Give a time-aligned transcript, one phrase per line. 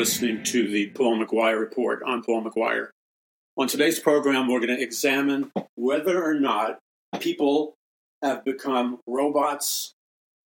[0.00, 2.88] listening to the Paul McGuire Report on Paul McGuire.
[3.58, 6.78] On today's program, we're going to examine whether or not
[7.20, 7.74] people
[8.22, 9.92] have become robots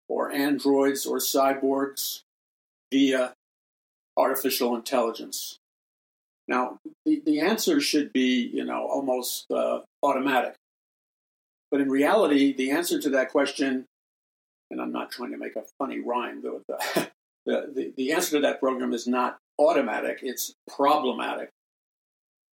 [0.08, 2.20] or androids or cyborgs
[2.92, 3.34] via
[4.16, 5.58] artificial intelligence.
[6.46, 10.54] Now, the, the answer should be, you know, almost uh, automatic.
[11.72, 13.86] But in reality, the answer to that question,
[14.70, 16.62] and I'm not trying to make a funny rhyme, though,
[17.50, 21.50] the, the, the answer to that program is not automatic, it's problematic.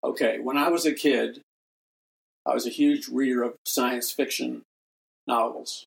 [0.02, 1.41] Okay, when I was a kid,
[2.47, 4.63] I was a huge reader of science fiction
[5.27, 5.85] novels.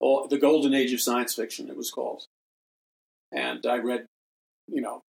[0.00, 2.24] All, the golden age of science fiction, it was called.
[3.32, 4.06] And I read,
[4.68, 5.02] you know,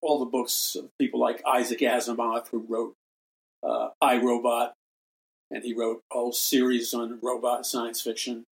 [0.00, 2.94] all the books of people like Isaac Asimov, who wrote
[3.62, 4.74] uh, I, Robot,
[5.50, 8.44] and he wrote a whole series on robot science fiction,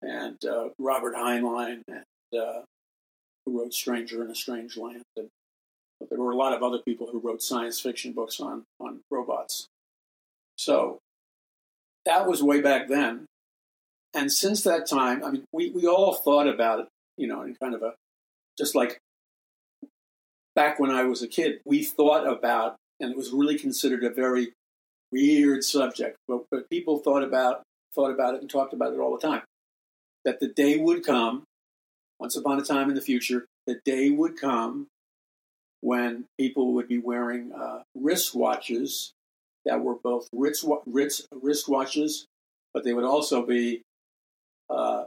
[0.00, 2.62] and uh, Robert Heinlein, and uh,
[3.48, 5.02] who wrote Stranger in a Strange Land.
[5.16, 5.28] And
[6.10, 9.66] there were a lot of other people who wrote science fiction books on, on robots.
[10.56, 10.98] So
[12.04, 13.26] that was way back then.
[14.14, 17.54] And since that time, I mean, we, we all thought about it, you know, in
[17.54, 17.94] kind of a,
[18.56, 18.98] just like
[20.54, 24.10] back when I was a kid, we thought about, and it was really considered a
[24.10, 24.52] very
[25.12, 27.62] weird subject, but, but people thought about
[27.94, 29.42] thought about it and talked about it all the time.
[30.24, 31.44] That the day would come,
[32.20, 34.88] once upon a time in the future, the day would come
[35.80, 39.12] when people would be wearing uh, wristwatches
[39.64, 42.24] that were both wrist, wrist, wristwatches,
[42.74, 43.82] but they would also be
[44.70, 45.04] uh,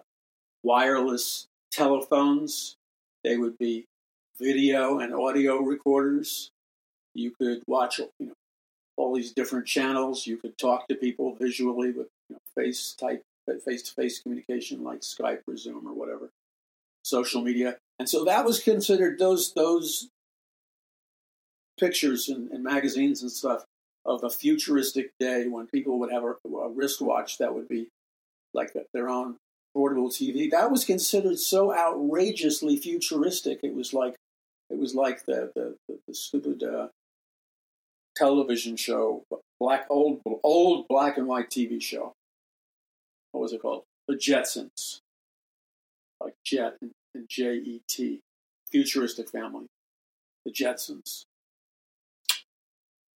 [0.63, 2.75] wireless telephones.
[3.24, 3.86] They would be
[4.40, 6.50] video and audio recorders.
[7.13, 8.34] You could watch you know,
[8.97, 10.25] all these different channels.
[10.25, 13.24] You could talk to people visually with you know, face type,
[13.66, 16.30] face to face communication like Skype or Zoom or whatever,
[17.03, 17.78] social media.
[18.00, 20.09] And so that was considered those those
[21.79, 23.63] pictures and, and magazines and stuff
[24.06, 27.88] of a futuristic day when people would have a, a wristwatch that would be
[28.53, 29.38] like their own
[29.73, 30.50] portable TV.
[30.50, 33.59] That was considered so outrageously futuristic.
[33.63, 34.16] It was like
[34.69, 36.88] it was like the the, the, the stupid uh,
[38.16, 39.23] television show,
[39.59, 42.13] black old old black and white TV show.
[43.31, 43.83] What was it called?
[44.07, 45.00] The Jetsons,
[46.24, 48.20] like Jet and, and J E T,
[48.72, 49.68] futuristic family,
[50.46, 51.24] the Jetsons.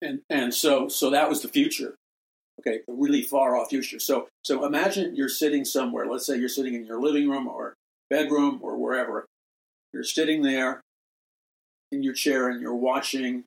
[0.02, 1.94] And and so so that was the future.
[2.60, 3.98] Okay, the really far off future.
[3.98, 6.06] So so imagine you're sitting somewhere.
[6.06, 7.74] Let's say you're sitting in your living room or
[8.10, 9.26] bedroom or wherever.
[9.92, 10.80] You're sitting there
[11.92, 13.44] in your chair and you're watching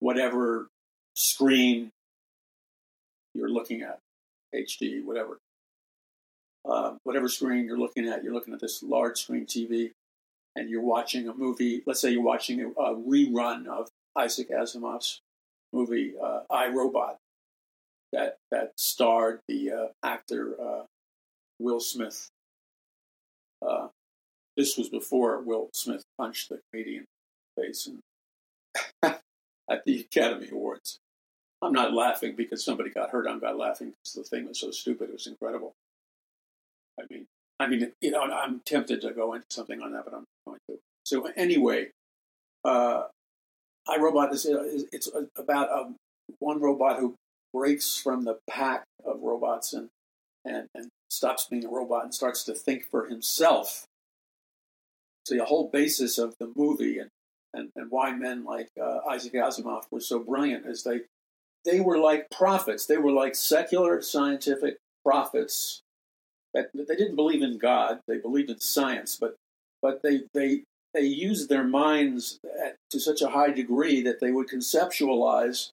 [0.00, 0.68] whatever
[1.14, 1.90] screen
[3.34, 3.98] you're looking at,
[4.54, 5.38] HD, whatever.
[6.64, 9.90] Uh, whatever screen you're looking at, you're looking at this large screen TV
[10.56, 11.82] and you're watching a movie.
[11.86, 15.20] Let's say you're watching a, a rerun of Isaac Asimov's
[15.72, 17.18] movie uh, I Robot
[18.12, 20.82] that that starred the uh, actor uh,
[21.58, 22.28] Will Smith.
[23.60, 23.88] Uh,
[24.56, 27.04] this was before Will Smith punched the comedian
[27.58, 27.88] face
[29.02, 30.98] at the Academy Awards.
[31.60, 33.26] I'm not laughing because somebody got hurt.
[33.26, 35.08] I'm not laughing because the thing was so stupid.
[35.08, 35.72] It was incredible.
[36.98, 37.26] I mean,
[37.60, 40.58] I mean, you know, I'm tempted to go into something on that, but I'm not
[40.58, 40.78] going to.
[41.04, 41.90] So anyway,
[42.64, 43.04] uh,
[43.88, 44.46] I Robot is
[44.92, 45.96] it's about um,
[46.38, 47.14] one robot who
[47.52, 49.88] breaks from the pack of robots and,
[50.44, 53.84] and and stops being a robot and starts to think for himself.
[55.26, 57.10] So the whole basis of the movie and
[57.52, 61.02] and, and why men like uh, Isaac Asimov were so brilliant is they
[61.64, 62.86] they were like prophets.
[62.86, 65.80] They were like secular scientific prophets.
[66.54, 68.00] That they didn't believe in God.
[68.06, 69.36] They believed in science, but
[69.82, 70.62] but they they
[70.94, 75.70] they used their minds at, to such a high degree that they would conceptualize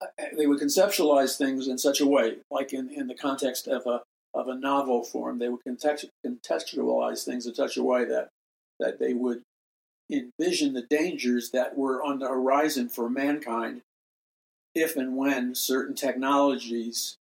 [0.00, 0.06] uh,
[0.36, 4.02] they would conceptualize things in such a way, like in, in the context of a
[4.34, 8.28] of a novel form, they would contextualize things in such a way that
[8.80, 9.42] that they would
[10.10, 13.82] envision the dangers that were on the horizon for mankind
[14.74, 17.16] if and when certain technologies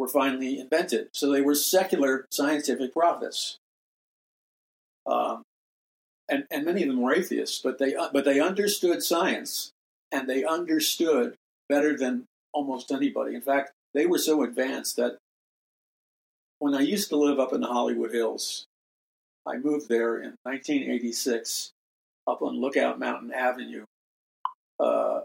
[0.00, 1.10] were finally invented.
[1.12, 3.58] So they were secular scientific prophets.
[5.06, 5.42] Um,
[6.26, 9.72] and, and many of them were atheists, but they, but they understood science
[10.10, 11.34] and they understood
[11.68, 12.24] better than
[12.54, 13.34] almost anybody.
[13.34, 15.18] In fact, they were so advanced that
[16.60, 18.64] when I used to live up in the Hollywood Hills,
[19.46, 21.72] I moved there in 1986
[22.26, 23.84] up on Lookout Mountain Avenue.
[24.78, 25.20] Uh,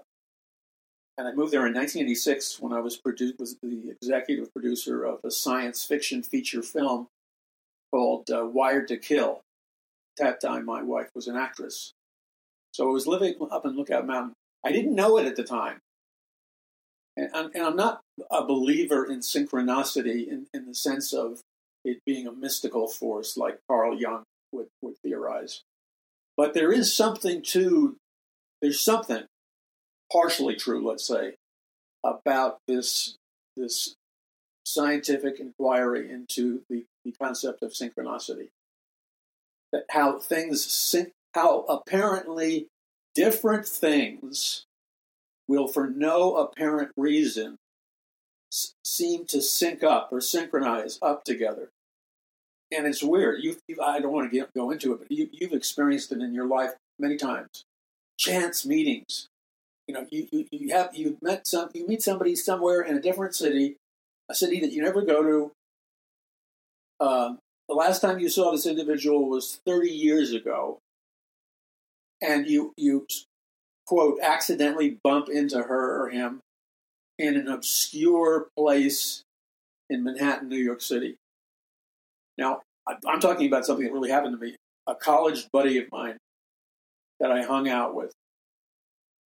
[1.18, 5.20] and I moved there in 1986 when I was, produ- was the executive producer of
[5.24, 7.08] a science fiction feature film
[7.92, 9.42] called uh, Wired to Kill.
[10.20, 11.94] At that time, my wife was an actress.
[12.74, 14.34] So I was living up in Lookout Mountain.
[14.66, 15.80] I didn't know it at the time.
[17.16, 21.40] And I'm, and I'm not a believer in synchronicity in, in the sense of
[21.86, 25.62] it being a mystical force like Carl Jung would, would theorize.
[26.36, 27.96] But there is something to,
[28.62, 29.24] there's something
[30.12, 31.36] partially true, let's say,
[32.04, 33.16] about this,
[33.58, 33.96] this
[34.66, 38.50] scientific inquiry into the, the concept of synchronicity.
[39.72, 42.68] That how things, sync, how apparently
[43.14, 44.66] different things
[45.48, 47.58] will, for no apparent reason,
[48.52, 51.70] s- seem to sync up or synchronize up together.
[52.72, 53.44] And it's weird.
[53.44, 56.34] You, I don't want to get, go into it, but you, you've experienced it in
[56.34, 57.64] your life many times.
[58.18, 59.28] Chance meetings.
[59.88, 63.02] You know, you, you, you have you met some you meet somebody somewhere in a
[63.02, 63.78] different city,
[64.30, 67.06] a city that you never go to.
[67.06, 70.80] Um, the last time you saw this individual was 30 years ago,
[72.22, 73.06] and you you
[73.86, 76.42] quote accidentally bump into her or him
[77.18, 79.24] in an obscure place
[79.90, 81.16] in Manhattan, New York City.
[82.38, 84.56] Now, I'm talking about something that really happened to me.
[84.88, 86.18] A college buddy of mine
[87.20, 88.12] that I hung out with,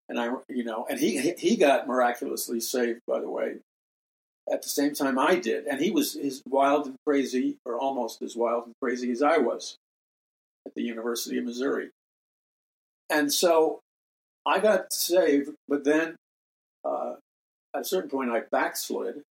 [0.10, 3.58] and I, you know, and he he got miraculously saved, by the way,
[4.52, 8.22] at the same time I did, and he was as wild and crazy, or almost
[8.22, 9.78] as wild and crazy as I was,
[10.66, 11.92] at the University of Missouri.
[13.10, 13.80] And so
[14.46, 16.16] I got saved, but then
[16.84, 17.14] uh,
[17.76, 19.22] at a certain point I backslid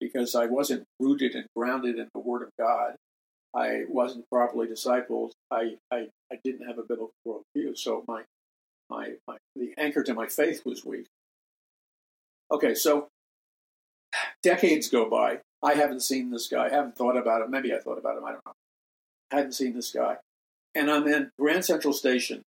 [0.00, 2.94] because I wasn't rooted and grounded in the Word of God.
[3.54, 5.32] I wasn't properly discipled.
[5.50, 8.22] I, I, I didn't have a biblical worldview, so my,
[8.90, 11.06] my, my the anchor to my faith was weak.
[12.52, 13.08] Okay, so
[14.42, 15.38] decades go by.
[15.62, 16.66] I haven't seen this guy.
[16.66, 17.50] I haven't thought about him.
[17.50, 18.24] Maybe I thought about him.
[18.24, 18.52] I don't know.
[19.32, 20.16] I hadn't seen this guy.
[20.74, 22.42] And I'm in Grand Central Station.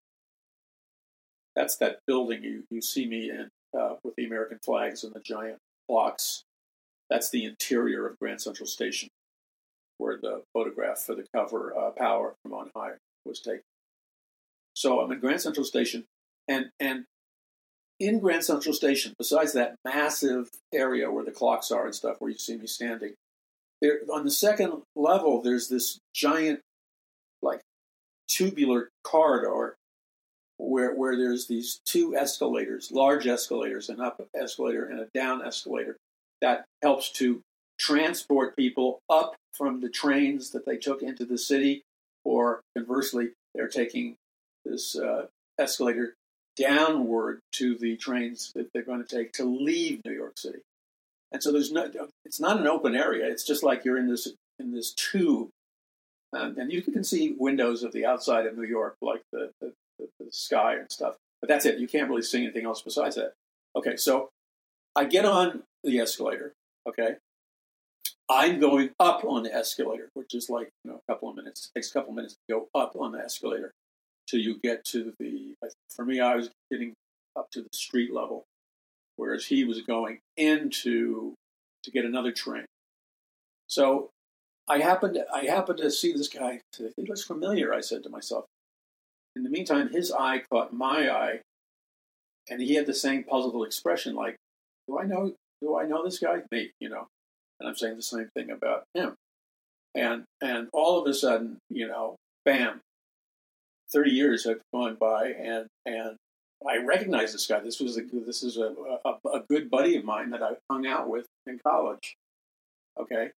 [1.55, 5.19] That's that building you, you see me in uh, with the American flags and the
[5.19, 5.57] giant
[5.87, 6.43] clocks.
[7.09, 9.09] That's the interior of Grand Central Station,
[9.97, 12.93] where the photograph for the cover, uh, Power from On High,
[13.25, 13.63] was taken.
[14.73, 16.05] So I'm in Grand Central Station,
[16.51, 17.05] and, and
[17.99, 22.31] in Grand Central Station, besides that massive area where the clocks are and stuff, where
[22.31, 23.13] you see me standing,
[23.81, 26.59] there on the second level, there's this giant,
[27.41, 27.61] like,
[28.27, 29.75] tubular corridor
[30.57, 35.97] where where there's these two escalators, large escalators, an up escalator and a down escalator,
[36.41, 37.41] that helps to
[37.79, 41.81] transport people up from the trains that they took into the city,
[42.23, 44.15] or conversely, they're taking
[44.65, 45.25] this uh,
[45.59, 46.13] escalator
[46.55, 50.59] downward to the trains that they're going to take to leave New York City.
[51.31, 51.89] And so there's no,
[52.25, 53.25] it's not an open area.
[53.27, 54.27] It's just like you're in this
[54.59, 55.49] in this tube,
[56.33, 59.73] um, and you can see windows of the outside of New York, like the, the,
[59.97, 61.15] the, the sky and stuff.
[61.41, 61.79] But that's it.
[61.79, 63.33] You can't really see anything else besides that.
[63.75, 64.29] Okay, so
[64.95, 66.53] I get on the escalator.
[66.87, 67.15] Okay,
[68.29, 71.69] I'm going up on the escalator, which is like you know, a couple of minutes.
[71.73, 73.71] It takes a couple of minutes to go up on the escalator
[74.31, 75.55] till you get to the.
[75.93, 76.93] For me, I was getting
[77.37, 78.45] up to the street level,
[79.17, 81.35] whereas he was going into
[81.83, 82.65] to get another train.
[83.67, 84.09] So
[84.67, 86.61] I happened I happened to see this guy.
[86.77, 87.73] He looks familiar.
[87.73, 88.45] I said to myself.
[89.35, 91.39] In the meantime, his eye caught my eye,
[92.49, 94.35] and he had the same puzzled expression, like,
[94.87, 95.35] "Do I know?
[95.61, 96.43] Do I know this guy?
[96.51, 97.07] Me, you know?"
[97.59, 99.15] And I'm saying the same thing about him.
[99.95, 102.81] And and all of a sudden, you know, bam,
[103.93, 106.17] 30 years have gone by, and and
[106.67, 107.59] I recognize this guy.
[107.59, 108.73] This was a, this is a,
[109.05, 112.15] a, a good buddy of mine that I hung out with in college.
[112.99, 113.29] Okay,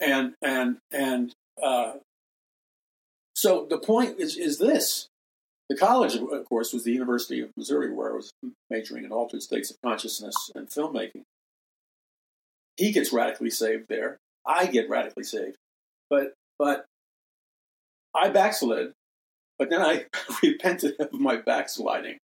[0.00, 1.94] and and and uh,
[3.34, 5.08] so the point is is this:
[5.68, 8.32] the college, of course, was the University of Missouri, where I was
[8.68, 11.22] majoring in altered states of consciousness and filmmaking.
[12.76, 14.18] He gets radically saved there.
[14.46, 15.56] I get radically saved,
[16.08, 16.86] but but
[18.14, 18.92] I backslid
[19.60, 20.06] but then I
[20.42, 22.16] repented of my backsliding.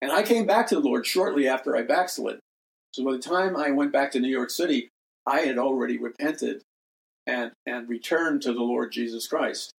[0.00, 2.40] And I came back to the Lord shortly after I backslid.
[2.92, 4.88] So by the time I went back to New York City,
[5.26, 6.62] I had already repented
[7.26, 9.70] and, and returned to the Lord Jesus Christ.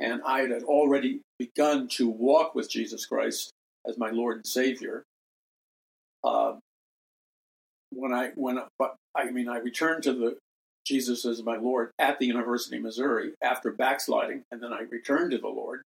[0.00, 3.50] And I had already begun to walk with Jesus Christ
[3.86, 5.04] as my Lord and Savior.
[6.24, 6.54] Uh,
[7.90, 10.38] when I when but I mean I returned to the
[10.86, 15.32] Jesus as my Lord at the University of Missouri after backsliding, and then I returned
[15.32, 15.82] to the Lord.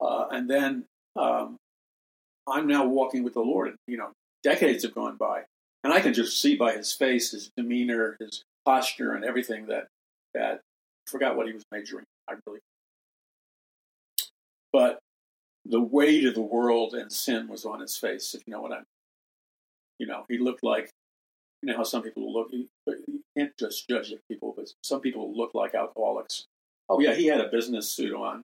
[0.00, 0.84] Uh, and then
[1.16, 1.56] um,
[2.48, 3.74] I'm now walking with the Lord.
[3.86, 4.10] You know,
[4.42, 5.42] decades have gone by,
[5.84, 9.88] and I can just see by his face, his demeanor, his posture, and everything that
[10.34, 10.60] that
[11.06, 12.04] I forgot what he was majoring.
[12.28, 12.60] I really
[14.76, 14.98] but
[15.64, 18.72] the weight of the world and sin was on his face, if you know what
[18.72, 18.84] I mean.
[19.98, 20.90] You know, he looked like,
[21.62, 22.68] you know how some people look, you
[23.34, 26.44] can't just judge people, but some people look like alcoholics.
[26.90, 28.42] Oh, yeah, he had a business suit on.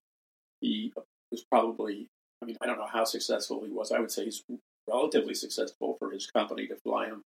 [0.62, 0.94] He
[1.32, 2.06] was probably,
[2.40, 3.90] I mean, I don't know how successful he was.
[3.90, 4.44] I would say he's
[4.88, 7.22] relatively successful for his company to fly him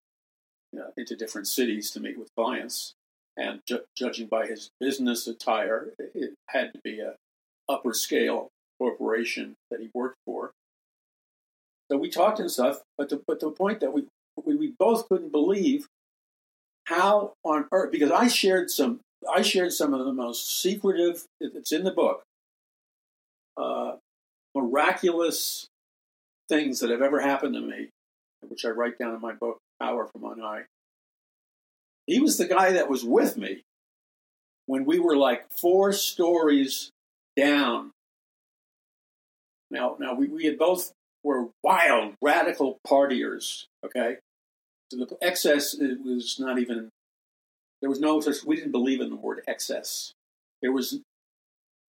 [0.78, 2.94] uh, into different cities to meet with clients.
[3.36, 7.16] And ju- judging by his business attire, it had to be a
[7.68, 8.48] upper scale
[8.78, 10.52] corporation that he worked for.
[11.90, 14.04] So we talked and stuff, but the, but the point that we,
[14.42, 15.86] we, we both couldn't believe
[16.84, 19.00] how on earth because I shared some
[19.32, 22.22] I shared some of the most secretive it's in the book
[23.56, 23.96] uh,
[24.54, 25.68] miraculous
[26.48, 27.90] things that have ever happened to me,
[28.48, 30.62] which I write down in my book Power from On High.
[32.06, 33.62] He was the guy that was with me
[34.66, 36.90] when we were like four stories
[37.36, 37.90] down.
[39.70, 40.92] Now, now we, we had both
[41.24, 43.64] were wild, radical partiers.
[43.84, 44.16] Okay,
[44.90, 46.90] the excess it was not even.
[47.80, 48.44] There was no such.
[48.44, 50.12] We didn't believe in the word excess.
[50.62, 51.00] There was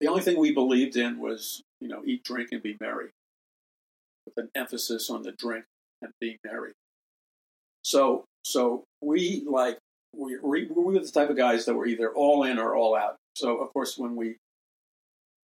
[0.00, 3.10] the only thing we believed in was you know eat, drink, and be merry,
[4.26, 5.64] with an emphasis on the drink
[6.02, 6.72] and being merry.
[7.82, 9.78] So, so we like
[10.14, 12.96] we, we, we were the type of guys that were either all in or all
[12.96, 13.16] out.
[13.34, 14.36] So, of course, when we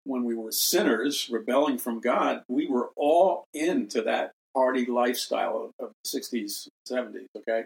[0.06, 5.86] when we were sinners rebelling from God, we were all into that party lifestyle of,
[5.88, 7.66] of the 60s, 70s, okay?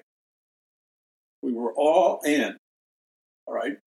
[1.41, 2.57] We were all in,
[3.45, 3.77] all right?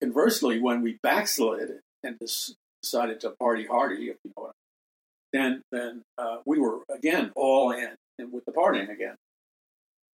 [0.00, 4.52] Conversely, when we backslid and decided to party hardy, if you know what
[5.34, 7.96] I mean, then then uh, we were again all in
[8.30, 9.16] with the partying again.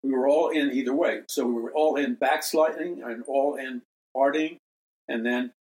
[0.02, 1.23] We were all in either way.
[1.28, 3.83] So we were all in backsliding and all in
[4.16, 4.59] partying,
[5.09, 5.52] and then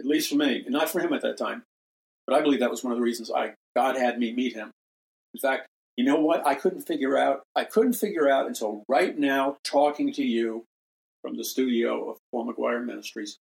[0.00, 1.62] at least for me, not for him at that time,
[2.26, 4.70] but I believe that was one of the reasons I God had me meet him.
[5.34, 6.46] In fact, you know what?
[6.46, 7.42] I couldn't figure out.
[7.54, 10.64] I couldn't figure out until right now, talking to you
[11.22, 13.38] from the studio of Paul McGuire Ministries.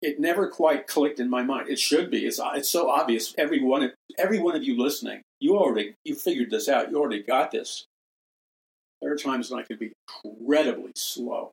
[0.00, 1.68] It never quite clicked in my mind.
[1.68, 2.26] It should be.
[2.26, 3.34] It's, it's so obvious.
[3.36, 6.90] Every one, every one of you listening, you already you figured this out.
[6.90, 7.86] You already got this.
[9.00, 11.50] There are times when I can be incredibly slow,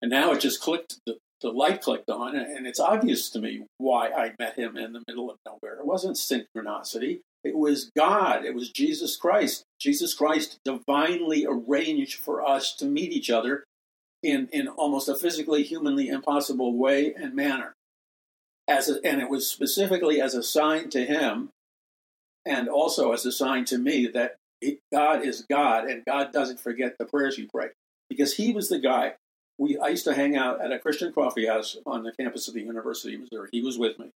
[0.00, 0.98] and now it just clicked.
[1.06, 4.92] The, the light clicked on, and it's obvious to me why I met him in
[4.92, 5.78] the middle of nowhere.
[5.78, 7.20] It wasn't synchronicity.
[7.42, 8.44] It was God.
[8.44, 9.64] It was Jesus Christ.
[9.80, 13.64] Jesus Christ divinely arranged for us to meet each other
[14.22, 17.74] in, in almost a physically, humanly impossible way and manner.
[18.68, 21.50] As a, and it was specifically as a sign to him
[22.44, 24.36] and also as a sign to me that
[24.92, 27.68] God is God and God doesn't forget the prayers you pray.
[28.08, 29.14] Because he was the guy.
[29.56, 32.54] We, I used to hang out at a Christian coffee house on the campus of
[32.54, 33.48] the University of Missouri.
[33.52, 34.10] He was with me.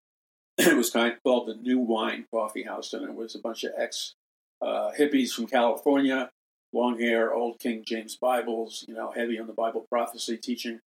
[0.59, 3.65] it was kind of called the New Wine Coffee House, and it was a bunch
[3.65, 4.15] of ex
[4.63, 6.31] uh, hippies from California,
[6.73, 10.81] long hair, old King James Bibles, you know, heavy on the Bible prophecy teaching.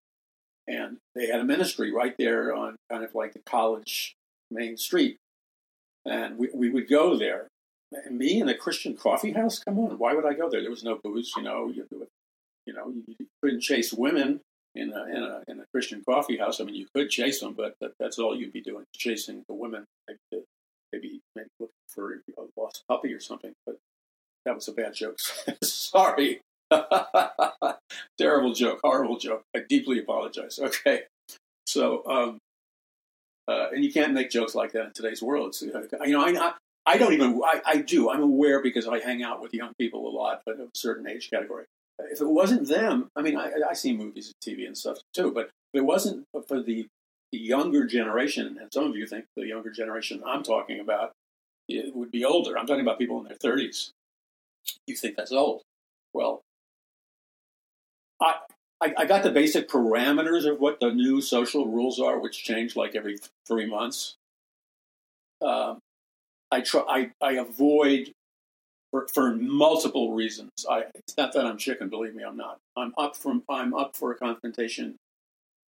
[0.67, 4.15] And they had a ministry right there on kind of like the college
[4.51, 5.17] main street.
[6.05, 7.47] And we, we would go there.
[7.91, 9.59] And me in a Christian coffee house?
[9.59, 10.61] Come on, why would I go there?
[10.61, 11.71] There was no booze, you know.
[11.73, 11.85] You,
[12.65, 14.41] you know, you couldn't chase women
[14.75, 16.59] in a, in a, in a Christian coffee house.
[16.59, 19.53] I mean, you could chase them, but that, that's all you'd be doing, chasing the
[19.53, 19.85] women.
[20.07, 20.43] Maybe,
[20.91, 23.53] maybe, maybe looking for a lost puppy or something.
[23.65, 23.77] But
[24.45, 25.17] that was a bad joke.
[25.63, 26.41] Sorry.
[28.17, 29.43] Terrible joke, horrible joke.
[29.55, 30.59] I deeply apologize.
[30.59, 31.03] Okay.
[31.67, 32.37] So, um,
[33.47, 35.49] uh, and you can't make jokes like that in today's world.
[35.49, 36.53] It's, you know, I,
[36.85, 38.09] I don't even, I, I do.
[38.09, 41.07] I'm aware because I hang out with young people a lot, but of a certain
[41.07, 41.65] age category
[41.99, 45.31] if it wasn't them, I mean, I, I see movies and TV and stuff too,
[45.31, 46.87] but if it wasn't for the,
[47.31, 51.11] younger generation, and some of you think the younger generation I'm talking about
[51.67, 52.57] it would be older.
[52.57, 53.89] I'm talking about people in their 30s.
[54.87, 55.61] You think that's old.
[56.13, 56.41] Well,
[58.21, 58.35] I,
[58.81, 62.75] I, I got the basic parameters of what the new social rules are, which change
[62.75, 64.15] like every three months.
[65.41, 65.79] Um,
[66.51, 66.81] I try.
[66.87, 68.13] I, I avoid
[68.95, 70.51] for, for multiple reasons.
[70.69, 72.59] I, it's not that I'm chicken, believe me, I'm not.
[72.77, 74.95] I'm up from I'm up for a confrontation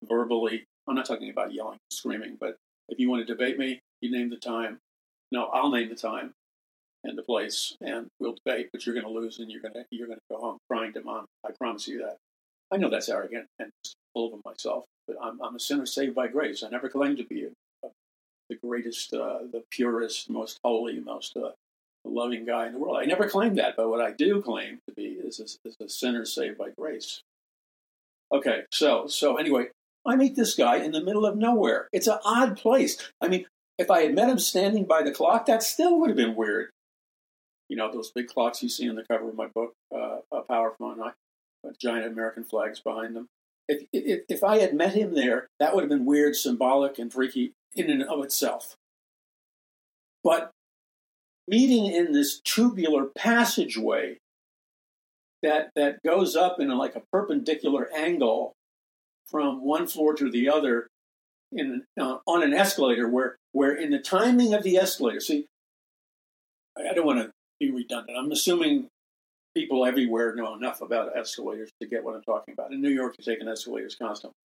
[0.08, 0.64] verbally.
[0.88, 2.56] I'm not talking about yelling, and screaming, but
[2.88, 4.80] if you want to debate me, you name the time.
[5.34, 6.32] No, I'll name the time
[7.04, 8.70] and the place, and we'll debate.
[8.72, 10.94] But you're going to lose, and you're going to you're going to go home crying
[10.94, 11.26] to mom.
[11.46, 12.16] I promise you that.
[12.72, 13.72] I know that's arrogant and
[14.14, 16.64] full of myself, but I'm, I'm a sinner saved by grace.
[16.64, 17.44] I never claimed to be
[17.84, 17.88] a,
[18.50, 21.52] the greatest, uh, the purest, most holy, most uh,
[22.08, 22.98] loving guy in the world.
[22.98, 25.90] I never claimed that, but what I do claim to be is a, is a
[25.90, 27.22] sinner saved by grace.
[28.32, 29.68] Okay, so so anyway,
[30.06, 31.88] I meet this guy in the middle of nowhere.
[31.94, 33.12] It's an odd place.
[33.22, 33.46] I mean,
[33.78, 36.70] if I had met him standing by the clock, that still would have been weird.
[37.70, 40.74] You know, those big clocks you see on the cover of my book, uh, Power
[40.78, 43.28] from On High, giant American flags behind them.
[43.68, 47.12] If, if, if I had met him there, that would have been weird, symbolic, and
[47.12, 48.76] freaky in and of itself.
[50.24, 50.52] But
[51.48, 54.18] meeting in this tubular passageway
[55.44, 58.54] that, that goes up in like a perpendicular angle
[59.30, 60.88] from one floor to the other
[61.52, 65.46] in, uh, on an escalator where, where in the timing of the escalator, see,
[66.78, 68.18] I don't want to be redundant.
[68.18, 68.88] I'm assuming
[69.56, 72.72] people everywhere know enough about escalators to get what I'm talking about.
[72.72, 74.36] In New York, you take an escalators constantly.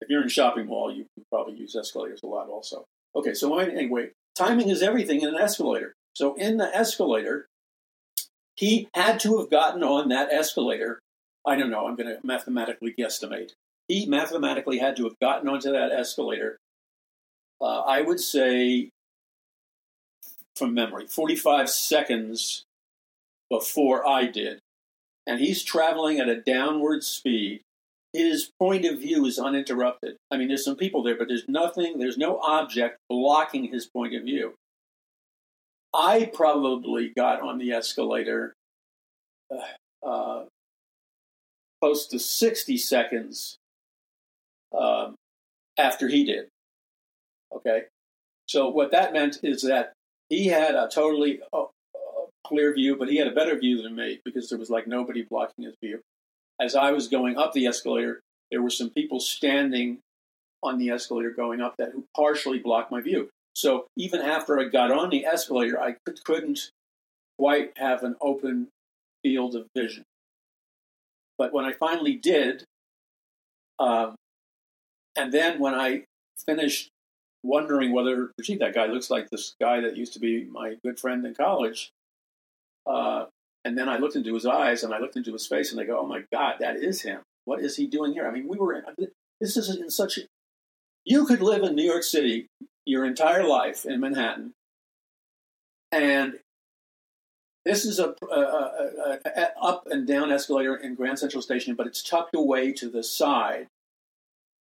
[0.00, 2.84] If you're in a shopping mall, you probably use escalators a lot also.
[3.14, 5.94] Okay, so anyway, timing is everything in an escalator.
[6.14, 7.48] So in the escalator,
[8.54, 11.00] he had to have gotten on that escalator.
[11.46, 13.52] I don't know, I'm going to mathematically guesstimate.
[13.88, 16.58] He mathematically had to have gotten onto that escalator,
[17.60, 18.90] uh, I would say,
[20.56, 22.64] from memory, 45 seconds
[23.50, 24.60] before I did.
[25.26, 27.62] And he's traveling at a downward speed.
[28.12, 30.16] His point of view is uninterrupted.
[30.30, 34.14] I mean, there's some people there, but there's nothing, there's no object blocking his point
[34.14, 34.54] of view.
[35.94, 38.54] I probably got on the escalator
[39.50, 40.44] uh, uh,
[41.80, 43.56] close to 60 seconds
[44.76, 45.14] um,
[45.78, 46.48] after he did.
[47.54, 47.84] Okay.
[48.48, 49.92] So what that meant is that
[50.28, 51.66] he had a totally uh, uh,
[52.44, 55.22] clear view, but he had a better view than me because there was like nobody
[55.22, 56.00] blocking his view.
[56.60, 59.98] As I was going up the escalator, there were some people standing
[60.62, 63.28] on the escalator going up that who partially blocked my view.
[63.54, 66.70] So even after I got on the escalator, I could, couldn't
[67.38, 68.68] quite have an open
[69.22, 70.04] field of vision.
[71.38, 72.64] But when I finally did,
[73.78, 74.14] um,
[75.16, 76.04] and then when I
[76.46, 76.90] finished
[77.42, 80.98] wondering whether, gee, that guy looks like this guy that used to be my good
[80.98, 81.90] friend in college.
[82.86, 83.26] Uh,
[83.64, 85.84] and then I looked into his eyes and I looked into his face and I
[85.84, 87.20] go, oh my God, that is him.
[87.44, 88.26] What is he doing here?
[88.26, 88.84] I mean, we were in,
[89.40, 90.18] this is in such,
[91.04, 92.46] you could live in New York City
[92.86, 94.52] your entire life in Manhattan,
[95.92, 96.38] and
[97.64, 101.86] this is a, a, a, a, up and down escalator in Grand Central Station, but
[101.86, 103.68] it's tucked away to the side,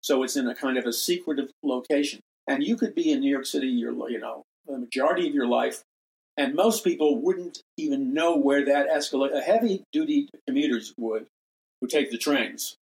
[0.03, 2.21] so it's in a kind of a secretive location.
[2.47, 5.47] And you could be in New York City, your you know, the majority of your
[5.47, 5.83] life,
[6.37, 9.37] and most people wouldn't even know where that escalator.
[9.37, 11.27] A Heavy duty commuters would,
[11.81, 12.77] who take the trains,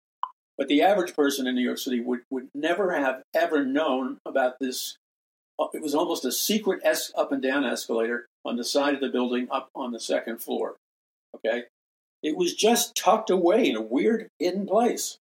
[0.58, 4.60] but the average person in New York City would would never have ever known about
[4.60, 4.98] this
[5.58, 9.02] Uh, it was almost a secret es- up and down escalator on the side of
[9.02, 10.76] the building up on the second floor.
[11.36, 11.64] Okay?
[12.22, 15.18] It was just tucked away in a weird hidden place.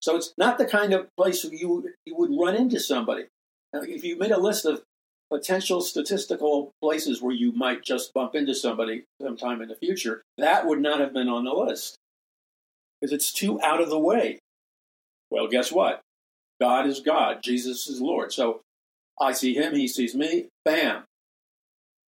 [0.00, 3.24] So it's not the kind of place you, you would run into somebody.
[3.72, 4.82] Now, if you made a list of
[5.30, 10.66] potential statistical places where you might just bump into somebody sometime in the future, that
[10.66, 11.96] would not have been on the list
[13.00, 14.38] because it's too out of the way.
[15.30, 16.00] Well, guess what?
[16.60, 18.32] God is God, Jesus is Lord.
[18.32, 18.60] So
[19.20, 21.04] I see him, he sees me, bam.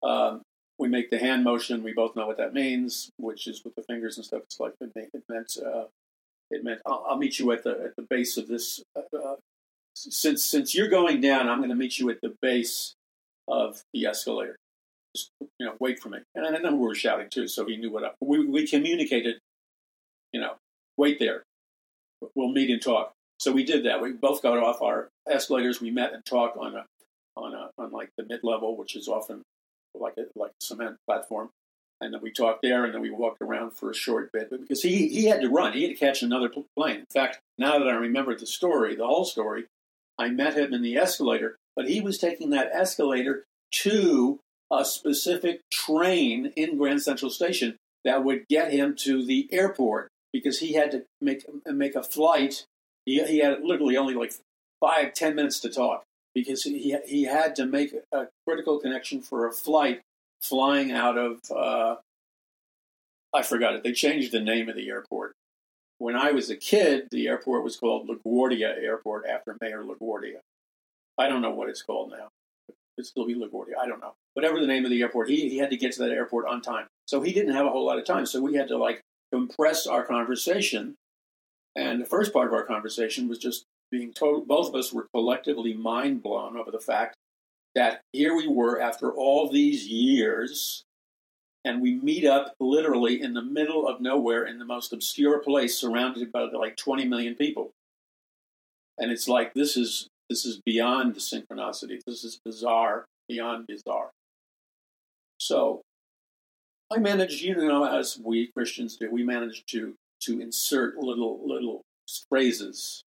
[0.01, 0.41] Um,
[0.79, 1.83] we make the hand motion.
[1.83, 4.41] We both know what that means, which is with the fingers and stuff.
[4.45, 4.91] It's like it,
[5.29, 5.83] meant uh,
[6.49, 8.81] it meant I'll, I'll, meet you at the at the base of this.
[8.95, 9.35] Uh, uh
[9.95, 12.95] since since you're going down, I'm going to meet you at the base
[13.47, 14.55] of the escalator.
[15.15, 16.19] Just you know, wait for me.
[16.33, 19.37] And I know we were shouting too, so he knew what I, we we communicated.
[20.31, 20.53] You know,
[20.97, 21.43] wait there.
[22.33, 23.11] We'll meet and talk.
[23.39, 24.01] So we did that.
[24.01, 25.81] We both got off our escalators.
[25.81, 26.85] We met and talked on a
[27.35, 29.41] on a, on like the mid level, which is often
[29.93, 31.49] like a like a cement platform.
[31.99, 34.61] And then we talked there, and then we walked around for a short bit But
[34.61, 35.73] because he he had to run.
[35.73, 37.01] He had to catch another plane.
[37.01, 39.65] In fact, now that I remember the story, the whole story,
[40.17, 43.43] I met him in the escalator, but he was taking that escalator
[43.83, 44.39] to
[44.71, 50.59] a specific train in Grand Central Station that would get him to the airport because
[50.59, 52.65] he had to make make a flight.
[53.05, 54.33] He, he had literally only like
[54.79, 59.47] five ten minutes to talk, because he he had to make a critical connection for
[59.47, 60.01] a flight
[60.41, 61.95] flying out of uh,
[63.33, 63.83] I forgot it.
[63.83, 65.35] They changed the name of the airport.
[65.97, 70.39] When I was a kid, the airport was called LaGuardia Airport after Mayor LaGuardia.
[71.17, 72.29] I don't know what it's called now.
[72.97, 73.77] It still be LaGuardia.
[73.81, 74.13] I don't know.
[74.33, 76.61] Whatever the name of the airport, he, he had to get to that airport on
[76.61, 76.87] time.
[77.05, 78.25] So he didn't have a whole lot of time.
[78.25, 80.95] So we had to like compress our conversation.
[81.75, 85.07] And the first part of our conversation was just being told, both of us were
[85.13, 87.15] collectively mind blown over the fact
[87.75, 90.83] that here we were after all these years,
[91.65, 95.77] and we meet up literally in the middle of nowhere in the most obscure place
[95.77, 97.71] surrounded by like 20 million people.
[98.97, 101.99] and it's like this is this is beyond the synchronicity.
[102.05, 104.11] This is bizarre, beyond bizarre.
[105.39, 105.81] So
[106.91, 111.81] I managed, you know, as we Christians do, we managed to to insert little little
[112.29, 113.03] phrases.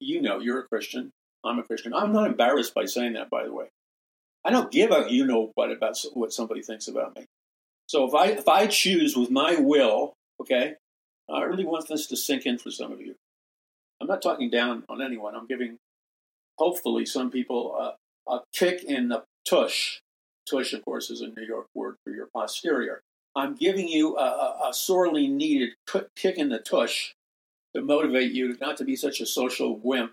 [0.00, 1.12] You know, you're a Christian.
[1.44, 1.92] I'm a Christian.
[1.94, 3.66] I'm not embarrassed by saying that, by the way.
[4.44, 7.26] I don't give a you know what about what somebody thinks about me.
[7.86, 10.74] So if I if I choose with my will, okay,
[11.30, 13.14] I really want this to sink in for some of you.
[14.00, 15.34] I'm not talking down on anyone.
[15.34, 15.78] I'm giving,
[16.58, 20.00] hopefully, some people a, a kick in the tush.
[20.48, 23.00] Tush, of course, is a New York word for your posterior.
[23.34, 25.70] I'm giving you a, a, a sorely needed
[26.16, 27.14] kick in the tush
[27.74, 30.12] to motivate you not to be such a social wimp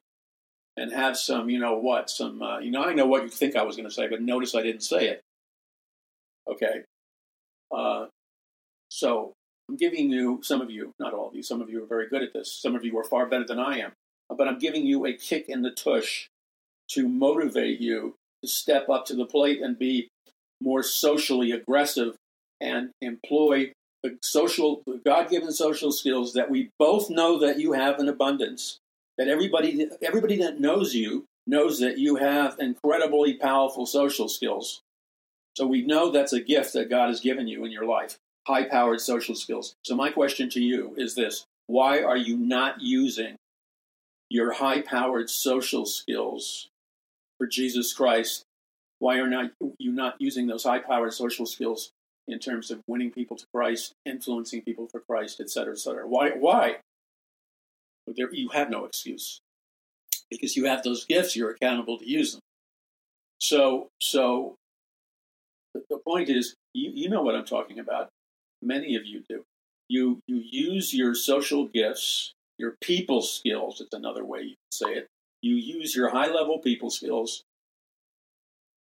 [0.77, 3.55] and have some, you know what, some, uh, you know, I know what you think
[3.55, 5.21] I was going to say, but notice I didn't say it.
[6.49, 6.81] Okay.
[7.75, 8.07] Uh,
[8.89, 9.33] so
[9.69, 12.07] I'm giving you, some of you, not all of you, some of you are very
[12.07, 12.53] good at this.
[12.53, 13.91] Some of you are far better than I am.
[14.29, 16.27] But I'm giving you a kick in the tush
[16.91, 20.09] to motivate you to step up to the plate and be
[20.61, 22.15] more socially aggressive
[22.59, 23.71] and employ
[24.03, 28.79] the social, God-given social skills that we both know that you have in abundance.
[29.17, 34.81] That everybody, everybody that knows you knows that you have incredibly powerful social skills.
[35.55, 39.01] So we know that's a gift that God has given you in your life, high-powered
[39.01, 39.75] social skills.
[39.83, 43.35] So my question to you is this: Why are you not using
[44.29, 46.69] your high-powered social skills
[47.37, 48.45] for Jesus Christ?
[48.99, 51.91] Why are not you not using those high-powered social skills
[52.27, 56.07] in terms of winning people to Christ, influencing people for Christ, et cetera, et cetera.
[56.07, 56.31] Why?
[56.31, 56.77] Why?
[58.07, 59.39] There, you have no excuse
[60.29, 61.35] because you have those gifts.
[61.35, 62.41] You're accountable to use them.
[63.39, 64.55] So, so
[65.89, 68.09] the point is, you, you know what I'm talking about.
[68.61, 69.43] Many of you do.
[69.89, 73.81] You you use your social gifts, your people skills.
[73.81, 75.07] It's another way you can say it.
[75.41, 77.43] You use your high level people skills,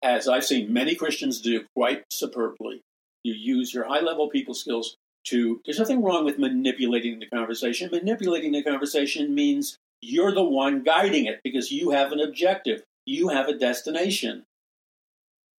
[0.04, 2.82] as I've seen many Christians do quite superbly,
[3.24, 7.90] you use your high level people skills to, there's nothing wrong with manipulating the conversation.
[7.92, 13.30] Manipulating the conversation means you're the one guiding it because you have an objective, you
[13.30, 14.46] have a destination.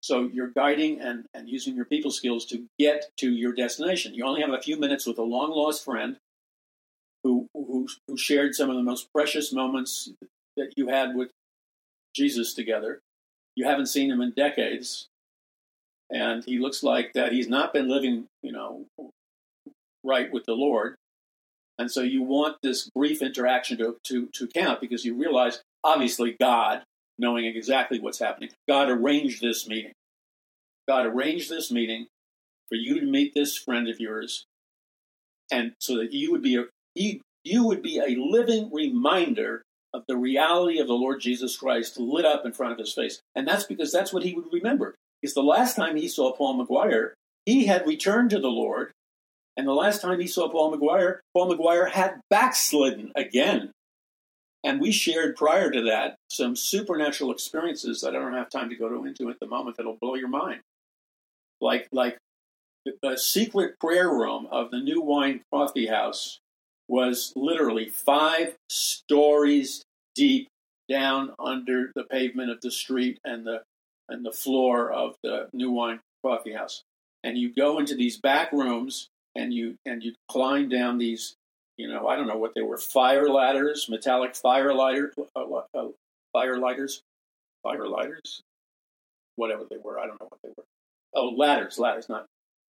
[0.02, 4.14] So you're guiding and, and using your people skills to get to your destination.
[4.14, 6.18] You only have a few minutes with a long lost friend
[7.24, 10.10] who, who, who shared some of the most precious moments
[10.56, 11.32] that you had with
[12.16, 13.02] Jesus together.
[13.56, 15.10] You haven't seen him in decades
[16.10, 18.86] and he looks like that he's not been living, you know,
[20.04, 20.96] right with the Lord.
[21.78, 26.36] And so you want this brief interaction to, to, to count because you realize, obviously,
[26.40, 26.84] God,
[27.18, 29.94] knowing exactly what's happening, God arranged this meeting.
[30.88, 32.08] God arranged this meeting
[32.68, 34.46] for you to meet this friend of yours,
[35.52, 40.04] and so that you would be a you, you would be a living reminder of
[40.08, 43.22] the reality of the Lord Jesus Christ lit up in front of his face.
[43.36, 44.96] And that's because that's what he would remember.
[45.22, 47.12] Because the last time he saw Paul McGuire,
[47.46, 48.92] he had returned to the Lord.
[49.58, 53.72] And the last time he saw Paul McGuire, Paul McGuire had backslidden again.
[54.64, 58.76] And we shared prior to that some supernatural experiences that I don't have time to
[58.76, 60.62] go into at the moment that'll blow your mind.
[61.62, 62.18] Like, like
[63.02, 66.40] the secret prayer room of the New Wine Coffee House
[66.88, 69.84] was literally five stories
[70.16, 70.48] deep
[70.90, 73.62] down under the pavement of the street and the
[74.10, 76.84] and the floor of the New Wine Coffee House.
[77.24, 81.36] And you go into these back rooms and you and you climb down these,
[81.78, 85.88] you know, I don't know what they were, fire ladders, metallic fire lighter, uh, uh,
[86.34, 87.02] fire lighters,
[87.64, 88.42] fire lighters,
[89.36, 90.00] whatever they were.
[90.00, 90.64] I don't know what they were.
[91.14, 92.26] Oh, ladders, ladders, not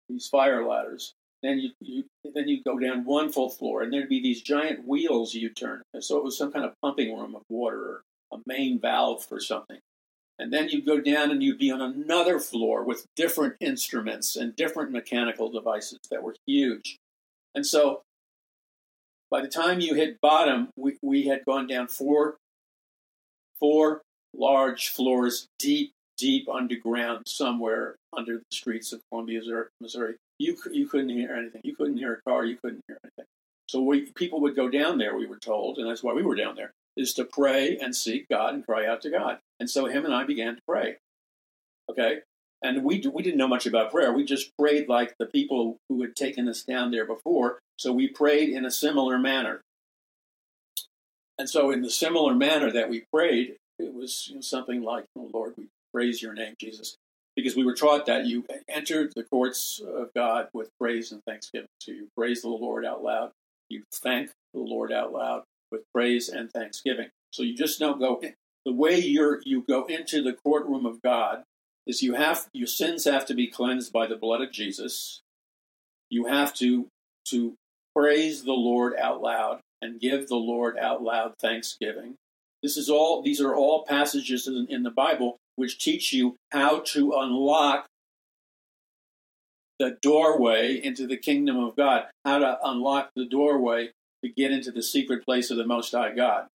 [0.09, 1.15] these fire ladders.
[1.43, 4.87] Then you, you then you go down one full floor, and there'd be these giant
[4.87, 5.83] wheels you turn.
[5.95, 9.25] And So it was some kind of pumping room of water or a main valve
[9.25, 9.79] for something.
[10.39, 14.55] And then you'd go down and you'd be on another floor with different instruments and
[14.55, 16.97] different mechanical devices that were huge.
[17.55, 18.03] And so
[19.31, 22.37] by the time you hit bottom, we, we had gone down four,
[23.59, 29.41] four large floors deep, deep underground somewhere under the streets of Columbia,
[29.81, 30.15] Missouri.
[30.39, 31.63] You, you couldn't hear anything.
[31.65, 32.45] You couldn't hear a car.
[32.45, 33.27] You couldn't hear anything.
[33.69, 36.37] So we, people would go down there, we were told, and that's why we were
[36.37, 39.39] down there is to pray and seek God and cry out to God.
[39.61, 40.97] And so him and I began to pray.
[41.91, 42.19] Okay?
[42.63, 44.13] And we, we didn't know much about prayer.
[44.13, 47.61] We just prayed like the people who had taken us down there before.
[47.77, 49.63] So we prayed in a similar manner.
[51.39, 55.05] And so, in the similar manner that we prayed, it was you know, something like,
[55.17, 56.97] oh, Lord, we praise your name, Jesus.
[57.37, 61.69] Because we were taught that you entered the courts of God with praise and thanksgiving.
[61.81, 63.31] So you praise the Lord out loud,
[63.69, 67.11] you thank the Lord out loud, with praise and thanksgiving.
[67.31, 68.21] So you just don't go.
[68.69, 71.45] The way you're you go into the courtroom of God
[71.87, 75.23] is you have your sins have to be cleansed by the blood of Jesus.
[76.11, 76.89] You have to
[77.29, 77.55] to
[77.97, 82.17] praise the Lord out loud and give the Lord out loud thanksgiving.
[82.63, 86.81] This is all these are all passages in, in the Bible which teach you how
[86.81, 87.87] to unlock
[89.79, 94.71] the doorway into the kingdom of God, how to unlock the doorway to get into
[94.71, 96.49] the secret place of the Most High God.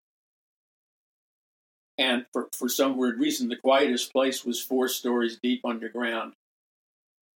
[1.97, 6.34] And for, for some weird reason, the quietest place was four stories deep underground,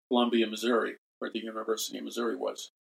[0.10, 2.72] Columbia, Missouri, where the University of Missouri was.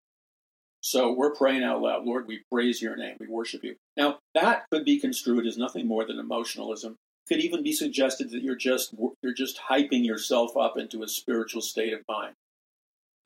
[0.80, 3.76] So we're praying out loud, Lord, we praise your name, we worship you.
[3.96, 6.96] Now, that could be construed as nothing more than emotionalism.
[7.28, 11.60] Could even be suggested that you're just you're just hyping yourself up into a spiritual
[11.60, 12.34] state of mind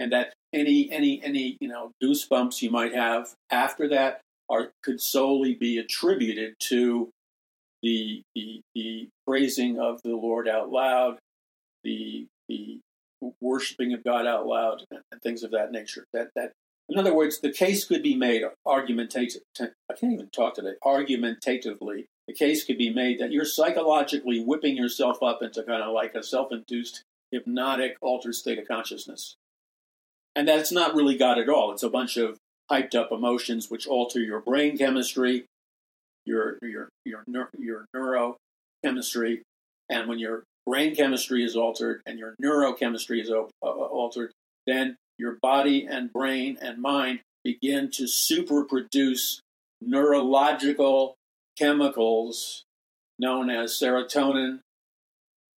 [0.00, 5.00] and that any any any you know goosebumps you might have after that are could
[5.00, 7.10] solely be attributed to
[7.82, 11.18] the the, the praising of the Lord out loud,
[11.84, 12.80] the the
[13.40, 16.06] worshiping of God out loud, and things of that nature.
[16.12, 16.52] That that
[16.88, 19.42] in other words, the case could be made argumentative.
[19.60, 20.74] I can't even talk today.
[20.84, 25.92] Argumentatively, the case could be made that you're psychologically whipping yourself up into kind of
[25.92, 29.36] like a self-induced hypnotic altered state of consciousness
[30.34, 31.72] and that's not really God at all.
[31.72, 32.38] It's a bunch of
[32.70, 35.44] hyped up emotions which alter your brain chemistry,
[36.26, 37.24] your your your
[37.58, 39.40] your neurochemistry,
[39.88, 44.32] and when your brain chemistry is altered and your neurochemistry is uh, altered,
[44.66, 49.40] then your body and brain and mind begin to superproduce
[49.80, 51.14] neurological
[51.58, 52.64] chemicals
[53.18, 54.60] known as serotonin,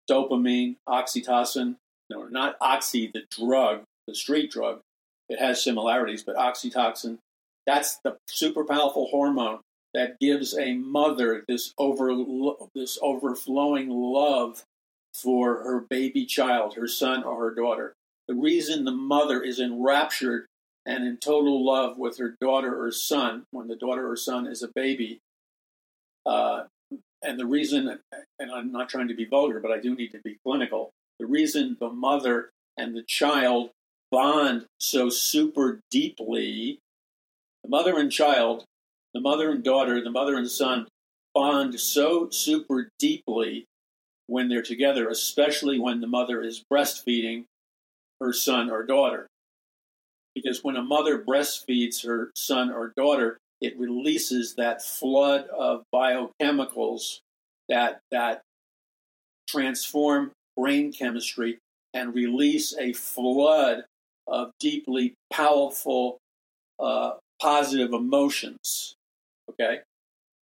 [0.09, 1.75] dopamine, oxytocin.
[2.09, 4.81] No, not oxy, the drug, the street drug.
[5.29, 7.17] It has similarities, but oxytocin,
[7.65, 9.59] that's the super powerful hormone
[9.93, 12.11] that gives a mother this over
[12.73, 14.63] this overflowing love
[15.13, 17.93] for her baby child, her son or her daughter.
[18.27, 20.45] The reason the mother is enraptured
[20.85, 24.63] and in total love with her daughter or son when the daughter or son is
[24.63, 25.19] a baby,
[26.25, 26.63] uh,
[27.21, 27.99] and the reason,
[28.39, 30.91] and I'm not trying to be vulgar, but I do need to be clinical.
[31.19, 33.69] The reason the mother and the child
[34.11, 36.79] bond so super deeply.
[37.63, 38.65] The mother and child,
[39.13, 40.87] the mother and daughter, the mother and son
[41.33, 43.65] bond so super deeply
[44.27, 47.45] when they're together, especially when the mother is breastfeeding
[48.19, 49.27] her son or daughter.
[50.33, 57.19] Because when a mother breastfeeds her son or daughter, it releases that flood of biochemicals
[57.67, 58.41] that, that
[59.47, 61.57] transform brain chemistry
[61.93, 63.83] and release a flood
[64.27, 66.17] of deeply powerful,
[66.79, 68.95] uh, positive emotions,
[69.51, 69.79] okay,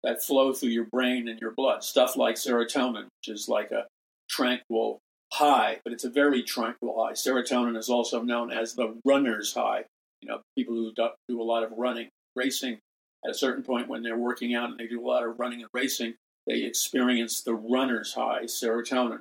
[0.04, 1.84] that flow through your brain and your blood.
[1.84, 3.86] Stuff like serotonin, which is like a
[4.30, 5.00] tranquil
[5.32, 7.14] high, but it's a very tranquil high.
[7.14, 9.86] Serotonin is also known as the runner's high.
[10.22, 12.80] You know, people who do a lot of running, racing,
[13.26, 15.62] at a certain point when they're working out and they do a lot of running
[15.62, 16.16] and racing,
[16.48, 19.20] they experience the runner's high, serotonin.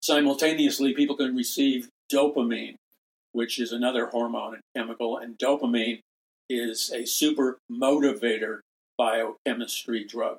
[0.00, 2.74] Simultaneously, people can receive dopamine,
[3.32, 6.00] which is another hormone and chemical, and dopamine
[6.48, 8.60] is a super motivator
[8.98, 10.38] biochemistry drug.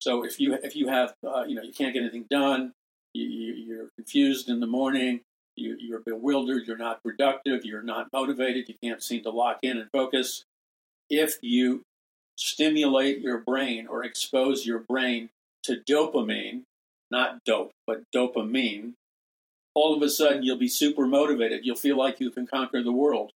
[0.00, 2.72] So if you if you have uh, you know you can't get anything done,
[3.12, 5.20] you, are confused in the morning,
[5.56, 9.78] you, you're bewildered, you're not productive, you're not motivated, you can't seem to lock in
[9.78, 10.44] and focus.
[11.08, 11.82] If you
[12.36, 15.28] stimulate your brain or expose your brain
[15.64, 16.62] to dopamine,
[17.10, 18.94] not dope, but dopamine,
[19.74, 21.60] all of a sudden you'll be super motivated.
[21.64, 23.32] You'll feel like you can conquer the world.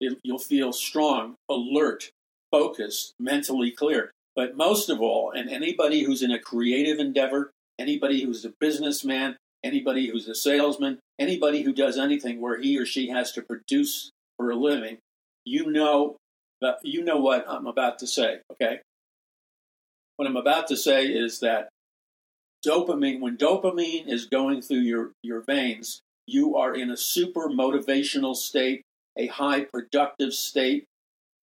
[0.00, 2.10] You'll feel strong, alert,
[2.50, 4.10] focused, mentally clear.
[4.34, 9.36] But most of all, and anybody who's in a creative endeavor, anybody who's a businessman,
[9.64, 14.10] anybody who's a salesman, anybody who does anything where he or she has to produce
[14.36, 14.98] for a living,
[15.44, 16.16] you know
[16.62, 18.80] uh, you know what I'm about to say, okay?
[20.16, 21.68] What I'm about to say is that
[22.66, 28.34] dopamine, when dopamine is going through your, your veins, you are in a super motivational
[28.34, 28.82] state,
[29.16, 30.84] a high productive state.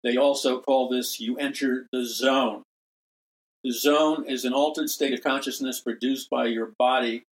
[0.04, 2.62] They also call this you enter the zone.
[3.64, 7.24] The zone is an altered state of consciousness produced by your body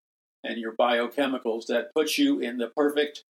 [0.43, 3.23] and your biochemicals that puts you in the perfect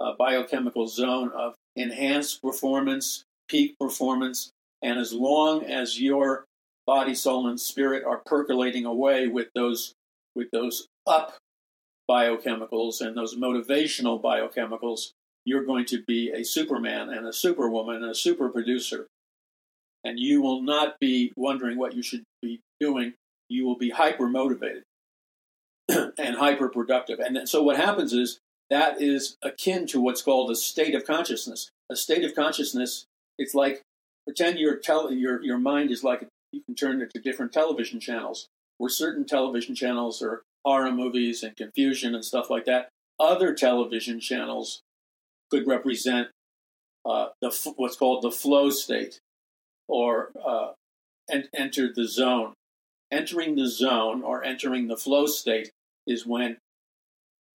[0.00, 4.50] uh, biochemical zone of enhanced performance, peak performance,
[4.82, 6.46] and as long as your
[6.86, 9.94] body, soul, and spirit are percolating away with those
[10.34, 11.36] with those up
[12.10, 15.10] biochemicals and those motivational biochemicals,
[15.44, 19.06] you're going to be a superman and a superwoman and a super producer.
[20.04, 23.14] and you will not be wondering what you should be doing.
[23.48, 24.82] You will be hyper motivated
[25.88, 27.20] and hyper productive.
[27.20, 31.70] And so what happens is that is akin to what's called a state of consciousness.
[31.90, 33.04] A state of consciousness,
[33.38, 33.82] it's like
[34.26, 38.00] pretend your tele, your your mind is like you can turn it to different television
[38.00, 38.48] channels.
[38.78, 42.88] Where certain television channels are horror movies and confusion and stuff like that.
[43.20, 44.80] Other television channels
[45.52, 46.28] could represent
[47.04, 49.20] uh, the what's called the flow state,
[49.86, 50.72] or uh,
[51.54, 52.54] enter the zone.
[53.10, 55.70] Entering the zone or entering the flow state
[56.06, 56.56] is when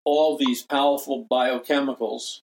[0.04, 2.40] all these powerful biochemicals,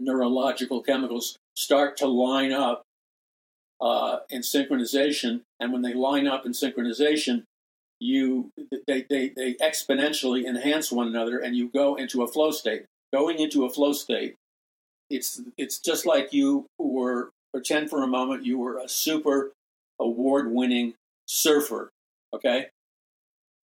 [0.00, 2.82] neurological chemicals, start to line up
[3.82, 5.42] uh, in synchronization.
[5.60, 7.42] And when they line up in synchronization,
[8.00, 8.50] you
[8.86, 12.86] they, they, they exponentially enhance one another, and you go into a flow state.
[13.12, 14.34] Going into a flow state
[15.10, 19.52] it's it's just like you were pretend for a moment you were a super
[20.00, 20.94] award winning
[21.26, 21.90] surfer,
[22.34, 22.68] okay?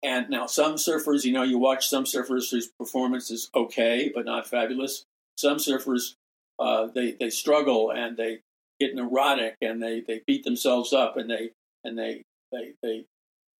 [0.02, 4.24] And now some surfers, you know, you watch some surfers whose performance is okay but
[4.24, 5.04] not fabulous.
[5.36, 6.14] Some surfers
[6.58, 8.40] uh, they they struggle and they
[8.80, 11.50] get neurotic and they, they beat themselves up and they
[11.84, 12.22] and they
[12.52, 13.04] they they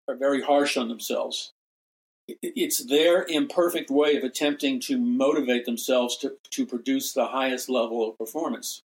[0.07, 1.53] are very harsh on themselves
[2.27, 8.07] it's their imperfect way of attempting to motivate themselves to, to produce the highest level
[8.07, 8.81] of performance.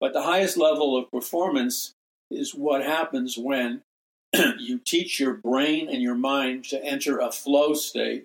[0.00, 1.94] But the highest level of performance
[2.30, 3.82] is what happens when
[4.58, 8.24] you teach your brain and your mind to enter a flow state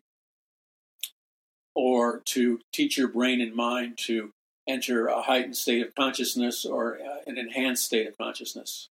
[1.75, 4.31] or to teach your brain and mind to
[4.67, 8.89] enter a heightened state of consciousness or uh, an enhanced state of consciousness.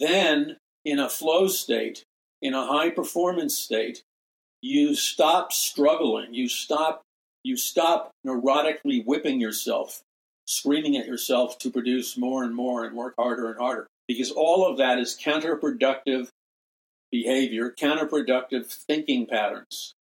[0.00, 2.04] Then, in a flow state,
[2.40, 4.02] in a high performance state,
[4.66, 6.34] you stop struggling.
[6.34, 7.02] You stop
[7.44, 10.02] you stop neurotically whipping yourself,
[10.46, 13.86] screaming at yourself to produce more and more and work harder and harder.
[14.08, 16.28] Because all of that is counterproductive
[17.12, 19.92] behavior, counterproductive thinking patterns.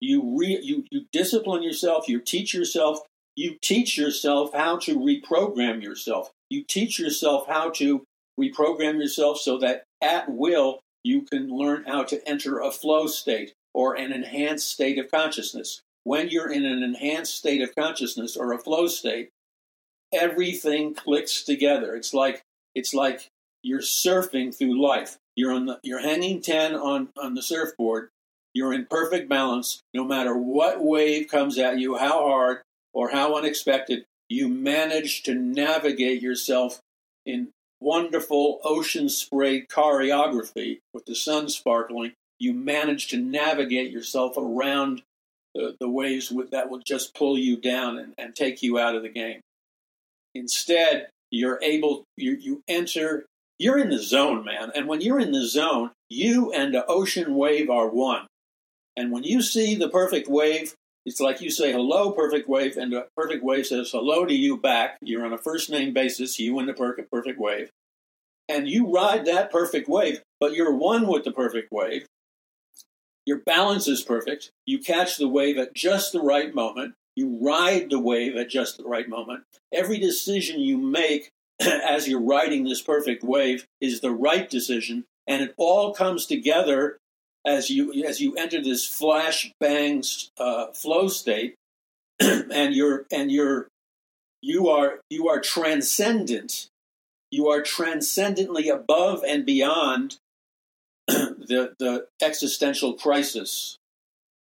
[0.00, 3.00] You, re, you, you discipline yourself, you teach yourself,
[3.36, 6.30] you teach yourself how to reprogram yourself.
[6.50, 8.04] You teach yourself how to
[8.38, 13.54] reprogram yourself so that at will you can learn how to enter a flow state
[13.74, 15.82] or an enhanced state of consciousness.
[16.04, 19.30] When you're in an enhanced state of consciousness or a flow state,
[20.12, 21.94] everything clicks together.
[21.94, 22.42] It's like
[22.74, 23.28] it's like
[23.62, 25.18] you're surfing through life.
[25.36, 28.10] You're on the, you're hanging ten on on the surfboard.
[28.54, 33.36] You're in perfect balance no matter what wave comes at you, how hard or how
[33.36, 34.04] unexpected.
[34.28, 36.80] You manage to navigate yourself
[37.24, 37.48] in
[37.80, 45.00] wonderful ocean sprayed choreography with the sun sparkling you manage to navigate yourself around
[45.54, 49.02] the, the waves that will just pull you down and, and take you out of
[49.02, 49.40] the game.
[50.34, 53.26] Instead, you're able, you, you enter,
[53.60, 54.72] you're in the zone, man.
[54.74, 58.26] And when you're in the zone, you and the ocean wave are one.
[58.96, 60.74] And when you see the perfect wave,
[61.06, 64.56] it's like you say hello, perfect wave, and the perfect wave says hello to you
[64.56, 64.98] back.
[65.00, 67.70] You're on a first name basis, you and the perfect wave.
[68.48, 72.06] And you ride that perfect wave, but you're one with the perfect wave.
[73.26, 74.50] Your balance is perfect.
[74.66, 76.94] You catch the wave at just the right moment.
[77.14, 79.44] You ride the wave at just the right moment.
[79.72, 81.30] Every decision you make
[81.60, 86.98] as you're riding this perfect wave is the right decision, and it all comes together
[87.46, 90.02] as you as you enter this flash bang
[90.38, 91.54] uh, flow state,
[92.20, 93.68] and you're and you're
[94.40, 96.68] you are you are transcendent.
[97.30, 100.18] You are transcendently above and beyond
[101.46, 103.78] the, the existential crisis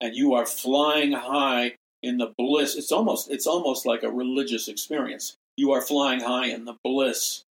[0.01, 2.77] and you are flying high in the bliss.
[2.77, 5.37] It's almost it's almost like a religious experience.
[5.57, 7.43] You are flying high in the bliss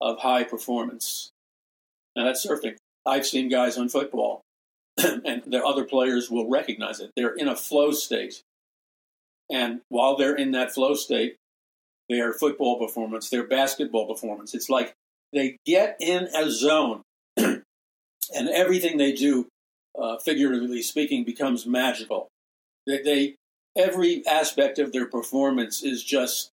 [0.00, 1.30] of high performance.
[2.16, 2.76] Now that's surfing.
[3.06, 4.42] I've seen guys on football
[4.98, 7.10] and the other players will recognize it.
[7.16, 8.42] They're in a flow state.
[9.50, 11.36] And while they're in that flow state
[12.08, 14.94] their football performance their basketball performance it's like
[15.32, 17.02] they get in a zone
[18.34, 19.48] and everything they do,
[19.98, 22.28] uh, figuratively speaking, becomes magical.
[22.86, 23.34] They, they
[23.76, 26.50] every aspect of their performance is just,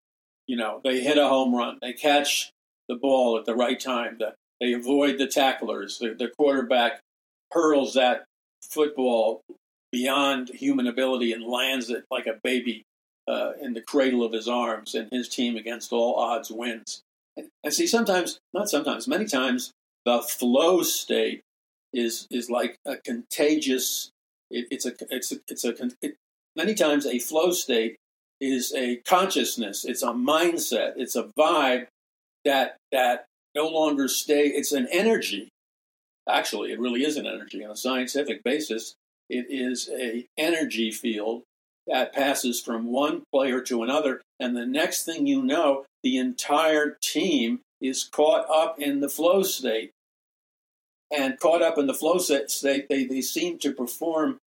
[0.47, 2.51] you know, they hit a home run, they catch
[2.88, 7.01] the ball at the right time, the, they avoid the tacklers, the, the quarterback
[7.51, 8.25] hurls that
[8.61, 9.41] football
[9.91, 12.84] beyond human ability and lands it like a baby
[13.27, 17.01] uh, in the cradle of his arms, and his team, against all odds, wins.
[17.38, 19.71] And, and see, sometimes, not sometimes, many times,
[20.05, 21.41] the flow state
[21.94, 24.12] is is like a contagious.
[24.52, 26.16] It, it's a it's a, it's a it,
[26.56, 27.98] many times a flow state
[28.40, 29.86] is a consciousness.
[29.86, 30.94] It's a mindset.
[30.96, 31.88] It's a vibe
[32.46, 33.26] that that
[33.56, 34.48] no longer stay.
[34.48, 35.50] It's an energy.
[36.28, 38.94] Actually, it really is an energy on a scientific basis.
[39.30, 41.44] It is a energy field
[41.88, 46.98] that passes from one player to another, and the next thing you know, the entire
[47.02, 49.92] team is caught up in the flow state.
[51.12, 54.39] And caught up in the flow state, they, they seem to perform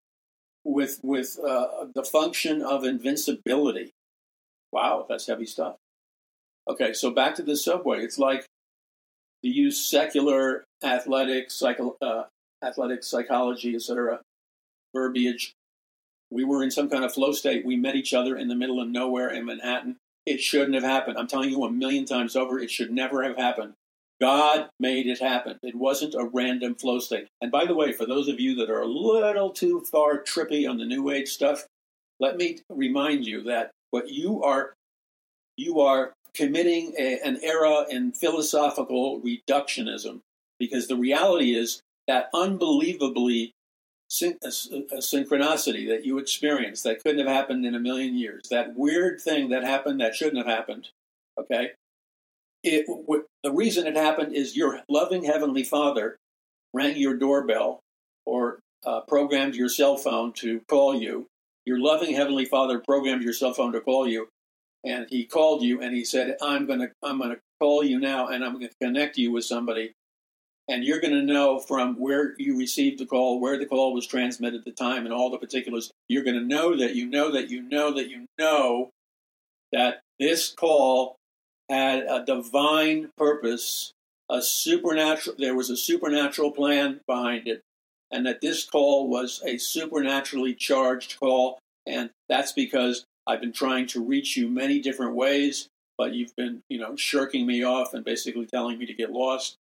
[0.65, 3.93] with with uh, the function of invincibility.
[4.71, 5.77] Wow, that's heavy stuff.
[6.69, 8.03] Okay, so back to the subway.
[8.05, 8.47] It's like
[9.43, 12.25] to use secular athletic, psycho, uh,
[12.65, 14.21] athletic psychology, etc.
[14.95, 15.55] verbiage.
[16.31, 17.67] We were in some kind of flow state.
[17.67, 19.97] We met each other in the middle of nowhere in Manhattan.
[20.25, 21.19] It shouldn't have happened.
[21.19, 23.75] I'm telling you a million times over, it should never have happened.
[24.23, 25.59] God made it happen.
[25.65, 27.27] It wasn't a random flow state.
[27.41, 30.69] And by the way, for those of you that are a little too far trippy
[30.71, 31.67] on the New Age stuff,
[32.21, 34.75] let me remind you that what you are
[35.57, 40.21] you are committing a, an era in philosophical reductionism
[40.57, 43.53] because the reality is that unbelievably
[44.09, 47.81] syn- uh, a, a uh, synchronicity that you experience that couldn't have happened in a
[47.81, 50.91] million years, that weird thing that happened that shouldn't have happened,
[51.37, 51.73] okay?
[52.63, 56.19] It, w- the reason it happened is your loving Heavenly Father
[56.73, 57.81] rang your doorbell
[58.25, 61.27] or uh, programmed your cell phone to call you.
[61.65, 64.29] Your loving Heavenly Father programmed your cell phone to call you,
[64.85, 68.45] and he called you and he said, "I'm gonna I'm gonna call you now, and
[68.45, 69.93] I'm gonna connect you with somebody,
[70.69, 74.65] and you're gonna know from where you received the call, where the call was transmitted,
[74.65, 75.93] the time, and all the particulars.
[76.09, 78.91] You're gonna know that you know that you know that you know
[79.73, 81.17] that this call
[81.69, 83.93] had a divine purpose,
[84.31, 85.37] a supernatural.
[85.39, 87.63] There was a supernatural plan behind it,
[88.11, 93.87] and that this call was a supernaturally charged call, and that's because I've been trying
[93.89, 98.05] to reach you many different ways, but you've been, you know, shirking me off and
[98.05, 99.57] basically telling me to get lost.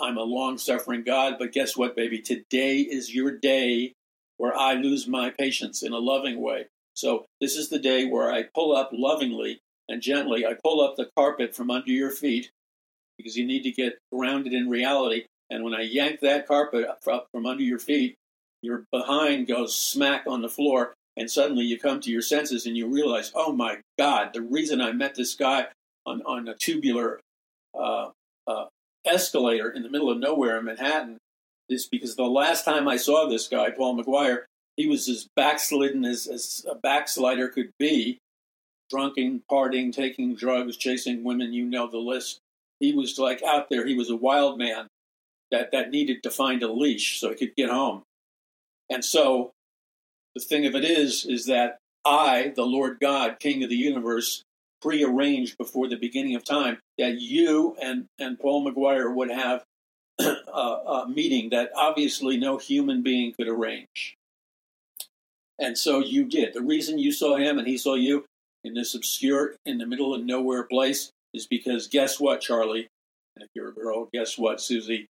[0.00, 2.20] I'm a long suffering God, but guess what, baby?
[2.20, 3.92] Today is your day
[4.38, 6.66] where I lose my patience in a loving way.
[6.94, 10.46] So this is the day where I pull up lovingly and gently.
[10.46, 12.50] I pull up the carpet from under your feet
[13.18, 15.24] because you need to get grounded in reality.
[15.50, 18.16] And when I yank that carpet up from under your feet,
[18.62, 22.76] your behind goes smack on the floor, and suddenly you come to your senses and
[22.76, 25.66] you realize, oh my God, the reason I met this guy
[26.04, 27.20] on, on a tubular
[27.78, 28.10] uh,
[28.46, 28.66] uh,
[29.06, 31.18] escalator in the middle of nowhere in Manhattan
[31.68, 34.44] is because the last time I saw this guy, Paul McGuire,
[34.76, 38.18] he was as backslidden as, as a backslider could be,
[38.90, 42.40] drunken, partying, taking drugs, chasing women, you know the list.
[42.80, 44.88] He was like out there, he was a wild man
[45.50, 48.02] that, that needed to find a leash so he could get home.
[48.90, 49.52] And so
[50.34, 54.44] the thing of it is, is that I, the Lord God, King of the universe,
[54.82, 59.64] prearranged before the beginning of time that you and, and Paul McGuire would have
[60.20, 64.16] a, a meeting that obviously no human being could arrange.
[65.58, 66.52] And so you did.
[66.54, 68.26] The reason you saw him and he saw you
[68.66, 72.88] in this obscure, in the middle of nowhere place is because guess what, Charlie?
[73.36, 75.06] And if you're a girl, guess what, Susie?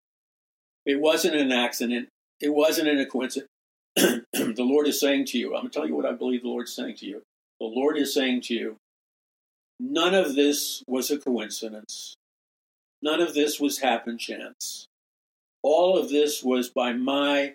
[0.85, 2.09] It wasn't an accident.
[2.41, 3.49] It wasn't a coincidence.
[3.97, 6.49] the Lord is saying to you, I'm going to tell you what I believe the
[6.49, 7.23] Lord is saying to you.
[7.61, 8.77] The Lord is saying to you,
[9.81, 12.15] none of this was a coincidence.
[13.01, 14.87] None of this was happen chance.
[15.63, 17.55] All of this was by my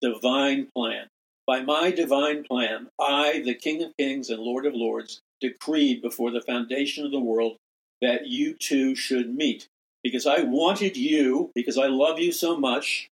[0.00, 1.08] divine plan.
[1.46, 6.30] By my divine plan, I, the King of Kings and Lord of Lords, decreed before
[6.30, 7.56] the foundation of the world
[8.02, 9.68] that you two should meet.
[10.02, 13.08] Because I wanted you, because I love you so much,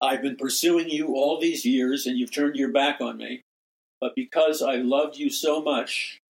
[0.00, 3.42] I've been pursuing you all these years and you've turned your back on me.
[4.00, 6.20] But because I loved you so much,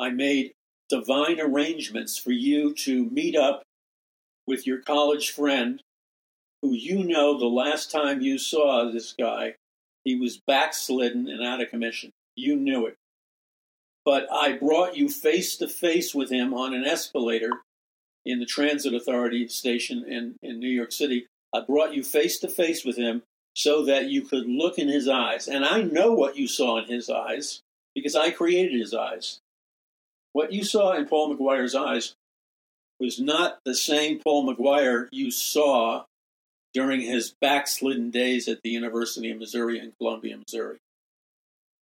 [0.00, 0.52] I made
[0.88, 3.62] divine arrangements for you to meet up
[4.46, 5.82] with your college friend
[6.62, 9.54] who you know the last time you saw this guy,
[10.04, 12.10] he was backslidden and out of commission.
[12.36, 12.96] You knew it.
[14.04, 17.50] But I brought you face to face with him on an escalator
[18.24, 22.48] in the transit authority station in, in New York City I brought you face to
[22.48, 23.22] face with him
[23.54, 25.48] so that you could look in his eyes.
[25.48, 27.62] And I know what you saw in his eyes
[27.94, 29.40] because I created his eyes.
[30.32, 32.14] What you saw in Paul McGuire's eyes
[33.00, 36.04] was not the same Paul McGuire you saw
[36.72, 40.78] during his backslidden days at the University of Missouri in Columbia, Missouri.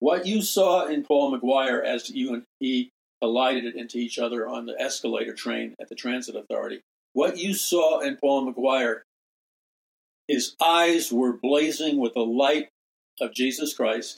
[0.03, 2.91] What you saw in Paul McGuire as you and he
[3.21, 6.81] collided into each other on the escalator train at the Transit Authority,
[7.13, 9.01] what you saw in Paul McGuire
[10.27, 12.69] his eyes were blazing with the light
[13.21, 14.17] of Jesus Christ.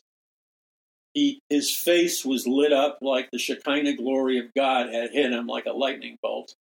[1.13, 5.47] He, his face was lit up like the Shekinah glory of God had hit him
[5.47, 6.55] like a lightning bolt.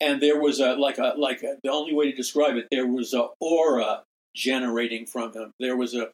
[0.00, 2.68] and there was a like a like a, the only way to describe it.
[2.70, 4.02] There was a aura
[4.34, 5.52] generating from him.
[5.60, 6.10] There was a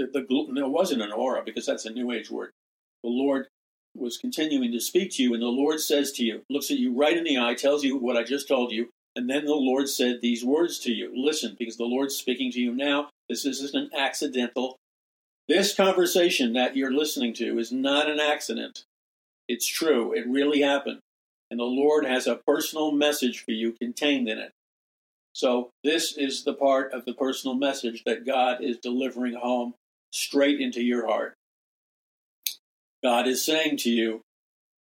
[0.00, 2.50] the, the there wasn't an aura because that's a new age word.
[3.02, 3.46] The Lord
[3.94, 6.96] was continuing to speak to you, and the Lord says to you, looks at you
[6.96, 9.88] right in the eye, tells you what I just told you, and then the Lord
[9.88, 11.12] said these words to you.
[11.14, 13.08] Listen, because the Lord's speaking to you now.
[13.28, 14.76] This isn't an accidental.
[15.48, 18.84] This conversation that you're listening to is not an accident.
[19.48, 20.12] It's true.
[20.12, 21.00] It really happened.
[21.50, 24.52] And the Lord has a personal message for you contained in it.
[25.32, 29.74] So, this is the part of the personal message that God is delivering home
[30.10, 31.34] straight into your heart.
[33.02, 34.22] God is saying to you,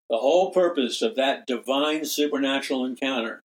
[0.10, 3.42] the whole purpose of that divine supernatural encounter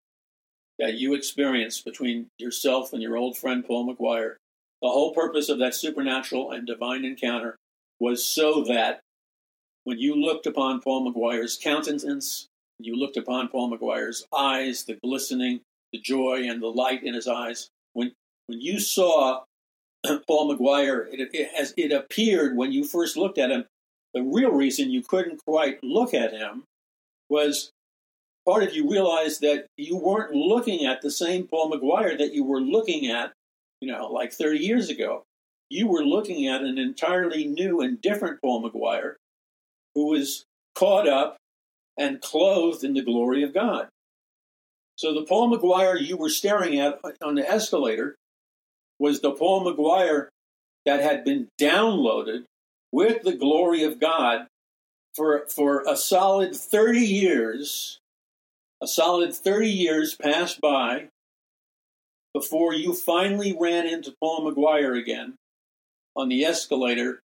[0.79, 4.36] that you experienced between yourself and your old friend Paul McGuire,
[4.81, 7.57] the whole purpose of that supernatural and divine encounter
[7.99, 9.01] was so that
[9.84, 12.47] when you looked upon Paul McGuire's countenance,
[12.79, 15.61] you looked upon Paul McGuire's eyes, the glistening,
[15.91, 18.13] the joy, and the light in his eyes, when
[18.47, 19.43] when you saw
[20.27, 23.65] Paul McGuire, it, it, as it appeared when you first looked at him,
[24.13, 26.63] the real reason you couldn't quite look at him
[27.29, 27.71] was
[28.45, 32.43] part of you realized that you weren't looking at the same Paul McGuire that you
[32.43, 33.31] were looking at,
[33.81, 35.23] you know, like 30 years ago.
[35.69, 39.15] You were looking at an entirely new and different Paul McGuire
[39.95, 40.45] who was
[40.75, 41.37] caught up
[41.97, 43.87] and clothed in the glory of God.
[44.95, 48.15] So the Paul McGuire you were staring at on the escalator
[48.99, 50.27] was the Paul McGuire
[50.85, 52.43] that had been downloaded
[52.91, 54.47] with the glory of God
[55.15, 57.99] for, for a solid 30 years.
[58.81, 61.07] A solid 30 years passed by
[62.33, 65.35] before you finally ran into Paul McGuire again
[66.15, 67.21] on the escalator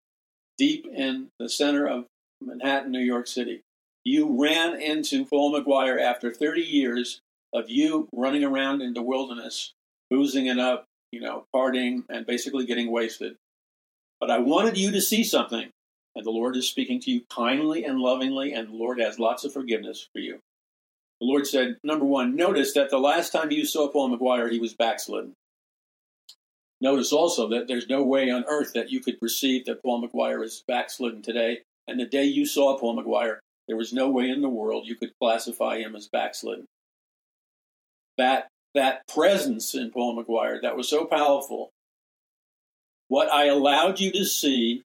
[0.56, 2.04] deep in the center of
[2.40, 3.62] Manhattan, New York City.
[4.04, 7.20] You ran into Paul McGuire after 30 years
[7.52, 9.72] of you running around in the wilderness,
[10.10, 13.36] boozing it up, you know, partying and basically getting wasted.
[14.20, 15.70] But I wanted you to see something.
[16.16, 19.44] And the Lord is speaking to you kindly and lovingly, and the Lord has lots
[19.44, 20.40] of forgiveness for you.
[21.20, 24.59] The Lord said, number one, notice that the last time you saw Paul McGuire, he
[24.59, 25.34] was backslidden.
[26.80, 30.44] Notice also that there's no way on earth that you could perceive that Paul McGuire
[30.44, 31.61] is backslidden today.
[31.88, 34.94] And the day you saw Paul McGuire, there was no way in the world you
[34.94, 36.66] could classify him as backslidden.
[38.16, 38.48] That
[38.78, 41.72] that presence in Paul McGuire that was so powerful.
[43.08, 44.84] What I allowed you to see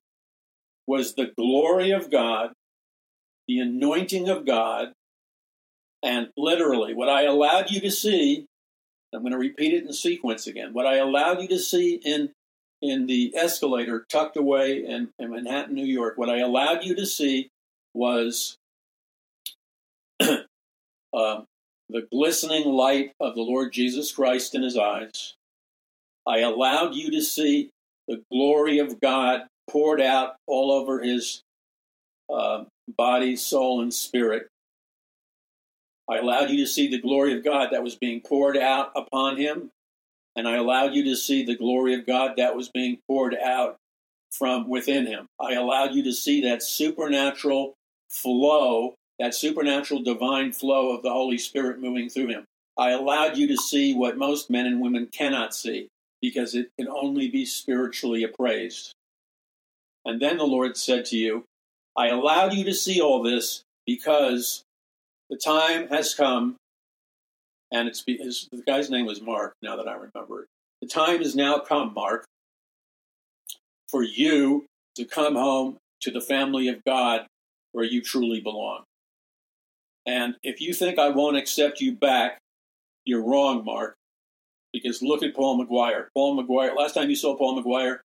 [0.86, 2.52] was the glory of God,
[3.46, 4.92] the anointing of God,
[6.02, 8.46] and literally what I allowed you to see.
[9.14, 10.72] I'm going to repeat it in sequence again.
[10.72, 12.30] What I allowed you to see in
[12.82, 17.06] in the escalator tucked away in, in Manhattan, New York, what I allowed you to
[17.06, 17.48] see
[17.94, 18.58] was
[20.20, 21.46] um,
[21.88, 25.34] the glistening light of the Lord Jesus Christ in his eyes.
[26.26, 27.70] I allowed you to see
[28.08, 31.42] the glory of God poured out all over his
[32.32, 34.48] uh, body, soul, and spirit.
[36.08, 39.36] I allowed you to see the glory of God that was being poured out upon
[39.36, 39.70] him,
[40.36, 43.76] and I allowed you to see the glory of God that was being poured out
[44.30, 45.26] from within him.
[45.40, 47.74] I allowed you to see that supernatural
[48.10, 52.44] flow, that supernatural divine flow of the Holy Spirit moving through him.
[52.76, 55.88] I allowed you to see what most men and women cannot see
[56.20, 58.92] because it can only be spiritually appraised.
[60.04, 61.44] And then the Lord said to you,
[61.96, 64.64] I allowed you to see all this because
[65.30, 66.56] the time has come,
[67.72, 70.48] and it's his, the guy's name was Mark, now that I remember it.
[70.80, 72.24] The time has now come, Mark,
[73.88, 77.26] for you to come home to the family of God
[77.72, 78.84] where you truly belong.
[80.06, 82.38] And if you think I won't accept you back,
[83.04, 83.96] you're wrong, Mark.
[84.72, 86.06] Because look at Paul McGuire.
[86.14, 87.98] Paul McGuire, last time you saw Paul McGuire,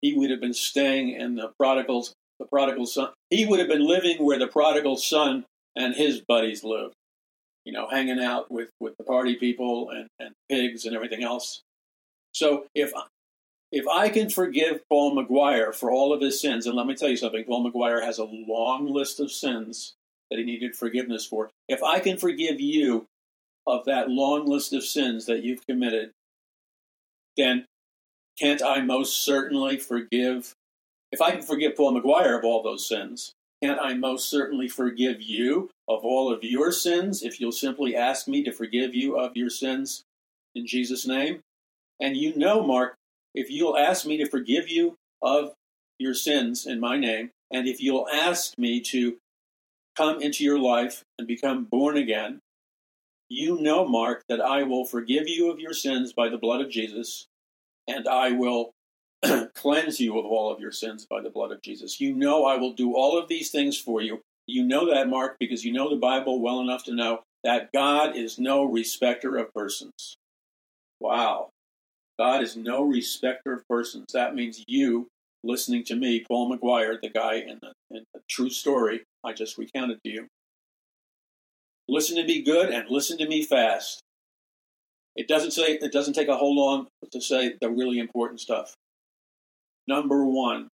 [0.00, 3.10] he would have been staying in the prodigal's the prodigal son.
[3.30, 5.44] He would have been living where the prodigal son
[5.76, 6.94] and his buddies lived.
[7.64, 11.62] You know, hanging out with, with the party people and, and pigs and everything else.
[12.32, 12.92] So if
[13.70, 17.08] if I can forgive Paul McGuire for all of his sins, and let me tell
[17.08, 19.94] you something, Paul McGuire has a long list of sins
[20.32, 21.50] that he needed forgiveness for.
[21.68, 23.06] If I can forgive you
[23.66, 26.12] of that long list of sins that you've committed,
[27.36, 27.66] then
[28.40, 30.54] can't I most certainly forgive?
[31.12, 35.20] If I can forgive Paul McGuire of all those sins, can't I most certainly forgive
[35.20, 39.36] you of all of your sins if you'll simply ask me to forgive you of
[39.36, 40.02] your sins
[40.54, 41.40] in Jesus' name?
[42.00, 42.94] And you know, Mark,
[43.34, 45.52] if you'll ask me to forgive you of
[45.98, 49.18] your sins in my name, and if you'll ask me to
[49.96, 52.40] come into your life and become born again,
[53.28, 56.70] You know, Mark, that I will forgive you of your sins by the blood of
[56.70, 57.26] Jesus,
[57.88, 58.72] and I will
[59.54, 62.00] cleanse you of all of your sins by the blood of Jesus.
[62.00, 64.20] You know, I will do all of these things for you.
[64.46, 68.16] You know that, Mark, because you know the Bible well enough to know that God
[68.16, 70.16] is no respecter of persons.
[71.00, 71.50] Wow.
[72.18, 74.12] God is no respecter of persons.
[74.12, 75.08] That means you
[75.42, 79.58] listening to me, Paul McGuire, the guy in the, in the true story I just
[79.58, 80.26] recounted to you.
[81.88, 84.02] Listen to me good and listen to me fast.
[85.16, 88.74] It doesn't say it doesn't take a whole long to say the really important stuff.
[89.86, 90.68] Number one,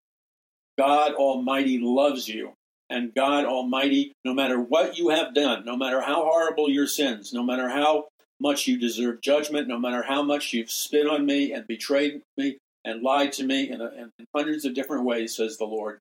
[0.78, 2.52] God Almighty loves you.
[2.90, 7.34] And God Almighty, no matter what you have done, no matter how horrible your sins,
[7.34, 8.06] no matter how
[8.40, 12.56] much you deserve judgment, no matter how much you've spit on me and betrayed me
[12.84, 15.98] and lied to me in, a, in hundreds of different ways, says the Lord,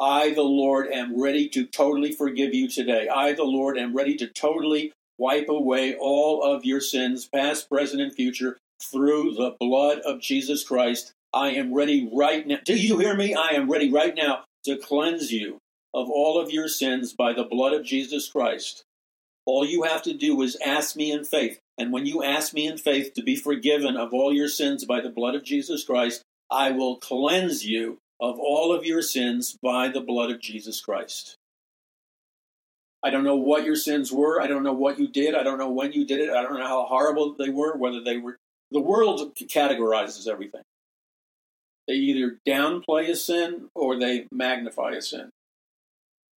[0.00, 3.08] I, the Lord, am ready to totally forgive you today.
[3.08, 8.00] I, the Lord, am ready to totally wipe away all of your sins, past, present,
[8.00, 11.12] and future, through the blood of Jesus Christ.
[11.34, 12.58] I am ready right now.
[12.64, 13.34] Do you hear me?
[13.34, 15.58] I am ready right now to cleanse you
[15.92, 18.84] of all of your sins by the blood of Jesus Christ.
[19.44, 21.58] All you have to do is ask me in faith.
[21.76, 25.02] And when you ask me in faith to be forgiven of all your sins by
[25.02, 29.88] the blood of Jesus Christ, I will cleanse you of all of your sins by
[29.88, 31.36] the blood of Jesus Christ.
[33.02, 34.42] I don't know what your sins were.
[34.42, 35.34] I don't know what you did.
[35.34, 36.30] I don't know when you did it.
[36.30, 38.36] I don't know how horrible they were, whether they were.
[38.70, 40.62] The world categorizes everything.
[41.88, 45.30] They either downplay a sin or they magnify a sin.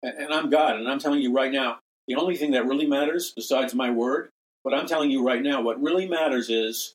[0.04, 1.78] And I'm God, and I'm telling you right now,
[2.08, 4.30] the only thing that really matters, besides my word,
[4.64, 6.94] but I'm telling you right now, what really matters is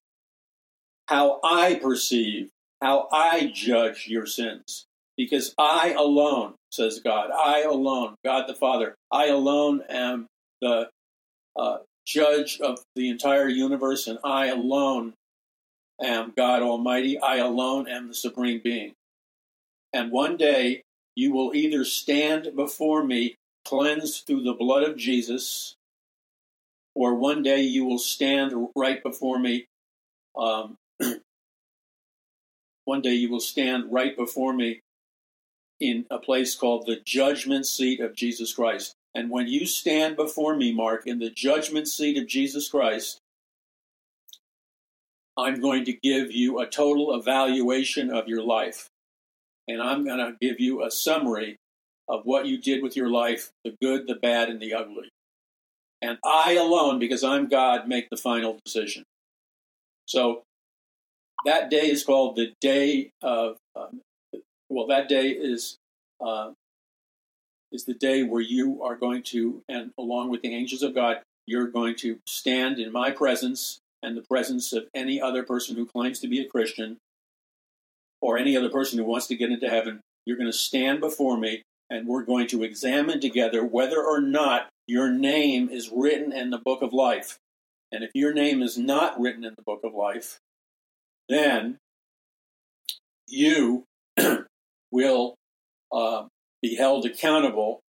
[1.08, 2.50] how I perceive
[2.82, 4.86] how I judge your sins.
[5.18, 10.28] Because I alone, says God, I alone, God the Father, I alone am
[10.62, 10.90] the
[11.56, 15.14] uh, judge of the entire universe, and I alone
[16.02, 17.20] am God Almighty.
[17.20, 18.94] I alone am the Supreme Being.
[19.92, 20.84] And one day
[21.16, 25.76] you will either stand before me cleansed through the blood of Jesus,
[26.94, 29.66] or one day you will stand right before me
[30.38, 30.78] um,
[32.88, 34.80] one day you will stand right before me
[35.78, 38.94] in a place called the judgment seat of Jesus Christ.
[39.14, 43.20] And when you stand before me, Mark, in the judgment seat of Jesus Christ,
[45.38, 48.88] I'm going to give you a total evaluation of your life.
[49.68, 51.58] And I'm going to give you a summary
[52.08, 55.10] of what you did with your life the good, the bad, and the ugly.
[56.02, 59.04] And I alone, because I'm God, make the final decision.
[60.06, 60.44] So
[61.46, 63.58] that day is called the day of.
[63.76, 64.02] Um,
[64.70, 65.78] well, that day is
[66.20, 66.52] uh,
[67.72, 71.22] is the day where you are going to, and along with the angels of God,
[71.46, 75.86] you're going to stand in my presence and the presence of any other person who
[75.86, 76.98] claims to be a Christian,
[78.22, 80.02] or any other person who wants to get into heaven.
[80.26, 84.68] You're going to stand before me, and we're going to examine together whether or not
[84.88, 87.38] your name is written in the book of life.
[87.92, 90.40] And if your name is not written in the book of life,
[91.30, 91.78] then
[93.28, 93.84] you
[94.92, 95.36] will
[95.92, 96.26] uh,
[96.62, 97.82] be held accountable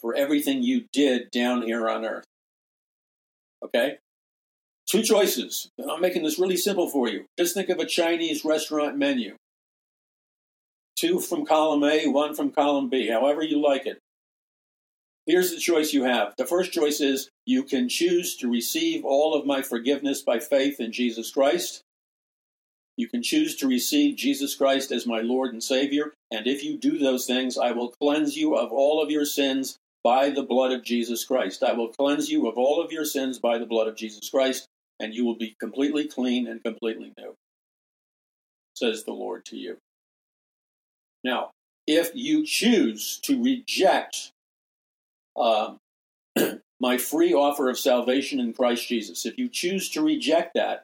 [0.00, 2.24] for everything you did down here on earth.
[3.64, 3.96] Okay?
[4.86, 5.70] Two choices.
[5.90, 7.24] I'm making this really simple for you.
[7.38, 9.36] Just think of a Chinese restaurant menu.
[10.96, 13.98] Two from column A, one from column B, however you like it.
[15.26, 16.34] Here's the choice you have.
[16.36, 20.80] The first choice is you can choose to receive all of my forgiveness by faith
[20.80, 21.82] in Jesus Christ.
[22.96, 26.78] You can choose to receive Jesus Christ as my Lord and Savior, and if you
[26.78, 30.70] do those things, I will cleanse you of all of your sins by the blood
[30.70, 31.62] of Jesus Christ.
[31.62, 34.68] I will cleanse you of all of your sins by the blood of Jesus Christ,
[35.00, 37.34] and you will be completely clean and completely new,
[38.74, 39.78] says the Lord to you.
[41.24, 41.50] Now,
[41.86, 44.30] if you choose to reject
[45.36, 45.74] uh,
[46.80, 50.82] my free offer of salvation in Christ Jesus, if you choose to reject that,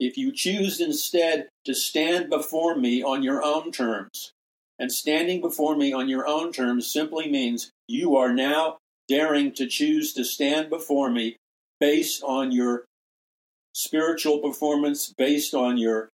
[0.00, 4.32] if you choose instead to stand before me on your own terms,
[4.78, 8.78] and standing before me on your own terms simply means you are now
[9.08, 11.36] daring to choose to stand before me
[11.80, 12.84] based on your
[13.74, 16.10] spiritual performance, based on your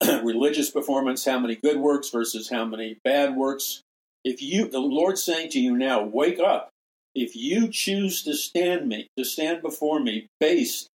[0.22, 3.82] religious performance, how many good works versus how many bad works.
[4.24, 6.70] If you, the Lord's saying to you now, wake up.
[7.14, 10.88] If you choose to stand me, to stand before me based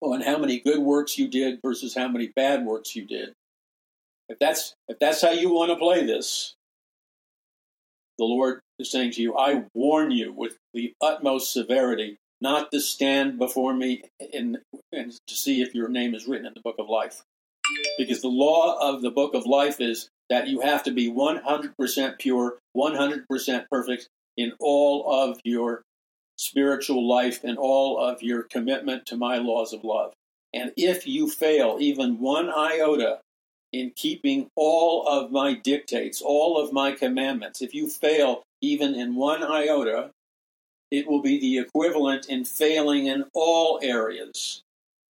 [0.00, 3.34] on how many good works you did versus how many bad works you did.
[4.28, 6.54] If that's if that's how you want to play this,
[8.18, 12.80] the Lord is saying to you, I warn you with the utmost severity not to
[12.80, 14.58] stand before me in,
[14.92, 17.22] and to see if your name is written in the book of life.
[17.96, 22.18] Because the law of the book of life is that you have to be 100%
[22.18, 25.82] pure, 100% perfect in all of your
[26.36, 30.12] spiritual life and all of your commitment to my laws of love.
[30.52, 33.20] And if you fail even one iota
[33.72, 39.16] in keeping all of my dictates, all of my commandments, if you fail even in
[39.16, 40.10] one iota,
[40.90, 44.62] it will be the equivalent in failing in all areas.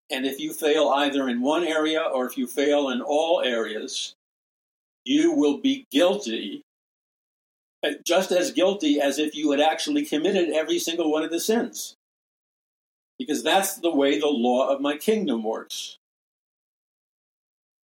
[0.09, 4.15] And if you fail either in one area or if you fail in all areas,
[5.03, 6.63] you will be guilty,
[8.05, 11.95] just as guilty as if you had actually committed every single one of the sins.
[13.17, 15.97] Because that's the way the law of my kingdom works.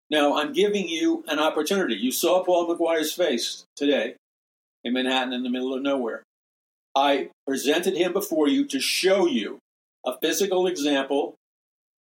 [0.08, 1.96] Now, I'm giving you an opportunity.
[1.96, 4.14] You saw Paul McGuire's face today
[4.84, 6.22] in Manhattan in the middle of nowhere.
[6.94, 9.58] I presented him before you to show you
[10.04, 11.34] a physical example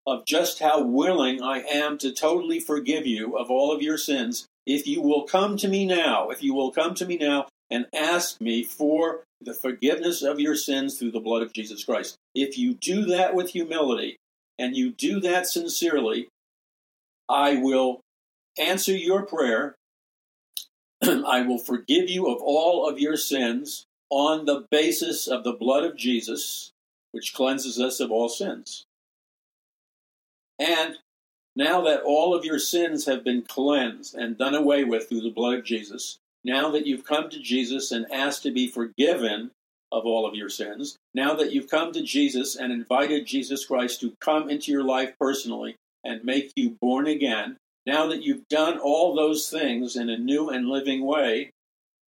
[0.05, 4.45] of just how willing I am to totally forgive you of all of your sins
[4.65, 7.87] if you will come to me now, if you will come to me now and
[7.93, 12.17] ask me for the forgiveness of your sins through the blood of Jesus Christ.
[12.33, 14.17] If you do that with humility
[14.57, 16.29] and you do that sincerely,
[17.27, 18.01] I will
[18.59, 19.75] answer your prayer.
[21.01, 25.83] I will forgive you of all of your sins on the basis of the blood
[25.83, 26.71] of Jesus,
[27.11, 28.85] which cleanses us of all sins.
[30.59, 30.95] And
[31.55, 35.31] now that all of your sins have been cleansed and done away with through the
[35.31, 39.49] blood of Jesus, now that you've come to Jesus and asked to be forgiven
[39.91, 43.99] of all of your sins, now that you've come to Jesus and invited Jesus Christ
[44.01, 48.77] to come into your life personally and make you born again, now that you've done
[48.77, 51.49] all those things in a new and living way,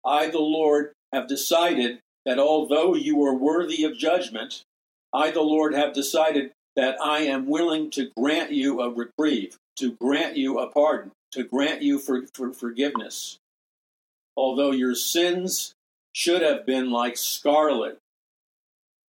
[0.06, 4.64] I, the Lord, have decided that although you are worthy of judgment,
[5.12, 9.98] I, the Lord, have decided that I am willing to grant you a reprieve, to
[10.00, 13.40] grant you a pardon, to grant you for, for forgiveness.
[14.38, 15.74] Although your sins
[16.14, 17.98] should have been like scarlet,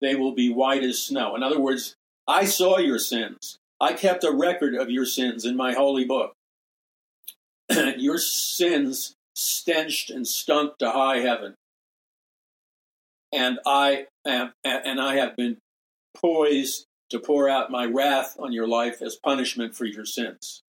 [0.00, 1.36] they will be white as snow.
[1.36, 1.94] In other words,
[2.26, 3.58] I saw your sins.
[3.80, 6.32] I kept a record of your sins in my holy book.
[7.96, 11.54] your sins stenched and stunk to high heaven.
[13.32, 15.58] And I am, and I have been
[16.16, 20.62] poised to pour out my wrath on your life as punishment for your sins.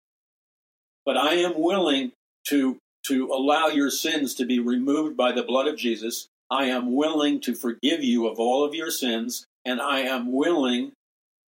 [1.05, 2.11] But I am willing
[2.47, 6.27] to, to allow your sins to be removed by the blood of Jesus.
[6.51, 10.91] I am willing to forgive you of all of your sins, and I am willing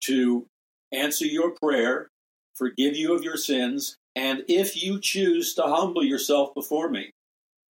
[0.04, 0.46] to
[0.92, 2.08] answer your prayer,
[2.54, 7.10] forgive you of your sins, and if you choose to humble yourself before me,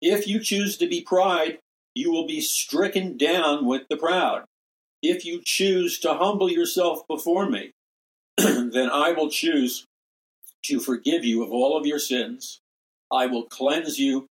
[0.01, 1.59] if you choose to be pride,
[1.93, 4.45] you will be stricken down with the proud.
[5.01, 7.71] If you choose to humble yourself before me,
[8.38, 9.86] then I will choose
[10.63, 12.59] to forgive you of all of your sins.
[13.12, 14.28] I will cleanse you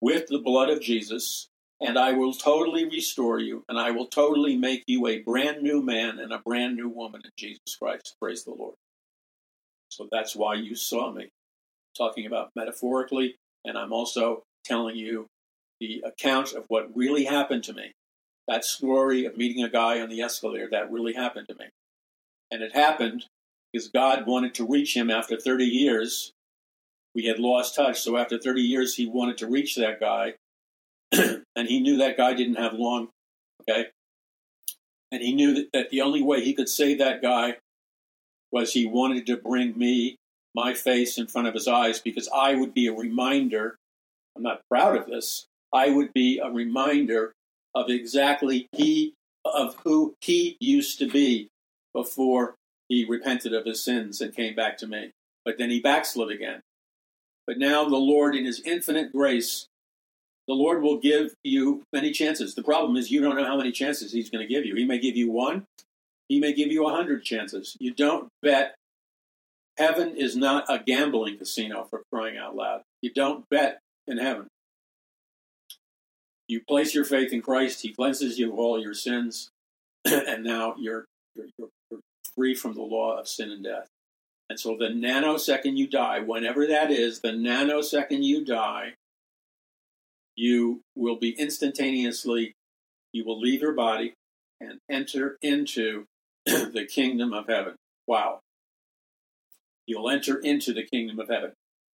[0.00, 1.48] with the blood of Jesus,
[1.80, 5.82] and I will totally restore you, and I will totally make you a brand new
[5.82, 8.16] man and a brand new woman in Jesus Christ.
[8.20, 8.74] Praise the Lord.
[9.88, 11.28] So that's why you saw me
[11.96, 15.26] talking about metaphorically, and I'm also telling you
[15.80, 17.92] the account of what really happened to me.
[18.46, 21.66] That story of meeting a guy on the escalator, that really happened to me.
[22.50, 23.26] And it happened
[23.72, 26.32] because God wanted to reach him after 30 years.
[27.14, 30.34] We had lost touch, so after 30 years, he wanted to reach that guy.
[31.12, 33.08] and he knew that guy didn't have long,
[33.62, 33.86] okay?
[35.10, 37.56] And he knew that, that the only way he could save that guy
[38.52, 40.16] was he wanted to bring me
[40.54, 43.76] my face in front of his eyes because I would be a reminder.
[44.36, 45.46] I'm not proud of this.
[45.72, 47.32] I would be a reminder
[47.74, 51.48] of exactly he of who he used to be
[51.94, 52.54] before
[52.88, 55.12] he repented of his sins and came back to me.
[55.44, 56.60] But then he backslid again.
[57.50, 59.66] But now the Lord, in his infinite grace,
[60.46, 62.54] the Lord will give you many chances.
[62.54, 64.76] The problem is you don't know how many chances he's going to give you.
[64.76, 65.64] He may give you one,
[66.28, 67.76] he may give you a hundred chances.
[67.80, 68.76] You don't bet
[69.76, 72.82] Heaven is not a gambling casino for crying out loud.
[73.02, 74.46] You don't bet in heaven.
[76.46, 79.50] You place your faith in Christ, He cleanses you of all your sins,
[80.04, 81.48] and now you're, you're,
[81.90, 82.00] you're
[82.36, 83.88] free from the law of sin and death.
[84.50, 88.94] And so the nanosecond you die, whenever that is, the nanosecond you die,
[90.34, 92.54] you will be instantaneously,
[93.12, 94.14] you will leave your body
[94.60, 96.06] and enter into
[96.46, 97.76] the kingdom of heaven.
[98.08, 98.40] Wow.
[99.86, 101.52] You'll enter into the kingdom of heaven.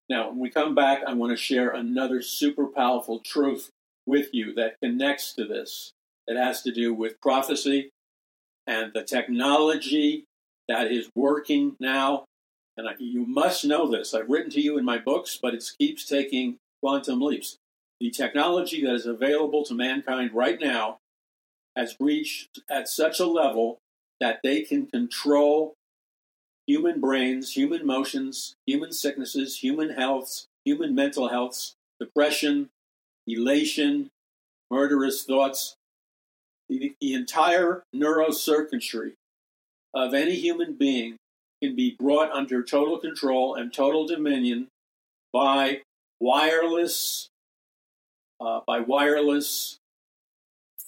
[0.07, 3.69] Now, when we come back, I want to share another super powerful truth
[4.05, 5.91] with you that connects to this.
[6.25, 7.89] It has to do with prophecy
[8.65, 10.23] And the technology
[10.69, 12.23] that is working now,
[12.77, 15.63] and I, you must know this, I've written to you in my books, but it
[15.77, 17.57] keeps taking quantum leaps.
[17.99, 20.97] The technology that is available to mankind right now
[21.75, 23.79] has reached at such a level
[24.19, 25.73] that they can control
[26.67, 32.69] human brains, human motions, human sicknesses, human healths, human mental healths, depression,
[33.27, 34.09] elation,
[34.69, 35.75] murderous thoughts.
[36.67, 39.13] The, the entire neurocircuitry
[39.93, 41.17] of any human being
[41.65, 44.67] can be brought under total control and total dominion
[45.33, 45.81] by
[46.19, 47.29] wireless,
[48.39, 49.77] uh, by wireless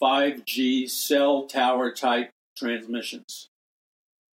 [0.02, 3.50] 5G cell tower type transmissions.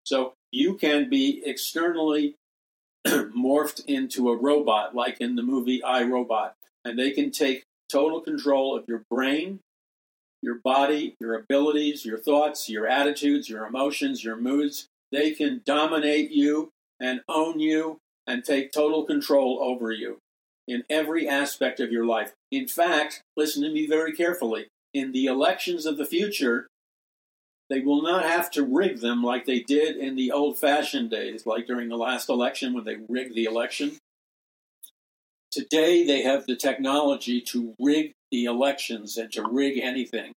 [0.04, 2.36] So you can be externally
[3.06, 8.20] morphed into a robot, like in the movie I Robot, and they can take total
[8.20, 9.60] control of your brain,
[10.42, 14.88] your body, your abilities, your thoughts, your attitudes, your emotions, your moods.
[15.14, 20.18] They can dominate you and own you and take total control over you
[20.66, 22.32] in every aspect of your life.
[22.50, 24.66] In fact, listen to me very carefully.
[24.92, 26.66] In the elections of the future,
[27.70, 31.46] they will not have to rig them like they did in the old fashioned days,
[31.46, 33.98] like during the last election when they rigged the election.
[35.52, 40.32] Today, they have the technology to rig the elections and to rig anything.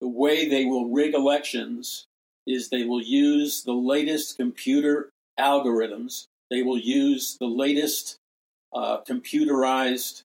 [0.00, 2.05] The way they will rig elections
[2.46, 8.18] is they will use the latest computer algorithms, they will use the latest
[8.72, 10.22] uh, computerized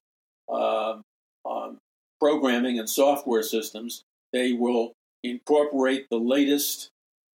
[0.48, 0.98] uh,
[1.44, 1.78] um,
[2.20, 4.04] programming and software systems.
[4.32, 4.92] They will
[5.22, 6.90] incorporate the latest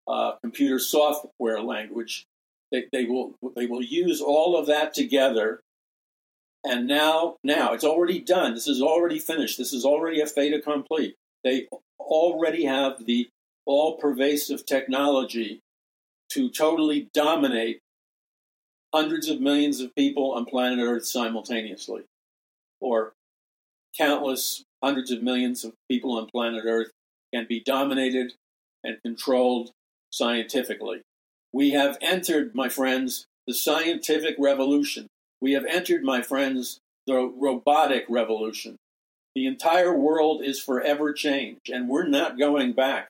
[0.08, 2.26] uh, computer software language.
[2.72, 5.62] They, they will they will use all of that together.
[6.66, 8.54] And now, now it's already done.
[8.54, 9.58] This is already finished.
[9.58, 11.16] This is already a fait accompli.
[11.44, 11.68] They
[12.00, 13.30] already have the
[13.66, 15.61] all-pervasive technology
[16.32, 17.80] to totally dominate
[18.93, 22.03] hundreds of millions of people on planet Earth simultaneously,
[22.80, 23.14] or
[23.97, 26.91] countless hundreds of millions of people on planet Earth
[27.34, 28.34] can be dominated
[28.84, 29.72] and controlled
[30.11, 31.01] scientifically.
[31.51, 35.07] We have entered, my friends, the scientific revolution.
[35.41, 38.78] We have entered, my friends, the robotic revolution.
[39.36, 43.07] The entire world is forever changed, and we're not going back.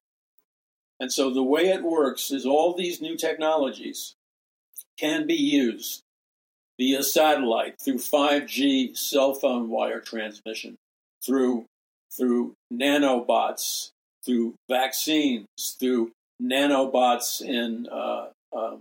[1.03, 4.15] And so the way it works is all these new technologies
[4.97, 6.01] can be used
[6.79, 10.77] via satellite through 5G cell phone wire transmission,
[11.21, 11.65] through
[12.15, 13.89] through nanobots
[14.23, 15.45] through vaccines,
[15.77, 18.77] through nanobots in uh, uh,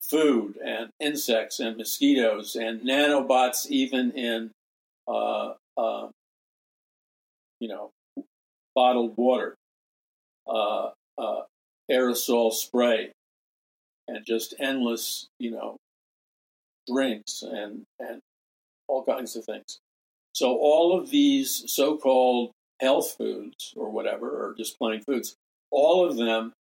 [0.00, 4.50] food and insects and mosquitoes, and nanobots even in,
[5.06, 6.08] uh, uh
[7.58, 7.90] you know,
[8.74, 9.54] bottled water,
[10.46, 11.42] uh, uh,
[11.90, 13.12] aerosol spray,
[14.08, 15.76] and just endless, you know,
[16.88, 18.20] drinks and and
[18.88, 19.78] all kinds of things.
[20.32, 25.34] So all of these so-called health foods or whatever, or just plain foods,
[25.70, 26.52] all of them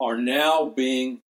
[0.00, 1.20] are now being,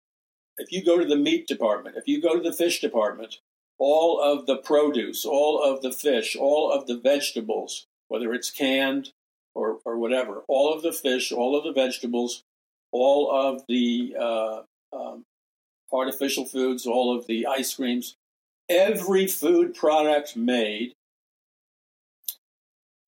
[0.59, 3.39] if you go to the meat department, if you go to the fish department,
[3.79, 9.11] all of the produce, all of the fish, all of the vegetables, whether it's canned
[9.55, 12.43] or, or whatever, all of the fish, all of the vegetables,
[12.93, 14.63] all of the uh,
[14.93, 15.23] um,
[15.93, 18.15] artificial foods, all of the ice creams,
[18.69, 20.93] every food product made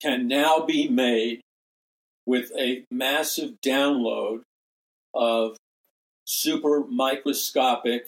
[0.01, 1.41] can now be made
[2.27, 4.43] with a massive download
[5.15, 5.57] of
[6.25, 8.07] super microscopic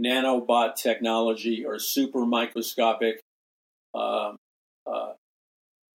[0.00, 3.20] nanobot technology or super microscopic
[3.94, 4.32] uh,
[4.86, 5.12] uh,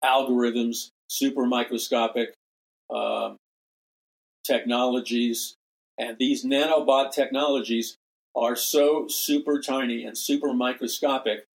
[0.05, 2.34] algorithms, super microscopic
[2.90, 3.34] uh,
[4.47, 5.55] technologies.
[5.99, 7.97] And these nanobot technologies
[8.34, 11.47] are so super tiny and super microscopic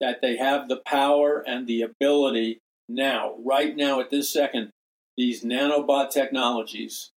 [0.00, 4.70] that they have the power and the ability now, right now, at this second,
[5.16, 7.10] these nanobot technologies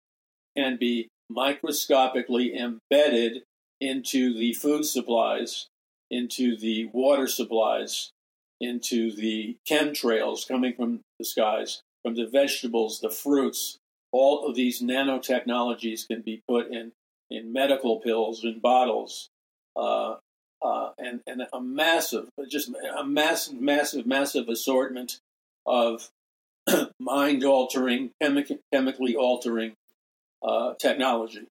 [0.57, 3.43] can be microscopically embedded
[3.79, 5.67] into the food supplies,
[6.09, 8.11] into the water supplies,
[8.59, 13.77] into the chemtrails coming from the skies, from the vegetables, the fruits.
[14.11, 16.91] All of these nanotechnologies can be put in,
[17.29, 19.29] in medical pills, in bottles,
[19.75, 20.15] uh,
[20.61, 25.19] uh, and, and a massive, just a massive, massive, massive assortment
[25.65, 26.09] of
[26.99, 29.73] mind altering, chemi- chemically altering
[30.43, 31.47] uh, technology.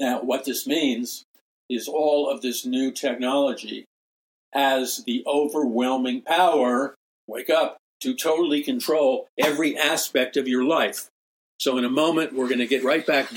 [0.00, 1.24] Now, what this means
[1.68, 3.84] is all of this new technology
[4.52, 6.94] has the overwhelming power,
[7.26, 11.08] wake up, to totally control every aspect of your life.
[11.60, 13.28] So in a moment, we're going to get right back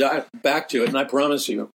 [0.42, 1.70] back to it, and I promise you,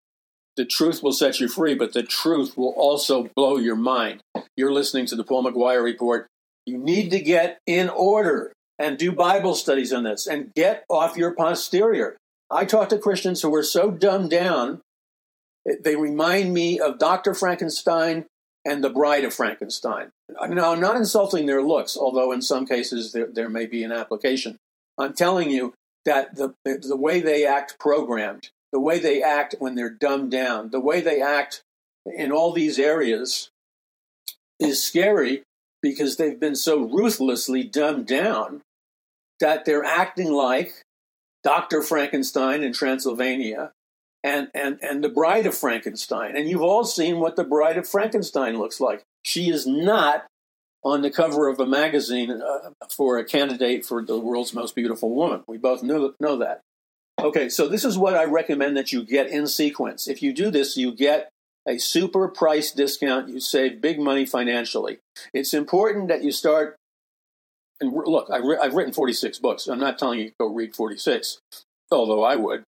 [0.57, 4.23] the truth will set you free, but the truth will also blow your mind.
[4.57, 6.27] You're listening to the Paul McGuire Report.
[6.65, 11.19] You need to get in order and do Bible studies on this and get off
[11.19, 12.17] your posterior.
[12.51, 14.81] I talk to Christians who are so dumbed down,
[15.85, 17.35] they remind me of Dr.
[17.35, 18.25] Frankenstein
[18.65, 20.09] and the Bride of Frankenstein.
[20.31, 23.93] Now, I'm not insulting their looks, although in some cases there, there may be an
[23.93, 24.57] application.
[24.97, 25.75] I'm telling you
[26.05, 30.71] that the, the way they act programmed, the way they act when they're dumbed down,
[30.71, 31.63] the way they act
[32.07, 33.51] in all these areas
[34.59, 35.43] is scary
[35.83, 38.63] because they've been so ruthlessly dumbed down
[39.41, 40.83] that they're acting like
[41.45, 41.83] Dr.
[41.83, 43.73] Frankenstein in Transylvania
[44.25, 46.37] and, and, and the Bride of Frankenstein.
[46.37, 49.05] And you've all seen what the Bride of Frankenstein looks like.
[49.23, 50.27] She is not
[50.85, 55.15] on the cover of a magazine uh, for a candidate for the world's most beautiful
[55.15, 55.43] woman.
[55.47, 56.61] We both know, know that.
[57.21, 60.07] Okay, so this is what I recommend that you get in sequence.
[60.07, 61.31] If you do this, you get
[61.67, 63.29] a super price discount.
[63.29, 64.99] You save big money financially.
[65.35, 66.77] It's important that you start.
[67.81, 69.67] And look, I've written 46 books.
[69.67, 71.39] I'm not telling you to go read 46,
[71.91, 72.63] although I would.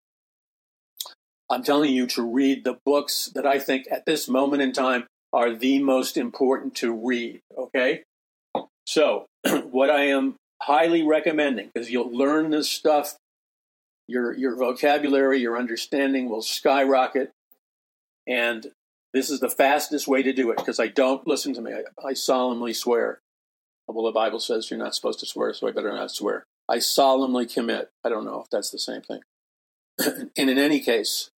[1.48, 5.06] I'm telling you to read the books that I think at this moment in time
[5.32, 7.40] are the most important to read.
[7.56, 8.02] Okay?
[8.86, 9.26] So,
[9.70, 13.16] what I am highly recommending, because you'll learn this stuff,
[14.08, 17.30] your, your vocabulary, your understanding will skyrocket.
[18.26, 18.72] And
[19.12, 21.72] this is the fastest way to do it because I don't listen to me.
[21.72, 23.20] I, I solemnly swear.
[23.86, 26.44] Well, the Bible says you're not supposed to swear, so I better not swear.
[26.68, 27.90] I solemnly commit.
[28.04, 29.20] I don't know if that's the same thing.
[30.36, 31.30] and in any case,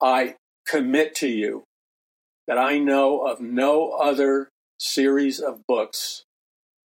[0.00, 1.64] I commit to you
[2.46, 6.24] that I know of no other series of books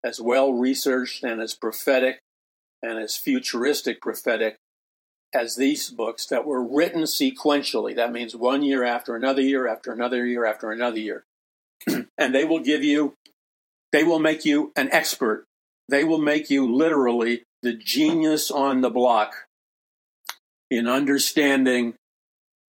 [0.03, 2.20] as well researched and as prophetic
[2.82, 4.57] and as futuristic prophetic
[5.34, 7.95] as these books that were written sequentially.
[7.95, 11.24] That means one year after another year after another year after another year.
[11.88, 13.14] and they will give you,
[13.91, 15.45] they will make you an expert.
[15.88, 19.34] They will make you literally the genius on the block
[20.70, 21.95] in understanding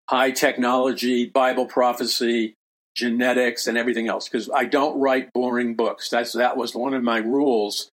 [0.09, 2.55] high technology, Bible prophecy,
[2.99, 4.29] genetics, and everything else.
[4.29, 6.11] Because I don't write boring books.
[6.11, 7.91] That's that was one of my rules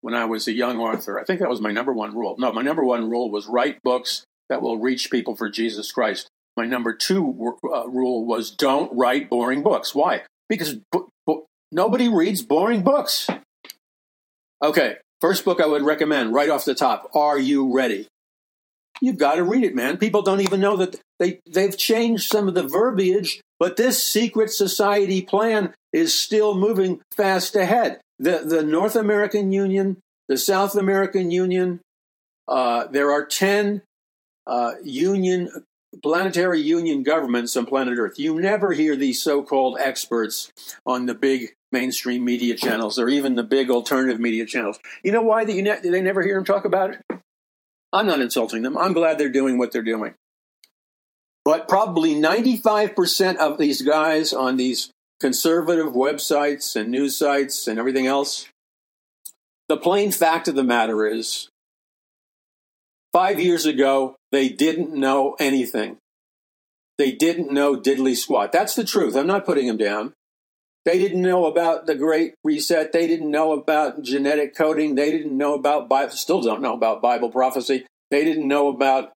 [0.00, 1.18] when I was a young author.
[1.18, 2.36] I think that was my number one rule.
[2.38, 6.28] No, my number one rule was write books that will reach people for Jesus Christ.
[6.56, 9.94] My number two uh, rule was don't write boring books.
[9.94, 10.22] Why?
[10.48, 13.28] Because bo- bo- nobody reads boring books.
[14.62, 18.06] Okay, first book I would recommend right off the top Are You Ready?
[19.00, 19.98] You've got to read it, man.
[19.98, 24.50] People don't even know that they, they've changed some of the verbiage, but this secret
[24.50, 27.98] society plan is still moving fast ahead.
[28.18, 29.96] The, the North American Union,
[30.28, 31.80] the South American Union,
[32.46, 33.80] uh, there are 10
[34.46, 35.48] uh, union
[36.02, 38.18] planetary union governments on planet Earth.
[38.18, 40.52] You never hear these so-called experts
[40.84, 44.78] on the big mainstream media channels or even the big alternative media channels.
[45.02, 47.20] You know why they never hear them talk about it?
[47.94, 48.76] I'm not insulting them.
[48.76, 50.12] I'm glad they're doing what they're doing.
[51.44, 54.90] But probably 95% of these guys on these
[55.20, 58.48] conservative websites and news sites and everything else,
[59.68, 61.48] the plain fact of the matter is
[63.12, 65.98] five years ago, they didn't know anything.
[66.96, 68.52] They didn't know diddly squat.
[68.52, 69.16] That's the truth.
[69.16, 70.12] I'm not putting them down.
[70.84, 72.92] They didn't know about the Great Reset.
[72.92, 74.94] They didn't know about genetic coding.
[74.94, 77.86] They didn't know about, Bible, still don't know about Bible prophecy.
[78.10, 79.12] They didn't know about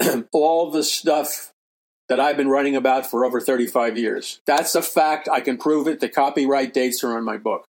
[0.32, 1.52] all the stuff
[2.08, 4.40] that I've been writing about for over 35 years.
[4.46, 5.28] That's a fact.
[5.30, 6.00] I can prove it.
[6.00, 7.64] The copyright dates are on my book.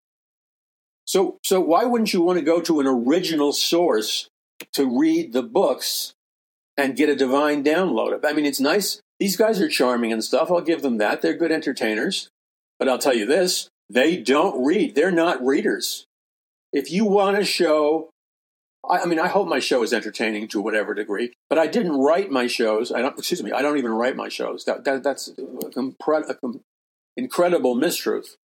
[1.05, 4.29] So, so why wouldn't you want to go to an original source
[4.73, 6.13] to read the books
[6.77, 8.13] and get a divine download?
[8.13, 8.23] Of?
[8.23, 9.01] I mean, it's nice.
[9.19, 10.49] These guys are charming and stuff.
[10.49, 11.21] I'll give them that.
[11.21, 12.29] They're good entertainers.
[12.79, 16.05] But I'll tell you this they don't read, they're not readers.
[16.71, 18.09] If you want to show,
[18.89, 21.99] I, I, mean, I hope my show is entertaining to whatever degree, but I didn't
[21.99, 22.91] write my shows.
[22.91, 24.65] I don't, excuse me, I don't even write my shows.
[24.65, 26.61] That, that, that's an
[27.17, 28.35] incredible mistruth.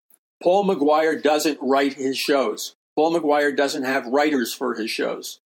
[0.43, 2.75] Paul McGuire doesn't write his shows.
[2.95, 5.39] Paul McGuire doesn't have writers for his shows.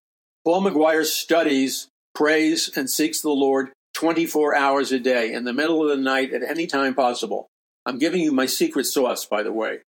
[0.45, 5.83] Paul McGuire studies, prays, and seeks the Lord 24 hours a day in the middle
[5.83, 7.49] of the night at any time possible.
[7.85, 9.81] I'm giving you my secret sauce, by the way.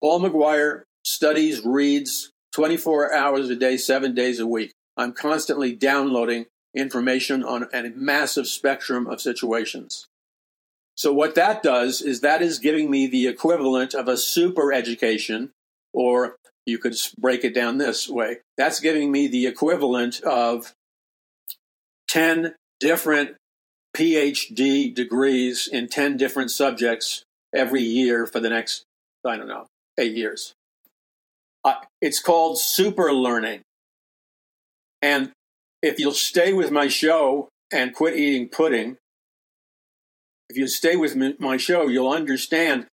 [0.00, 4.72] Paul McGuire studies, reads 24 hours a day, seven days a week.
[4.96, 10.06] I'm constantly downloading information on a massive spectrum of situations.
[10.94, 15.50] So, what that does is that is giving me the equivalent of a super education
[15.92, 16.36] or
[16.66, 18.38] you could break it down this way.
[18.56, 20.72] That's giving me the equivalent of
[22.08, 23.36] 10 different
[23.96, 27.24] PhD degrees in 10 different subjects
[27.54, 28.84] every year for the next,
[29.26, 29.66] I don't know,
[29.98, 30.54] eight years.
[32.02, 33.62] It's called super learning.
[35.00, 35.30] And
[35.82, 38.96] if you'll stay with my show and quit eating pudding,
[40.50, 42.86] if you stay with my show, you'll understand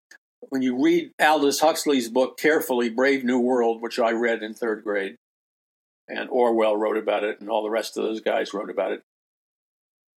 [0.49, 4.83] when you read Aldous Huxley's book carefully, Brave New World, which I read in third
[4.83, 5.15] grade,
[6.07, 9.01] and Orwell wrote about it, and all the rest of those guys wrote about it.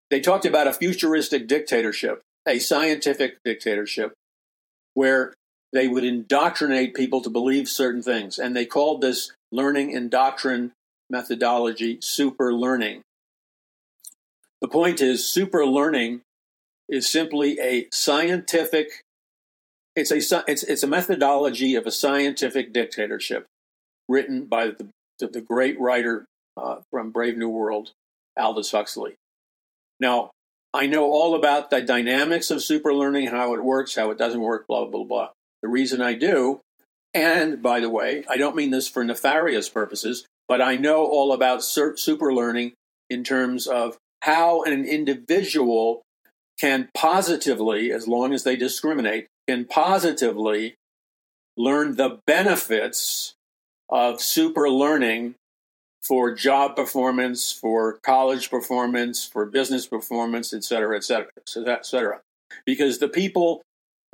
[0.10, 4.14] They talked about a futuristic dictatorship, a scientific dictatorship,
[4.94, 5.34] where
[5.74, 8.38] they would indoctrinate people to believe certain things.
[8.38, 10.74] And they called this learning and doctrine
[11.10, 13.02] methodology super learning.
[14.62, 16.22] The point is, super learning
[16.88, 19.04] is simply a scientific
[19.96, 23.48] it's a it's it's a methodology of a scientific dictatorship
[24.08, 24.88] written by the
[25.20, 26.26] the, great writer
[26.58, 27.92] uh, from Brave New World,
[28.36, 29.16] Aldous Huxley.
[30.00, 30.32] Now,
[30.74, 34.42] I know all about the dynamics of super learning, how it works, how it doesn't
[34.42, 35.30] work, blah, blah, blah.
[35.62, 36.62] The reason I do,
[37.14, 41.34] and by the way, I don't mean this for nefarious purposes, but I know all
[41.34, 42.74] about super learning
[43.10, 46.02] in terms of how an individual
[46.60, 50.76] can positively, as long as they discriminate, can positively
[51.58, 53.34] learn the benefits
[53.90, 55.36] of super learning
[56.02, 62.22] for job performance, for college performance, for business performance, et cetera, et cetera, et cetera.
[62.66, 63.62] Because the people,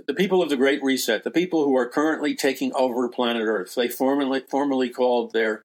[0.06, 3.76] the people of the Great Reset, the people who are currently taking over planet Earth,
[3.76, 5.62] they formerly, formerly called their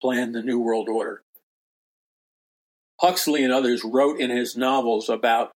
[0.00, 1.22] plan the New World Order.
[3.00, 5.50] Huxley and others wrote in his novels about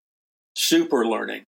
[0.56, 1.44] super learning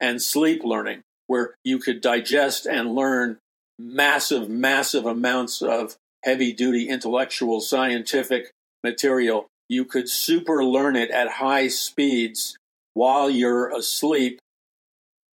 [0.00, 3.38] and sleep learning, where you could digest and learn
[3.78, 8.50] massive, massive amounts of heavy duty intellectual scientific
[8.82, 12.56] material, you could super learn it at high speeds
[12.94, 14.40] while you're asleep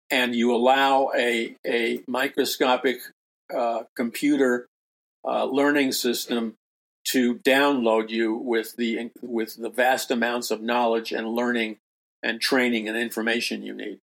[0.09, 2.99] and you allow a, a microscopic
[3.55, 4.67] uh, computer
[5.25, 6.55] uh, learning system
[7.05, 11.77] to download you with the with the vast amounts of knowledge and learning
[12.21, 13.99] and training and information you need.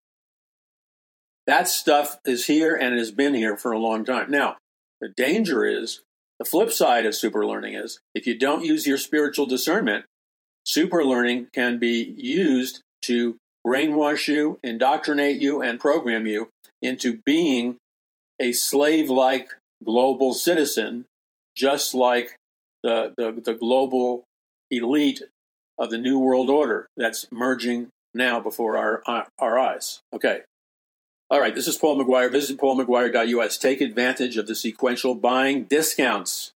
[1.46, 4.30] That stuff is here and has been here for a long time.
[4.30, 4.56] Now,
[5.00, 6.00] the danger is
[6.38, 10.06] the flip side of super learning is if you don't use your spiritual discernment,
[10.64, 13.36] super learning can be used to
[13.66, 16.48] brainwash you, indoctrinate you, and program you
[16.82, 17.76] into being
[18.40, 19.50] a slave like
[19.82, 21.06] global citizen,
[21.56, 22.36] just like
[22.82, 24.24] the, the, the global
[24.70, 25.22] elite
[25.78, 30.00] of the New World Order that's merging now before our, our, eyes.
[30.12, 30.42] Okay.
[31.30, 32.30] All right, this is Paul McGuire.
[32.30, 33.58] Visit paulmcguire.us.
[33.58, 36.52] Take advantage of the sequential buying discounts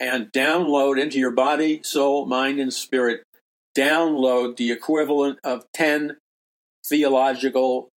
[0.00, 3.22] and download into your body, soul, mind, and spirit.
[3.76, 6.16] Download the equivalent of 10
[6.92, 7.88] theological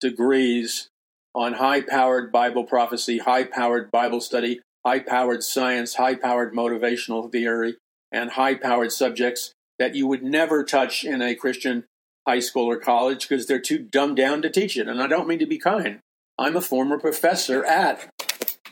[0.00, 0.88] degrees
[1.36, 7.30] on high powered Bible prophecy, high powered Bible study, high powered science, high powered motivational
[7.30, 7.76] theory,
[8.10, 11.84] and high powered subjects that you would never touch in a Christian
[12.26, 14.88] high school or college because they're too dumbed down to teach it.
[14.88, 16.00] And I don't mean to be kind.
[16.36, 18.10] I'm a former professor at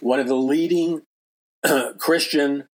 [0.00, 1.02] one of the leading
[1.98, 2.64] Christian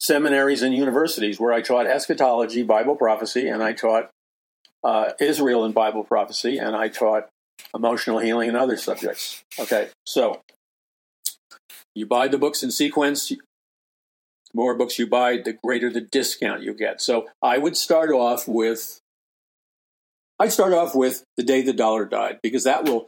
[0.00, 4.08] seminaries and universities where I taught eschatology, Bible prophecy, and I taught
[4.84, 7.28] uh, Israel and Bible prophecy, and I taught
[7.74, 9.42] emotional healing and other subjects.
[9.58, 10.42] Okay, so
[11.94, 13.28] you buy the books in sequence.
[13.28, 13.38] The
[14.54, 17.00] more books you buy, the greater the discount you get.
[17.00, 19.00] So I would start off with
[20.38, 23.06] I'd start off with the day the dollar died, because that will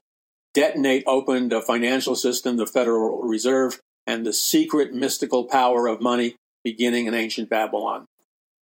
[0.53, 6.37] detonate open the financial system, the Federal Reserve, and the secret mystical power of money
[6.63, 8.07] beginning in ancient Babylon.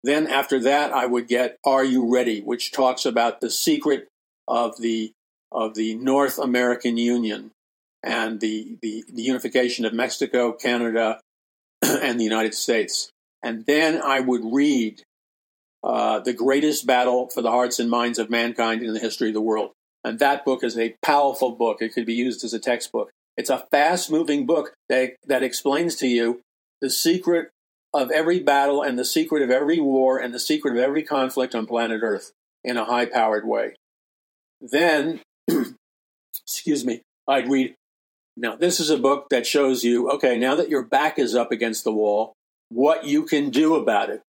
[0.04, 4.08] Then after that, I would get Are You Ready, which talks about the secret
[4.48, 5.12] of the
[5.52, 7.50] of the North American Union
[8.02, 11.20] and the, the, the unification of Mexico, Canada,
[11.82, 13.10] and the United States.
[13.42, 15.02] And then I would read
[15.84, 19.34] uh, the greatest battle for the hearts and minds of mankind in the history of
[19.34, 19.72] the world.
[20.04, 21.80] And that book is a powerful book.
[21.80, 23.10] It could be used as a textbook.
[23.36, 26.40] It's a fast moving book that, that explains to you
[26.80, 27.50] the secret
[27.94, 31.54] of every battle and the secret of every war and the secret of every conflict
[31.54, 32.32] on planet Earth
[32.64, 33.74] in a high powered way.
[34.60, 35.20] Then,
[36.44, 37.74] excuse me, I'd read.
[38.36, 41.52] Now, this is a book that shows you okay, now that your back is up
[41.52, 42.32] against the wall,
[42.70, 44.22] what you can do about it.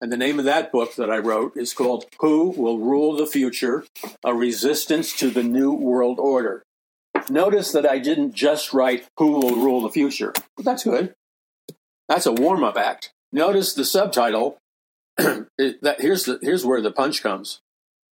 [0.00, 3.26] And the name of that book that I wrote is called Who Will Rule the
[3.26, 3.84] Future
[4.24, 6.62] A Resistance to the New World Order.
[7.28, 10.32] Notice that I didn't just write Who Will Rule the Future.
[10.56, 11.14] That's good.
[12.08, 13.12] That's a warm up act.
[13.32, 14.58] Notice the subtitle.
[15.18, 17.60] it, that, here's, the, here's where the punch comes.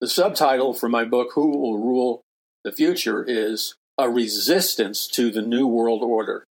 [0.01, 2.21] The subtitle for my book, Who Will Rule
[2.65, 6.45] the Future, is A Resistance to the New World Order.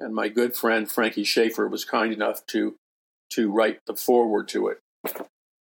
[0.00, 2.76] And my good friend Frankie Schaeffer was kind enough to,
[3.30, 4.78] to write the foreword to it.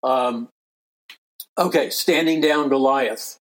[0.04, 0.48] Um,
[1.58, 3.38] okay, Standing Down Goliath.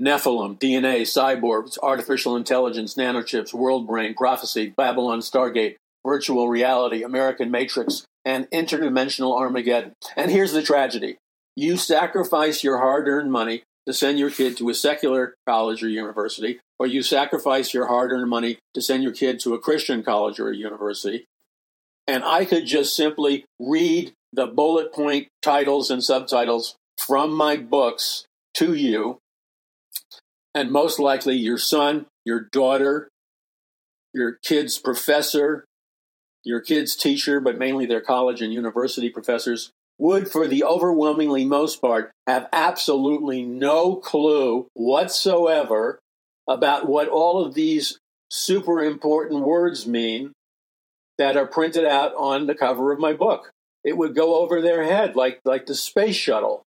[0.00, 5.76] Nephilim, DNA, cyborgs, artificial intelligence, nanochips, world brain, prophecy, Babylon Stargate,
[6.06, 9.92] virtual reality, American Matrix, and interdimensional Armageddon.
[10.16, 11.18] And here's the tragedy
[11.56, 15.88] you sacrifice your hard earned money to send your kid to a secular college or
[15.88, 20.02] university, or you sacrifice your hard earned money to send your kid to a Christian
[20.02, 21.24] college or a university.
[22.06, 28.26] And I could just simply read the bullet point titles and subtitles from my books
[28.54, 29.18] to you.
[30.54, 33.08] And most likely, your son, your daughter,
[34.12, 35.64] your kid's professor,
[36.46, 41.80] your kid's teacher, but mainly their college and university professors, would, for the overwhelmingly most
[41.80, 45.98] part, have absolutely no clue whatsoever
[46.48, 47.98] about what all of these
[48.30, 50.32] super important words mean
[51.18, 53.50] that are printed out on the cover of my book.
[53.82, 56.62] It would go over their head like, like the space shuttle.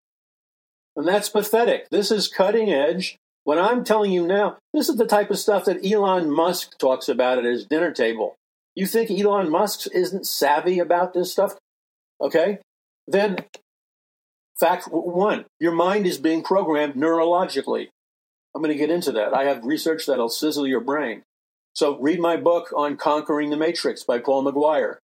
[0.96, 1.88] And that's pathetic.
[1.90, 3.16] This is cutting edge.
[3.44, 7.08] What I'm telling you now, this is the type of stuff that Elon Musk talks
[7.08, 8.34] about at his dinner table.
[8.78, 11.56] You think Elon Musk isn't savvy about this stuff?
[12.20, 12.58] Okay.
[13.08, 13.38] Then,
[14.60, 17.88] fact one, your mind is being programmed neurologically.
[18.54, 19.34] I'm going to get into that.
[19.34, 21.22] I have research that'll sizzle your brain.
[21.74, 24.98] So, read my book on Conquering the Matrix by Paul McGuire.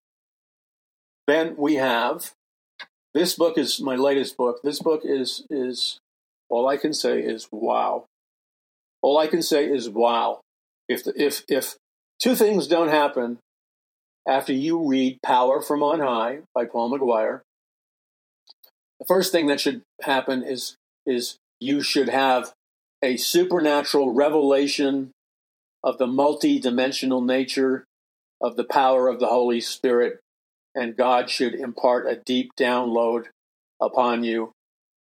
[1.26, 2.32] Then we have
[3.14, 4.60] this book is my latest book.
[4.62, 5.98] This book is is
[6.50, 8.04] all I can say is wow.
[9.00, 10.40] All I can say is wow.
[10.90, 11.76] If the, if if
[12.20, 13.38] two things don't happen
[14.26, 17.40] after you read Power from On High by Paul McGuire,
[18.98, 22.52] the first thing that should happen is is you should have
[23.02, 25.10] a supernatural revelation
[25.82, 27.84] of the multi-dimensional nature
[28.40, 30.20] of the power of the Holy Spirit,
[30.74, 33.26] and God should impart a deep download
[33.80, 34.52] upon you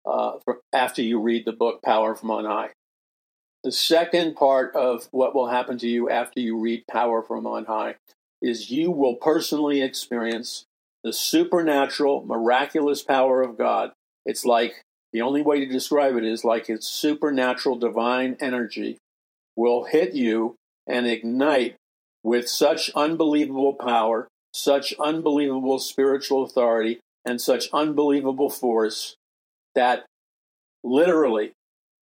[0.06, 0.38] uh,
[0.72, 2.70] after you read the book Power from On High.
[3.64, 7.64] The second part of what will happen to you after you read Power from On
[7.64, 7.96] High
[8.42, 10.64] is you will personally experience
[11.04, 13.92] the supernatural, miraculous power of God.
[14.26, 18.98] It's like the only way to describe it is like its supernatural divine energy
[19.56, 20.56] will hit you
[20.86, 21.76] and ignite
[22.22, 29.16] with such unbelievable power, such unbelievable spiritual authority, and such unbelievable force
[29.74, 30.04] that
[30.82, 31.52] literally,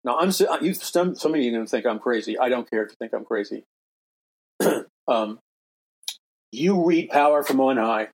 [0.04, 0.30] now I'm
[0.62, 2.38] you, some, some of you are going to think I'm crazy.
[2.38, 3.64] I don't care if you think I'm crazy.
[5.08, 5.38] um,
[6.52, 8.08] you read power from on high,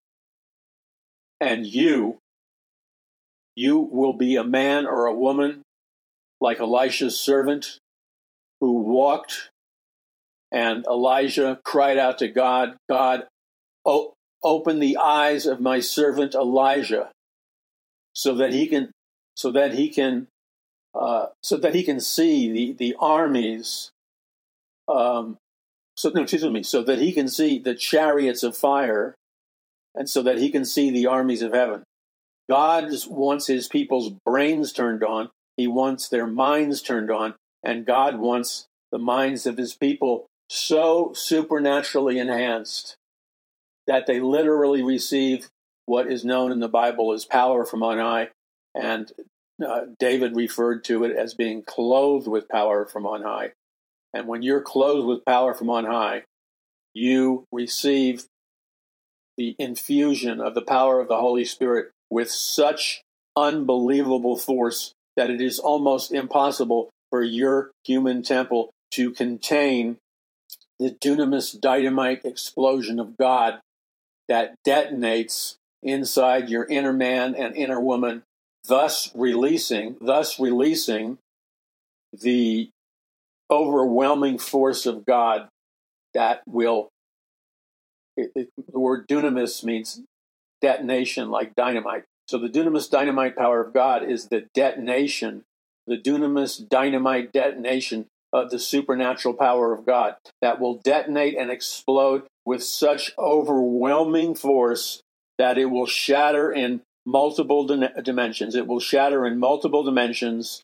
[1.40, 2.18] and you,
[3.54, 5.62] you will be a man or a woman
[6.40, 7.78] like Elisha's servant
[8.60, 9.50] who walked,
[10.52, 13.26] and Elijah cried out to God, God,
[13.84, 17.10] oh, open the eyes of my servant Elijah,
[18.12, 18.90] so that he can,
[19.34, 20.28] so that he can,
[20.94, 23.90] uh, so that he can see the the armies
[24.88, 25.36] um,
[25.96, 29.14] so no, excuse me, so that he can see the chariots of fire,
[29.94, 31.84] and so that he can see the armies of heaven.
[32.48, 35.30] God wants his people's brains turned on.
[35.56, 41.12] He wants their minds turned on, and God wants the minds of his people so
[41.14, 42.96] supernaturally enhanced
[43.86, 45.48] that they literally receive
[45.86, 48.28] what is known in the Bible as power from on high.
[48.74, 49.10] And
[49.66, 53.52] uh, David referred to it as being clothed with power from on high.
[54.16, 56.22] And when you're clothed with power from on high,
[56.94, 58.24] you receive
[59.36, 63.02] the infusion of the power of the Holy Spirit with such
[63.36, 69.98] unbelievable force that it is almost impossible for your human temple to contain
[70.78, 73.60] the dunamis dynamite explosion of God
[74.28, 78.22] that detonates inside your inner man and inner woman,
[78.66, 81.18] thus releasing, thus releasing
[82.12, 82.70] the
[83.50, 85.48] overwhelming force of God
[86.14, 86.90] that will.
[88.16, 90.00] It, it, the word dunamis means
[90.60, 92.04] detonation, like dynamite.
[92.28, 95.44] So the dunamis dynamite power of God is the detonation,
[95.86, 102.22] the dunamis dynamite detonation of the supernatural power of God that will detonate and explode
[102.44, 105.02] with such overwhelming force
[105.38, 108.54] that it will shatter in multiple dimensions.
[108.54, 110.62] It will shatter in multiple dimensions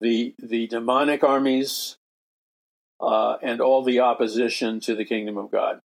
[0.00, 1.96] the the demonic armies
[3.00, 5.80] uh, and all the opposition to the kingdom of God.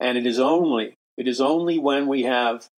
[0.00, 2.68] And it is only it is only when we have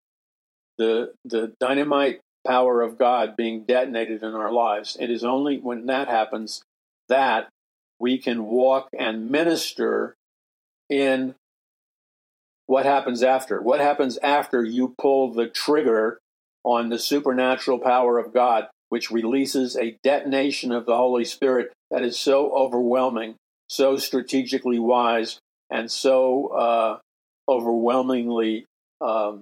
[0.77, 4.97] the the dynamite power of God being detonated in our lives.
[4.99, 6.63] It is only when that happens
[7.09, 7.49] that
[7.99, 10.15] we can walk and minister
[10.89, 11.35] in
[12.65, 13.61] what happens after.
[13.61, 16.19] What happens after you pull the trigger
[16.63, 22.03] on the supernatural power of God, which releases a detonation of the Holy Spirit that
[22.03, 23.35] is so overwhelming,
[23.67, 25.39] so strategically wise,
[25.69, 26.97] and so uh,
[27.47, 28.65] overwhelmingly
[29.01, 29.41] um,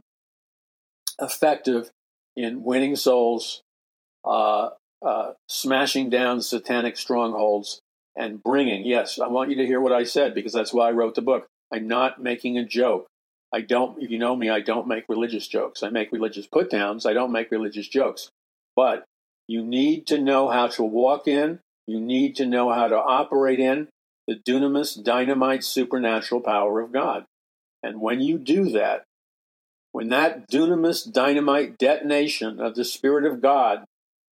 [1.20, 1.90] effective
[2.36, 3.62] in winning souls,
[4.26, 4.70] uh,
[5.06, 7.80] uh, smashing down satanic strongholds,
[8.16, 8.86] and bringing.
[8.86, 11.22] Yes, I want you to hear what I said because that's why I wrote the
[11.22, 11.48] book.
[11.72, 13.08] I'm not making a joke.
[13.54, 15.84] I don't, if you know me, I don't make religious jokes.
[15.84, 17.06] I make religious put downs.
[17.06, 18.30] I don't make religious jokes.
[18.76, 19.06] But
[19.48, 23.60] you need to know how to walk in, you need to know how to operate
[23.60, 23.88] in
[24.28, 27.26] the dunamis, dynamite, supernatural power of God.
[27.82, 29.04] And when you do that,
[29.94, 33.86] when that dunamis, dynamite detonation of the Spirit of God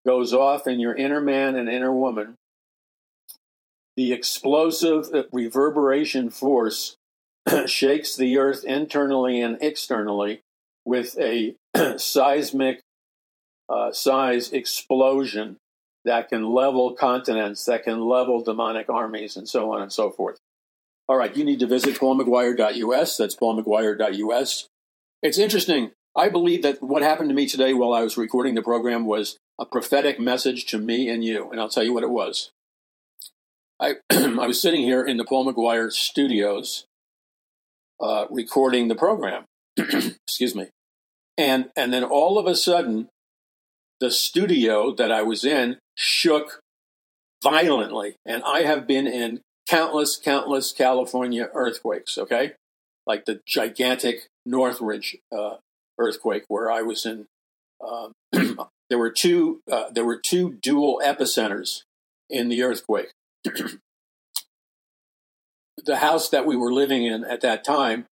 [0.04, 2.34] goes off in your inner man and inner woman,
[3.96, 6.96] the explosive reverberation force
[7.66, 10.40] shakes the earth internally and externally
[10.84, 11.54] with a
[11.96, 12.80] seismic
[13.68, 15.56] uh, size explosion
[16.04, 20.38] that can level continents, that can level demonic armies, and so on and so forth.
[21.08, 23.16] All right, you need to visit paulmcguire.us.
[23.16, 24.68] That's paulmcguire.us.
[25.22, 25.92] It's interesting.
[26.16, 29.38] I believe that what happened to me today while I was recording the program was
[29.58, 32.50] a prophetic message to me and you, and I'll tell you what it was.
[33.80, 36.86] I, I was sitting here in the Paul McGuire studios
[38.00, 39.44] uh, recording the program.
[39.76, 40.68] Excuse me.
[41.36, 43.08] And, and then all of a sudden,
[44.00, 46.60] the studio that I was in shook
[47.42, 48.16] violently.
[48.26, 52.52] And I have been in countless, countless California earthquakes, okay?
[53.06, 55.56] Like the gigantic Northridge uh,
[55.98, 57.26] earthquake where I was in.
[57.86, 58.12] Um,
[58.88, 59.60] there were two.
[59.70, 61.82] Uh, there were two dual epicenters
[62.30, 63.12] in the earthquake.
[65.84, 68.06] the house that we were living in at that time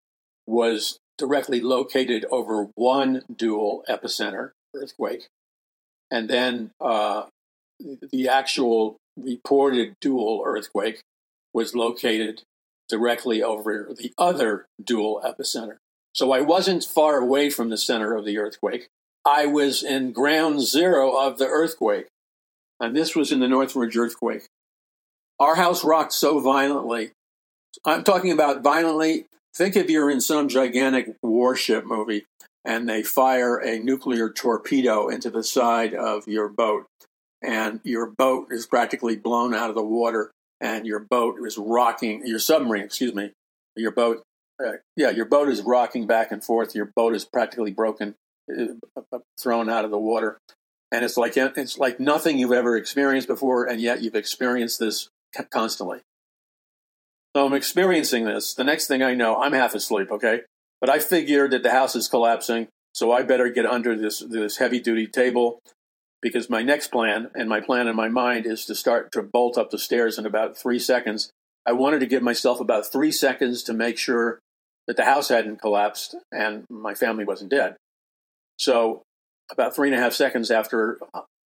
[0.47, 5.27] was directly located over one dual epicenter earthquake,
[6.11, 7.23] and then uh,
[8.11, 11.01] the actual reported dual earthquake
[11.53, 12.43] was located
[12.87, 15.77] directly over the other dual epicenter.
[16.13, 18.87] So I wasn't far away from the center of the earthquake.
[19.25, 22.07] I was in ground zero of the earthquake.
[22.79, 24.47] And this was in the Northridge earthquake.
[25.39, 27.11] Our house rocked so violently.
[27.85, 29.25] I'm talking about violently.
[29.55, 32.25] Think if you're in some gigantic warship movie
[32.65, 36.85] and they fire a nuclear torpedo into the side of your boat,
[37.41, 40.31] and your boat is practically blown out of the water,
[40.61, 43.31] and your boat is rocking, your submarine, excuse me,
[43.75, 44.23] your boat
[44.63, 46.75] uh, yeah, your boat is rocking back and forth.
[46.75, 48.15] Your boat is practically broken,
[48.51, 50.37] uh, uh, thrown out of the water,
[50.91, 55.07] and it's like it's like nothing you've ever experienced before, and yet you've experienced this
[55.51, 55.99] constantly.
[57.35, 58.53] So I'm experiencing this.
[58.53, 60.11] The next thing I know, I'm half asleep.
[60.11, 60.41] Okay,
[60.81, 64.57] but I figured that the house is collapsing, so I better get under this this
[64.57, 65.59] heavy duty table
[66.21, 69.57] because my next plan and my plan in my mind is to start to bolt
[69.57, 71.31] up the stairs in about three seconds.
[71.65, 74.39] I wanted to give myself about three seconds to make sure
[74.87, 77.75] that the house hadn't collapsed and my family wasn't dead.
[78.57, 79.03] So,
[79.51, 80.99] about three and a half seconds after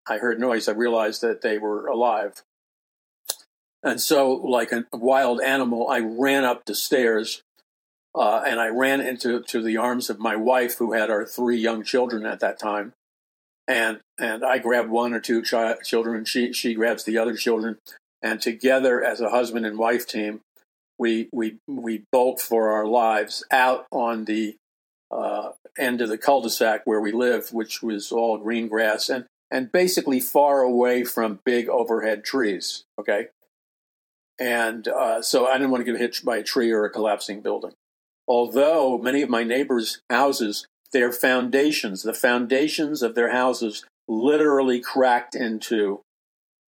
[0.09, 2.43] I heard noise, I realized that they were alive.
[3.83, 7.43] And so, like a wild animal, I ran up the stairs
[8.15, 11.59] uh, and I ran into to the arms of my wife, who had our three
[11.59, 12.93] young children at that time.
[13.69, 17.79] And and I grabbed one or two chi- children, she she grabs the other children,
[18.21, 20.41] and together as a husband and wife team,
[20.99, 24.57] we we we bolt for our lives out on the
[25.11, 29.71] uh, end of the cul-de-sac where we lived, which was all green grass and and
[29.71, 32.85] basically far away from big overhead trees.
[32.99, 33.29] Okay,
[34.39, 37.43] and uh, so I didn't want to get hit by a tree or a collapsing
[37.43, 37.73] building.
[38.29, 45.35] Although many of my neighbors' houses, their foundations, the foundations of their houses, literally cracked
[45.35, 46.03] into.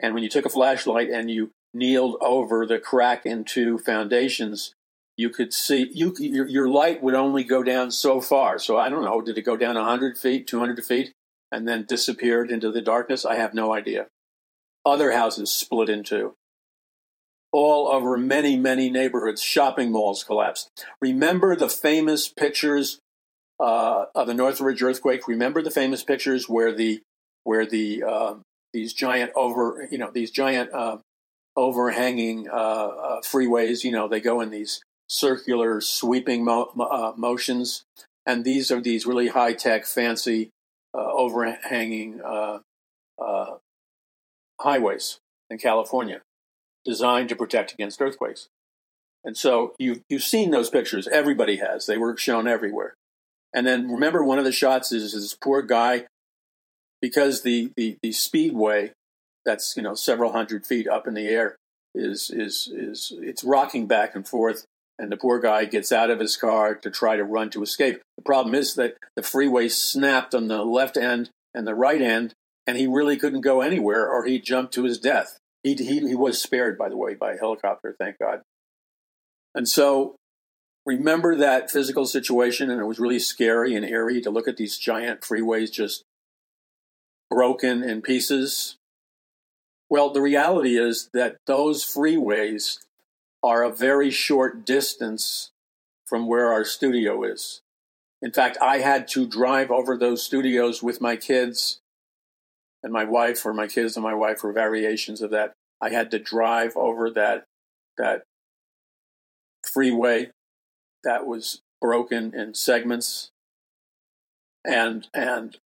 [0.00, 4.72] And when you took a flashlight and you kneeled over the crack into foundations,
[5.16, 8.58] you could see you your, your light would only go down so far.
[8.58, 11.12] So I don't know, did it go down 100 feet, 200 feet,
[11.52, 13.24] and then disappeared into the darkness?
[13.24, 14.06] I have no idea.
[14.84, 16.34] Other houses split in two.
[17.56, 20.84] All over many, many neighborhoods, shopping malls collapsed.
[21.00, 22.98] Remember the famous pictures
[23.60, 25.28] uh, of the Northridge earthquake?
[25.28, 27.00] Remember the famous pictures where the
[27.44, 28.34] where the uh,
[28.72, 30.98] these giant over you know these giant uh,
[31.54, 33.84] overhanging uh, freeways.
[33.84, 37.84] You know, they go in these circular sweeping mo- uh, motions,
[38.26, 40.50] and these are these really high tech, fancy,
[40.92, 42.20] uh, overhanging
[44.60, 45.18] highways
[45.50, 46.20] in California,
[46.84, 48.48] designed to protect against earthquakes.
[49.24, 51.08] And so you've, you've seen those pictures.
[51.08, 51.86] Everybody has.
[51.86, 52.94] They were shown everywhere.
[53.54, 56.06] And then remember, one of the shots is this poor guy,
[57.00, 58.92] because the the, the speedway,
[59.44, 61.54] that's you know several hundred feet up in the air,
[61.94, 64.64] is is is it's rocking back and forth
[64.98, 68.00] and the poor guy gets out of his car to try to run to escape.
[68.16, 72.32] The problem is that the freeway snapped on the left end and the right end,
[72.66, 75.38] and he really couldn't go anywhere or he'd jump to his death.
[75.64, 78.42] He, he, he was spared, by the way, by a helicopter, thank God.
[79.54, 80.16] And so
[80.84, 84.78] remember that physical situation, and it was really scary and eerie to look at these
[84.78, 86.04] giant freeways just
[87.30, 88.76] broken in pieces.
[89.88, 92.78] Well, the reality is that those freeways
[93.42, 95.50] are a very short distance
[96.06, 97.62] from where our studio is.
[98.20, 101.80] In fact, I had to drive over those studios with my kids
[102.84, 105.54] and my wife, or my kids and my wife, were variations of that.
[105.80, 107.44] I had to drive over that
[107.96, 108.22] that
[109.66, 110.30] freeway
[111.02, 113.30] that was broken in segments,
[114.64, 115.56] and and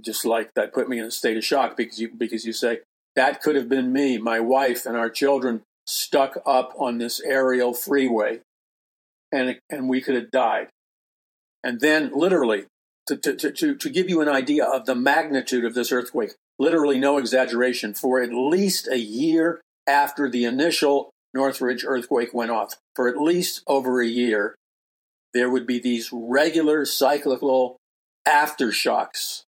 [0.00, 2.80] just like that put me in a state of shock because you because you say
[3.16, 7.72] that could have been me, my wife, and our children stuck up on this aerial
[7.72, 8.40] freeway,
[9.32, 10.68] and and we could have died.
[11.64, 12.66] And then, literally,
[13.06, 16.98] to, to, to, to give you an idea of the magnitude of this earthquake, literally
[16.98, 23.08] no exaggeration, for at least a year after the initial Northridge earthquake went off, for
[23.08, 24.54] at least over a year,
[25.34, 27.76] there would be these regular cyclical
[28.26, 29.42] aftershocks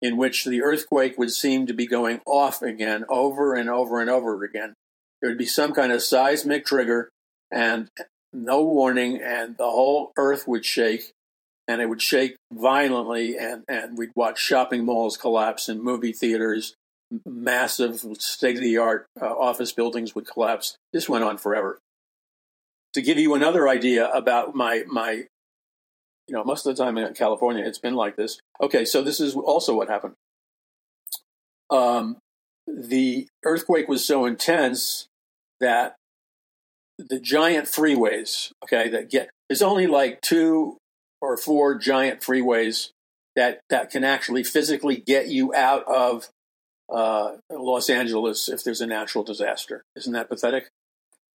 [0.00, 4.08] in which the earthquake would seem to be going off again over and over and
[4.08, 4.74] over again.
[5.20, 7.10] There would be some kind of seismic trigger
[7.50, 7.88] and
[8.32, 11.12] no warning, and the whole earth would shake,
[11.68, 16.74] and it would shake violently, and, and we'd watch shopping malls collapse and movie theaters,
[17.26, 20.76] massive state of the art uh, office buildings would collapse.
[20.92, 21.78] This went on forever.
[22.94, 25.26] To give you another idea about my my
[26.26, 28.38] you know, most of the time in California, it's been like this.
[28.60, 30.14] Okay, so this is also what happened.
[31.70, 32.18] Um,
[32.66, 35.06] the earthquake was so intense
[35.60, 35.96] that
[36.98, 40.76] the giant freeways, okay, that get there's only like two
[41.20, 42.90] or four giant freeways
[43.36, 46.28] that that can actually physically get you out of
[46.92, 49.84] uh, Los Angeles if there's a natural disaster.
[49.96, 50.68] Isn't that pathetic?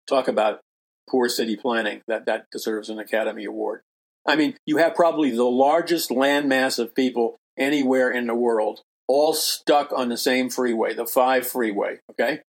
[0.08, 0.60] Talk about
[1.08, 2.02] poor city planning.
[2.08, 3.82] That that deserves an Academy Award.
[4.26, 9.34] I mean, you have probably the largest landmass of people anywhere in the world, all
[9.34, 11.98] stuck on the same freeway, the five freeway.
[12.10, 12.40] Okay,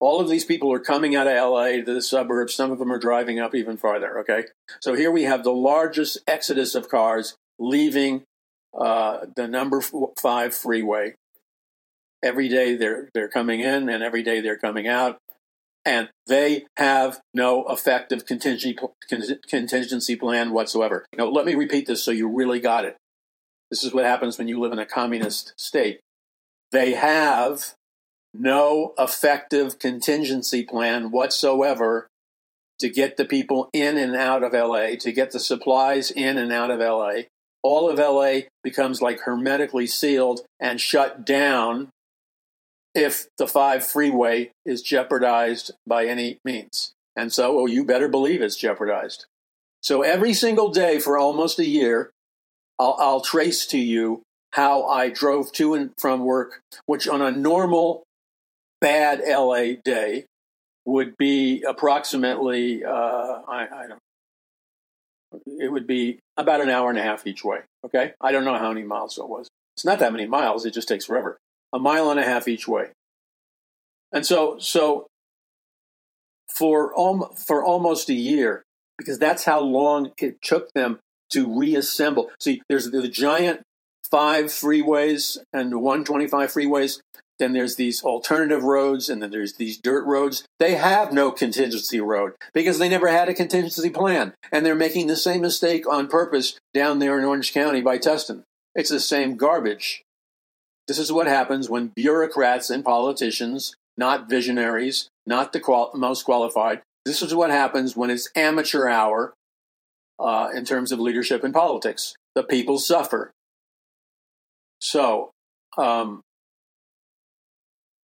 [0.00, 2.54] all of these people are coming out of LA to the suburbs.
[2.54, 4.18] Some of them are driving up even farther.
[4.20, 4.44] Okay.
[4.80, 8.24] So here we have the largest exodus of cars leaving
[8.78, 9.80] uh, the number
[10.18, 11.14] five freeway.
[12.22, 15.18] Every day they're, they're coming in and every day they're coming out.
[15.84, 18.76] And they have no effective contingency,
[19.48, 21.06] contingency plan whatsoever.
[21.16, 22.96] Now, let me repeat this so you really got it.
[23.70, 26.00] This is what happens when you live in a communist state.
[26.72, 27.74] They have
[28.38, 32.08] no effective contingency plan whatsoever
[32.78, 36.52] to get the people in and out of LA, to get the supplies in and
[36.52, 37.22] out of LA.
[37.62, 41.88] All of LA becomes like hermetically sealed and shut down
[42.94, 46.92] if the 5 freeway is jeopardized by any means.
[47.14, 49.26] And so, oh, you better believe it's jeopardized.
[49.82, 52.10] So every single day for almost a year,
[52.78, 54.22] I'll, I'll trace to you
[54.52, 58.05] how I drove to and from work, which on a normal
[58.80, 60.26] bad LA day
[60.84, 62.88] would be approximately, uh,
[63.48, 64.00] I, I don't
[65.46, 67.60] it would be about an hour and a half each way.
[67.84, 68.12] Okay.
[68.20, 69.48] I don't know how many miles it was.
[69.76, 70.64] It's not that many miles.
[70.64, 71.38] It just takes forever.
[71.72, 72.88] A mile and a half each way.
[74.12, 75.06] And so, so
[76.48, 78.62] for, om- for almost a year,
[78.98, 81.00] because that's how long it took them
[81.30, 82.30] to reassemble.
[82.40, 83.62] See, there's the giant
[84.10, 87.00] five freeways and 125 freeways
[87.38, 90.44] then there's these alternative roads, and then there's these dirt roads.
[90.58, 94.34] They have no contingency road because they never had a contingency plan.
[94.50, 98.42] And they're making the same mistake on purpose down there in Orange County by Tustin.
[98.74, 100.02] It's the same garbage.
[100.88, 106.82] This is what happens when bureaucrats and politicians, not visionaries, not the qual- most qualified,
[107.06, 109.32] this is what happens when it's amateur hour
[110.18, 112.16] uh, in terms of leadership and politics.
[112.34, 113.30] The people suffer.
[114.80, 115.30] So,
[115.78, 116.22] um,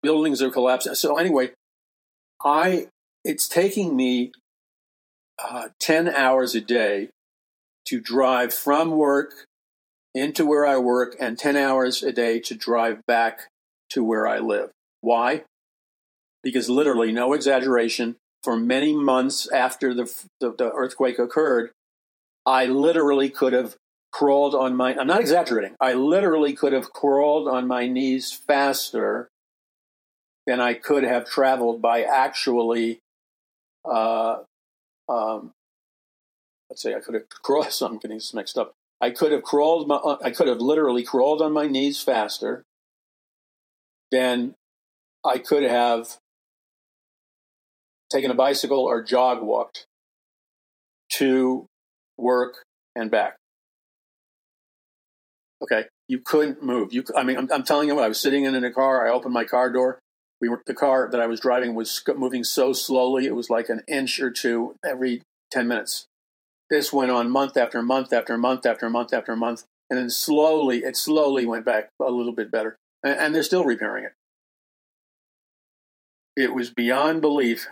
[0.02, 0.94] buildings are collapsing.
[0.94, 1.50] So anyway,
[2.44, 2.88] I
[3.24, 4.32] it's taking me
[5.42, 7.08] uh, 10 hours a day
[7.86, 9.46] to drive from work
[10.14, 13.48] into where I work and 10 hours a day to drive back
[13.90, 14.70] to where I live.
[15.00, 15.42] Why?
[16.42, 21.70] Because literally, no exaggeration, for many months after the, the, the earthquake occurred,
[22.44, 23.76] I literally could have
[24.12, 29.28] crawled on my, I'm not exaggerating, I literally could have crawled on my knees faster
[30.46, 33.00] than I could have traveled by actually,
[33.84, 34.38] uh,
[35.08, 35.52] um,
[36.68, 38.72] let's say I could have crawled, I'm getting this mixed up.
[39.00, 42.62] I could have crawled, my, I could have literally crawled on my knees faster
[44.10, 44.54] than
[45.24, 46.18] I could have
[48.10, 49.86] taken a bicycle or jog walked
[51.14, 51.66] to
[52.16, 52.62] work
[52.94, 53.36] and back.
[55.62, 56.92] Okay, you couldn't move.
[56.92, 59.06] You, I mean, I'm, I'm telling you, I was sitting in, in a car.
[59.06, 59.98] I opened my car door.
[60.42, 63.68] We were the car that I was driving was moving so slowly; it was like
[63.68, 66.06] an inch or two every ten minutes.
[66.68, 70.78] This went on month after month after month after month after month, and then slowly,
[70.78, 74.12] it slowly went back a little bit better, and, and they're still repairing it.
[76.36, 77.68] It was beyond belief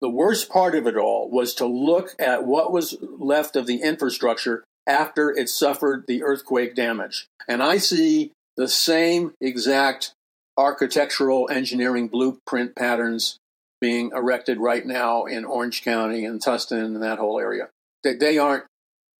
[0.00, 3.82] the worst part of it all was to look at what was left of the
[3.82, 7.26] infrastructure after it suffered the earthquake damage.
[7.48, 10.12] And I see the same exact
[10.56, 13.38] architectural engineering blueprint patterns
[13.80, 17.68] being erected right now in Orange County and Tustin and that whole area.
[18.02, 18.64] They, they aren't.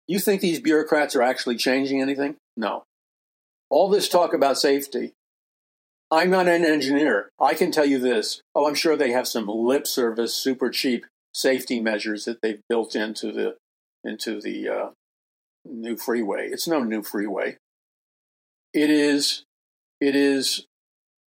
[0.06, 2.36] You think these bureaucrats are actually changing anything?
[2.56, 2.84] No.
[3.70, 5.12] All this talk about safety
[6.14, 7.30] I'm not an engineer.
[7.40, 8.40] I can tell you this.
[8.54, 12.94] Oh, I'm sure they have some lip service, super cheap safety measures that they've built
[12.94, 13.56] into the
[14.04, 14.90] into the uh,
[15.64, 16.48] new freeway.
[16.48, 17.56] It's no new freeway.
[18.72, 19.42] It is
[20.00, 20.66] it is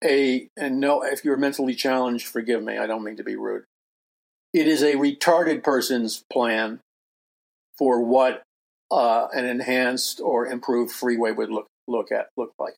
[0.03, 1.03] a and no.
[1.03, 2.77] If you're mentally challenged, forgive me.
[2.77, 3.63] I don't mean to be rude.
[4.53, 6.79] It is a retarded person's plan
[7.77, 8.43] for what
[8.91, 12.75] uh, an enhanced or improved freeway would look look at look like.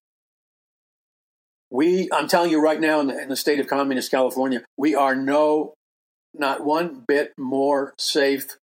[1.71, 4.95] We, I'm telling you right now, in the, in the state of communist California, we
[4.95, 5.75] are no,
[6.33, 8.57] not one bit more safe,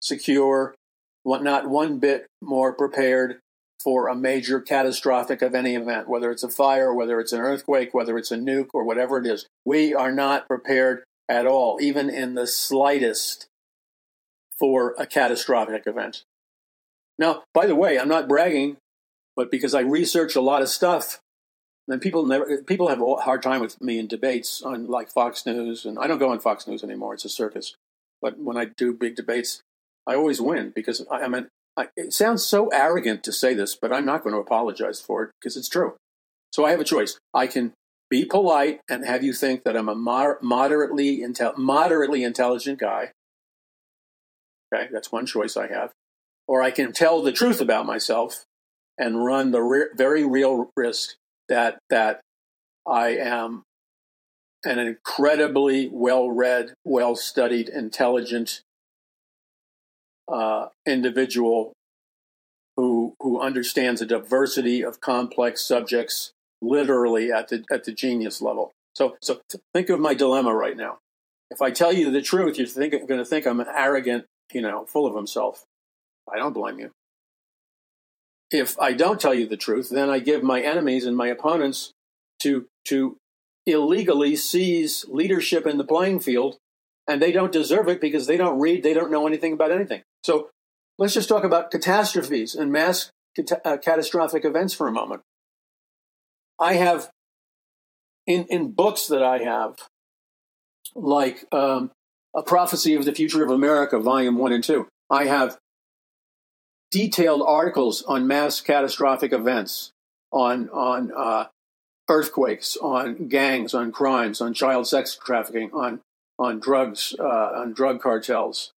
[0.00, 0.74] secure,
[1.22, 3.40] what not one bit more prepared
[3.82, 7.94] for a major catastrophic of any event, whether it's a fire, whether it's an earthquake,
[7.94, 9.46] whether it's a nuke, or whatever it is.
[9.64, 13.46] We are not prepared at all, even in the slightest,
[14.58, 16.24] for a catastrophic event.
[17.18, 18.76] Now, by the way, I'm not bragging,
[19.34, 21.20] but because I research a lot of stuff
[21.90, 25.44] and people never people have a hard time with me in debates on like Fox
[25.44, 27.14] News, and I don't go on Fox News anymore.
[27.14, 27.74] It's a circus.
[28.22, 29.62] But when I do big debates,
[30.06, 31.46] I always win because I, I mean, I,
[31.96, 35.30] it sounds so arrogant to say this, but I'm not going to apologize for it
[35.40, 35.94] because it's true.
[36.52, 37.18] So I have a choice.
[37.32, 37.72] I can
[38.10, 41.24] be polite and have you think that I'm a moder- moderately
[41.56, 43.12] moderately intelligent guy.
[44.74, 45.92] Okay, that's one choice I have.
[46.48, 48.44] Or I can tell the truth about myself
[48.98, 51.14] and run the re- very real risk
[51.48, 52.20] that that
[52.86, 53.62] I am
[54.64, 58.60] an incredibly well-read, well-studied, intelligent
[60.32, 61.72] uh, individual
[62.76, 66.32] who who understands a diversity of complex subjects
[66.62, 68.72] literally at the at the genius level.
[68.94, 69.40] So so
[69.74, 70.98] think of my dilemma right now.
[71.50, 74.60] If I tell you the truth, you're think, going to think I'm an arrogant, you
[74.60, 75.64] know, full of himself.
[76.32, 76.92] I don't blame you
[78.50, 81.92] if I don't tell you the truth, then I give my enemies and my opponents
[82.40, 83.16] to to
[83.66, 86.58] illegally seize leadership in the playing field,
[87.06, 90.02] and they don't deserve it because they don't read, they don't know anything about anything.
[90.22, 90.50] So
[90.98, 95.22] let's just talk about catastrophes and mass cat- uh, catastrophic events for a moment.
[96.58, 97.10] I have
[98.26, 99.76] in in books that I have,
[100.94, 101.90] like um,
[102.36, 104.86] a prophecy of the future of America, volume one and two.
[105.08, 105.58] I have
[106.90, 109.90] detailed articles on mass catastrophic events,
[110.30, 111.46] on on uh,
[112.08, 116.00] earthquakes, on gangs, on crimes, on child sex trafficking, on
[116.38, 118.72] on drugs, uh, on drug cartels.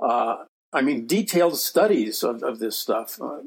[0.00, 3.40] Uh, I mean, detailed studies of, of this stuff, uh,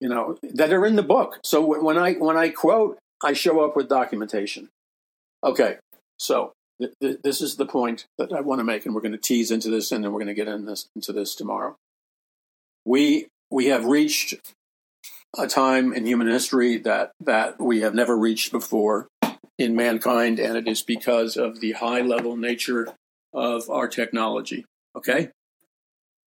[0.00, 1.40] you know, that are in the book.
[1.42, 4.68] So when I when I quote, I show up with documentation.
[5.42, 5.76] Okay,
[6.18, 9.12] so th- th- this is the point that I want to make, and we're going
[9.12, 11.76] to tease into this, and then we're going to get in this, into this tomorrow.
[12.84, 14.34] We we have reached
[15.38, 19.08] a time in human history that that we have never reached before
[19.58, 22.94] in mankind, and it is because of the high level nature
[23.32, 24.64] of our technology.
[24.96, 25.30] Okay,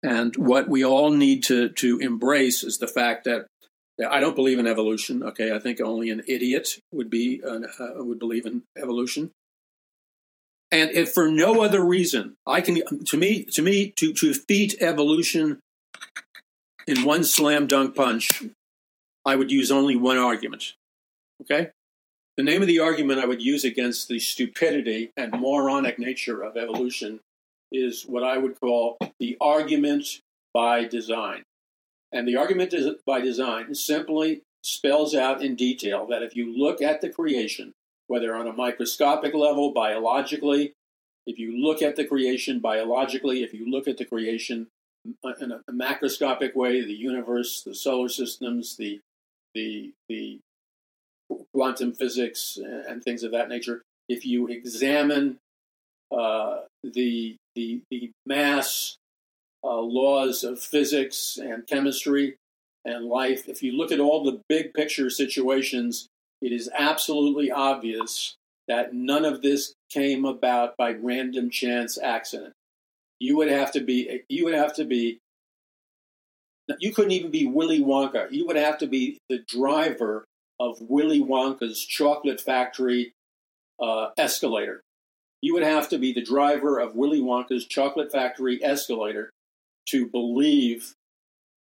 [0.04, 3.48] and what we all need to to embrace is the fact that,
[4.10, 5.22] I don't believe in evolution.
[5.22, 7.60] Okay, I think only an idiot would be uh,
[7.98, 9.32] would believe in evolution.
[10.72, 14.76] And if for no other reason, I can to me to me to to defeat
[14.80, 15.60] evolution
[16.88, 18.44] in one slam dunk punch,
[19.24, 20.74] I would use only one argument.
[21.42, 21.70] Okay?
[22.38, 26.58] The name of the argument I would use against the stupidity and moronic nature of
[26.58, 27.20] evolution
[27.72, 30.22] is what I would call the argument
[30.54, 31.44] by design.
[32.12, 32.74] And the argument
[33.06, 37.74] by design simply spells out in detail that if you look at the creation,
[38.08, 40.74] whether on a microscopic level, biologically,
[41.26, 44.68] if you look at the creation biologically, if you look at the creation
[45.40, 49.00] in a macroscopic way, the universe, the solar systems, the
[49.54, 50.40] the the
[51.54, 53.84] quantum physics and things of that nature.
[54.10, 55.40] If you examine
[56.12, 58.98] uh, the, the the mass
[59.64, 62.36] uh, laws of physics and chemistry
[62.84, 66.08] and life, if you look at all the big picture situations,
[66.42, 68.36] it is absolutely obvious
[68.68, 72.54] that none of this came about by random chance accident.
[73.20, 75.20] You would have to be you would have to be
[76.80, 78.32] you couldn't even be Willy Wonka.
[78.32, 80.26] You would have to be the driver
[80.60, 83.14] of Willy Wonka's chocolate factory
[83.80, 84.82] uh, escalator.
[85.42, 89.32] You would have to be the driver of Willy Wonka's chocolate factory escalator
[89.88, 90.94] to believe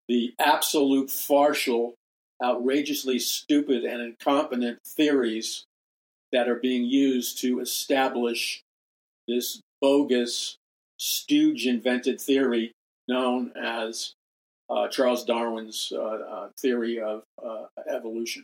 [0.07, 1.93] the absolute farcical,
[2.43, 5.65] outrageously stupid, and incompetent theories
[6.31, 8.61] that are being used to establish
[9.27, 10.57] this bogus,
[10.97, 12.73] stooge invented theory
[13.07, 14.13] known as
[14.69, 18.43] uh, Charles Darwin's uh, uh, theory of uh, evolution.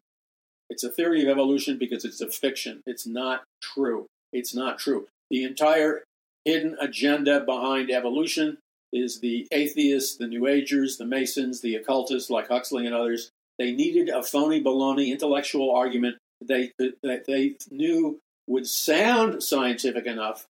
[0.70, 2.82] It's a theory of evolution because it's a fiction.
[2.86, 4.07] It's not true.
[4.34, 5.07] It's not true.
[5.30, 6.03] The entire
[6.45, 8.57] hidden agenda behind evolution
[8.93, 13.30] is the atheists, the New Agers, the Masons, the occultists like Huxley and others.
[13.57, 20.45] They needed a phony baloney intellectual argument they that they knew would sound scientific enough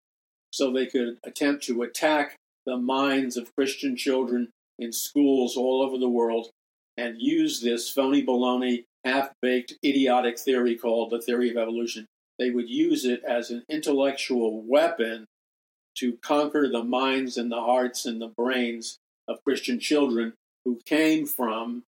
[0.52, 2.36] so they could attempt to attack
[2.66, 4.50] the minds of Christian children
[4.80, 6.50] in schools all over the world
[6.98, 12.06] and use this phony baloney half baked, idiotic theory called the theory of evolution.
[12.38, 15.26] They would use it as an intellectual weapon
[15.98, 18.98] to conquer the minds and the hearts and the brains
[19.28, 20.34] of Christian children
[20.66, 21.84] who came from,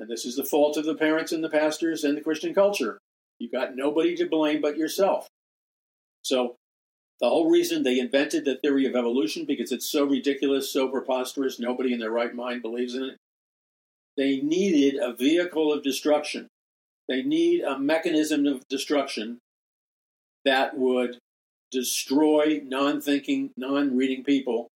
[0.00, 2.98] and this is the fault of the parents and the pastors and the Christian culture.
[3.38, 5.28] You got nobody to blame but yourself.
[6.22, 6.56] So,
[7.20, 11.60] the whole reason they invented the theory of evolution because it's so ridiculous, so preposterous,
[11.60, 13.16] nobody in their right mind believes in it.
[14.16, 16.48] They needed a vehicle of destruction
[17.08, 19.38] they need a mechanism of destruction
[20.44, 21.18] that would
[21.70, 24.68] destroy non thinking, non reading people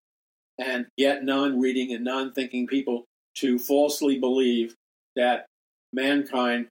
[0.59, 3.05] and get non reading and non thinking people
[3.37, 4.75] to falsely believe
[5.15, 5.47] that
[5.93, 6.69] mankind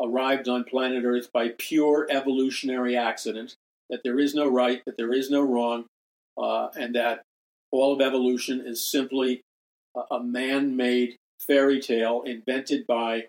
[0.00, 3.54] arrived on planet Earth by pure evolutionary accident,
[3.90, 5.84] that there is no right, that there is no wrong,
[6.40, 7.22] uh, and that
[7.70, 9.42] all of evolution is simply
[10.10, 13.26] a, man made fairy tale invented by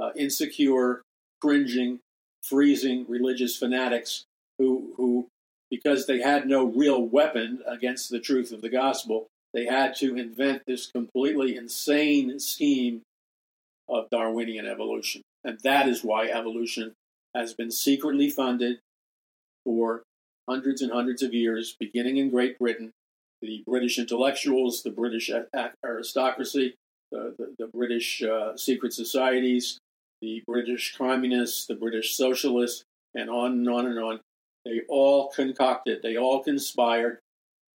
[0.00, 1.02] uh, insecure,
[1.40, 2.00] cringing,
[2.42, 4.24] freezing religious fanatics
[4.60, 5.26] who, who,
[5.70, 10.16] because they had no real weapon against the truth of the gospel, they had to
[10.16, 13.00] invent this completely insane scheme
[13.88, 15.22] of Darwinian evolution.
[15.42, 16.92] And that is why evolution
[17.34, 18.80] has been secretly funded
[19.64, 20.02] for
[20.48, 22.92] hundreds and hundreds of years, beginning in Great Britain.
[23.40, 25.30] The British intellectuals, the British
[25.82, 26.74] aristocracy,
[27.10, 29.78] the, the, the British uh, secret societies,
[30.20, 32.84] the British communists, the British socialists,
[33.14, 34.20] and on and on and on.
[34.64, 37.18] They all concocted, they all conspired,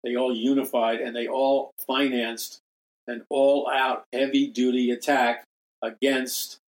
[0.03, 2.59] they all unified, and they all financed
[3.07, 5.43] an all out heavy duty attack
[5.81, 6.59] against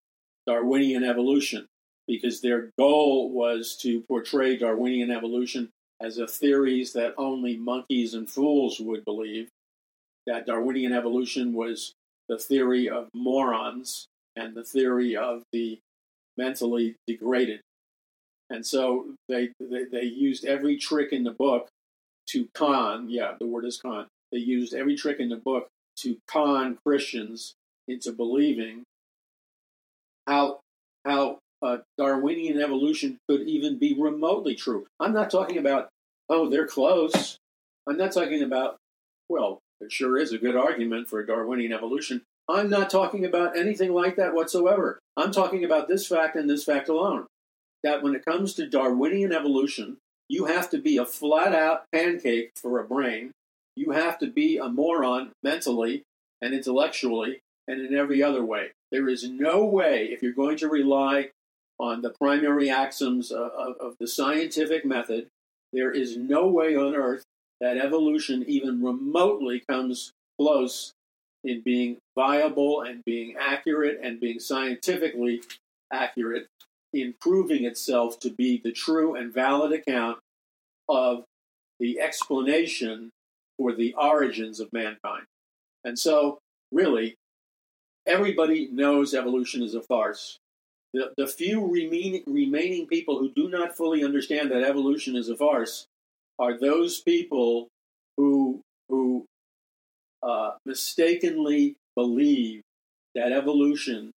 [0.45, 1.67] Darwinian evolution
[2.07, 5.69] because their goal was to portray Darwinian evolution
[6.01, 9.49] as a theories that only monkeys and fools would believe,
[10.25, 11.93] that Darwinian evolution was
[12.29, 15.79] the theory of morons and the theory of the
[16.37, 17.61] mentally degraded.
[18.49, 21.67] And so they, they, they used every trick in the book
[22.27, 24.07] to con, yeah, the word is con.
[24.31, 25.67] They used every trick in the book
[25.97, 27.53] to con Christians
[27.87, 28.83] into believing
[30.25, 30.59] how
[31.05, 34.85] how uh, Darwinian evolution could even be remotely true.
[34.99, 35.89] I'm not talking about
[36.29, 37.37] oh they're close.
[37.87, 38.77] I'm not talking about
[39.29, 43.93] well, it sure is a good argument for Darwinian evolution, I'm not talking about anything
[43.93, 44.99] like that whatsoever.
[45.17, 47.25] I'm talking about this fact and this fact alone.
[47.83, 49.97] That when it comes to Darwinian evolution,
[50.29, 53.31] you have to be a flat out pancake for a brain.
[53.75, 56.03] You have to be a moron mentally
[56.41, 58.71] and intellectually and in every other way.
[58.91, 61.29] There is no way, if you're going to rely
[61.79, 65.27] on the primary axioms of, of, the scientific method,
[65.73, 67.23] there is no way on earth
[67.61, 70.93] that evolution even remotely comes close
[71.43, 75.41] in being viable and being accurate and being scientifically
[75.91, 76.47] accurate
[76.93, 80.19] in proving itself to be the true and valid account
[80.89, 81.23] of
[81.79, 83.11] the explanation
[83.57, 85.25] for the origins of mankind.
[85.83, 86.39] And so,
[86.71, 87.15] really,
[88.05, 90.39] everybody knows evolution is a farce.
[90.93, 95.35] The, the few remain, remaining people who do not fully understand that evolution is a
[95.35, 95.87] farce
[96.39, 97.67] are those people
[98.15, 99.25] who, who
[100.23, 102.61] uh, mistakenly believe
[103.15, 104.11] that evolution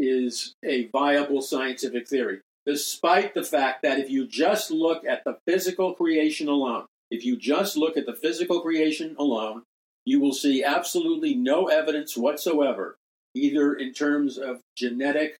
[0.00, 5.38] is a viable scientific theory, despite the fact that if you just look at the
[5.46, 9.62] physical creation alone, if you just look at the physical creation alone,
[10.04, 12.96] you will see absolutely no evidence whatsoever,
[13.34, 15.36] either in terms of genetic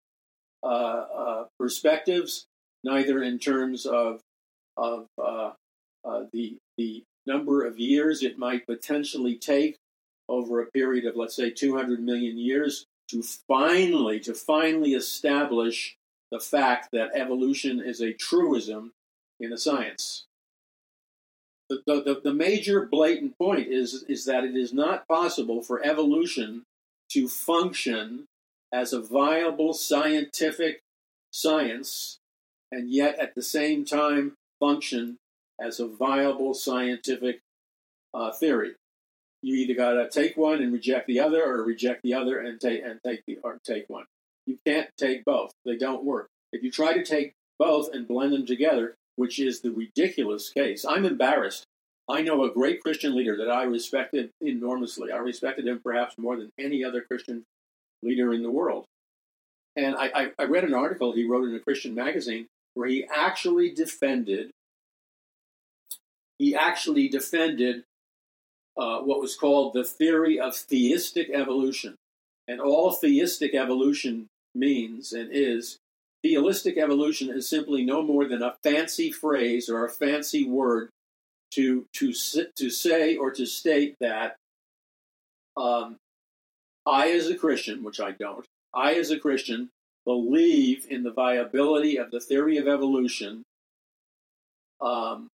[0.62, 2.44] uh, uh, perspectives,
[2.84, 4.20] neither in terms of
[4.76, 5.50] of uh,
[6.04, 9.76] uh the the number of years it might potentially take
[10.28, 15.96] over a period of let's say 200 million years to finally to finally establish
[16.30, 18.92] the fact that evolution is a truism
[19.40, 20.26] in a science.
[21.68, 26.64] The, the, the major blatant point is, is that it is not possible for evolution
[27.10, 28.26] to function
[28.72, 30.80] as a viable scientific
[31.32, 32.18] science
[32.72, 35.16] and yet at the same time function
[35.60, 37.40] as a viable scientific
[38.14, 38.74] uh, theory
[39.42, 42.60] you either got to take one and reject the other, or reject the other and
[42.60, 44.04] take and take the or take one.
[44.46, 46.28] You can't take both; they don't work.
[46.52, 50.84] If you try to take both and blend them together, which is the ridiculous case,
[50.84, 51.64] I'm embarrassed.
[52.08, 55.12] I know a great Christian leader that I respected enormously.
[55.12, 57.44] I respected him perhaps more than any other Christian
[58.02, 58.84] leader in the world.
[59.76, 63.04] And I, I, I read an article he wrote in a Christian magazine where he
[63.04, 64.50] actually defended
[66.38, 67.84] he actually defended
[68.80, 71.94] uh, what was called the theory of theistic evolution.
[72.48, 75.78] And all theistic evolution means and is
[76.22, 80.88] theistic evolution is simply no more than a fancy phrase or a fancy word
[81.52, 82.12] to to
[82.56, 84.36] to say or to state that
[85.56, 85.96] um,
[86.86, 89.68] I, as a Christian, which I don't, I, as a Christian,
[90.06, 93.42] believe in the viability of the theory of evolution
[94.80, 95.28] um,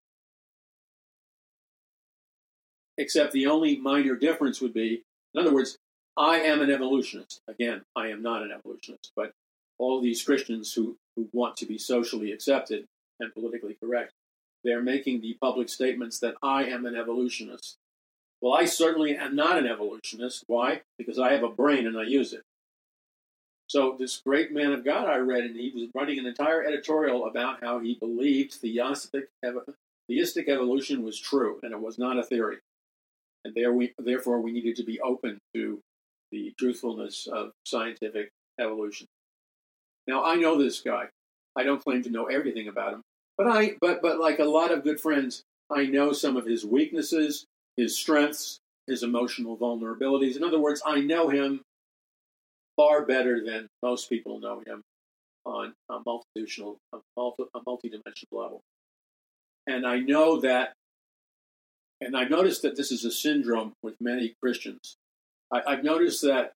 [2.98, 5.02] except the only minor difference would be,
[5.34, 5.78] in other words,
[6.16, 7.42] I am an evolutionist.
[7.46, 9.32] Again, I am not an evolutionist, but
[9.78, 12.86] all these Christians who, who want to be socially accepted
[13.20, 14.12] and politically correct,
[14.64, 17.76] they're making the public statements that I am an evolutionist.
[18.40, 20.44] Well, I certainly am not an evolutionist.
[20.46, 20.82] Why?
[20.98, 22.42] Because I have a brain and I use it.
[23.68, 27.26] So, this great man of God I read, and he was writing an entire editorial
[27.26, 29.28] about how he believed theistic,
[30.08, 32.58] theistic evolution was true and it was not a theory
[33.46, 35.78] and there we, therefore we needed to be open to
[36.32, 39.06] the truthfulness of scientific evolution.
[40.08, 41.04] Now I know this guy.
[41.54, 43.02] I don't claim to know everything about him,
[43.38, 46.66] but I but but like a lot of good friends, I know some of his
[46.66, 47.44] weaknesses,
[47.76, 48.58] his strengths,
[48.88, 50.36] his emotional vulnerabilities.
[50.36, 51.62] In other words, I know him
[52.76, 54.82] far better than most people know him
[55.44, 58.60] on a multidimensional, a, multi, a multidimensional level.
[59.66, 60.72] And I know that
[62.00, 64.96] and I've noticed that this is a syndrome with many Christians.
[65.52, 66.52] I, have noticed that,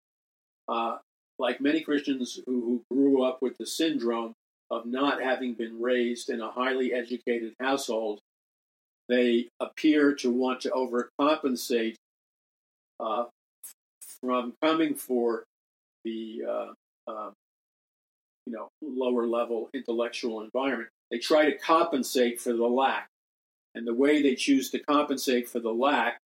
[0.68, 0.98] uh,
[1.38, 4.34] like many Christians who, who grew up with the syndrome
[4.70, 8.20] of not having been raised in a highly educated household,
[9.08, 11.96] they appear to want to overcompensate
[13.00, 13.24] uh,
[14.20, 15.44] from coming for
[16.04, 16.72] the uh,
[17.10, 17.30] uh,
[18.46, 20.90] you know lower level intellectual environment.
[21.10, 23.09] They try to compensate for the lack.
[23.74, 26.18] And the way they choose to compensate for the lack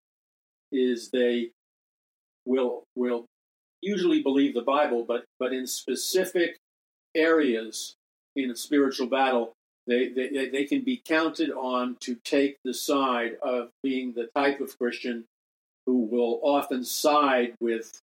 [0.72, 1.50] is they
[2.46, 3.26] will will
[3.80, 6.56] usually believe the Bible, but but in specific
[7.14, 7.94] areas
[8.36, 9.52] in a spiritual battle,
[9.86, 14.60] they, they, they can be counted on to take the side of being the type
[14.60, 15.24] of Christian
[15.86, 18.00] who will often side with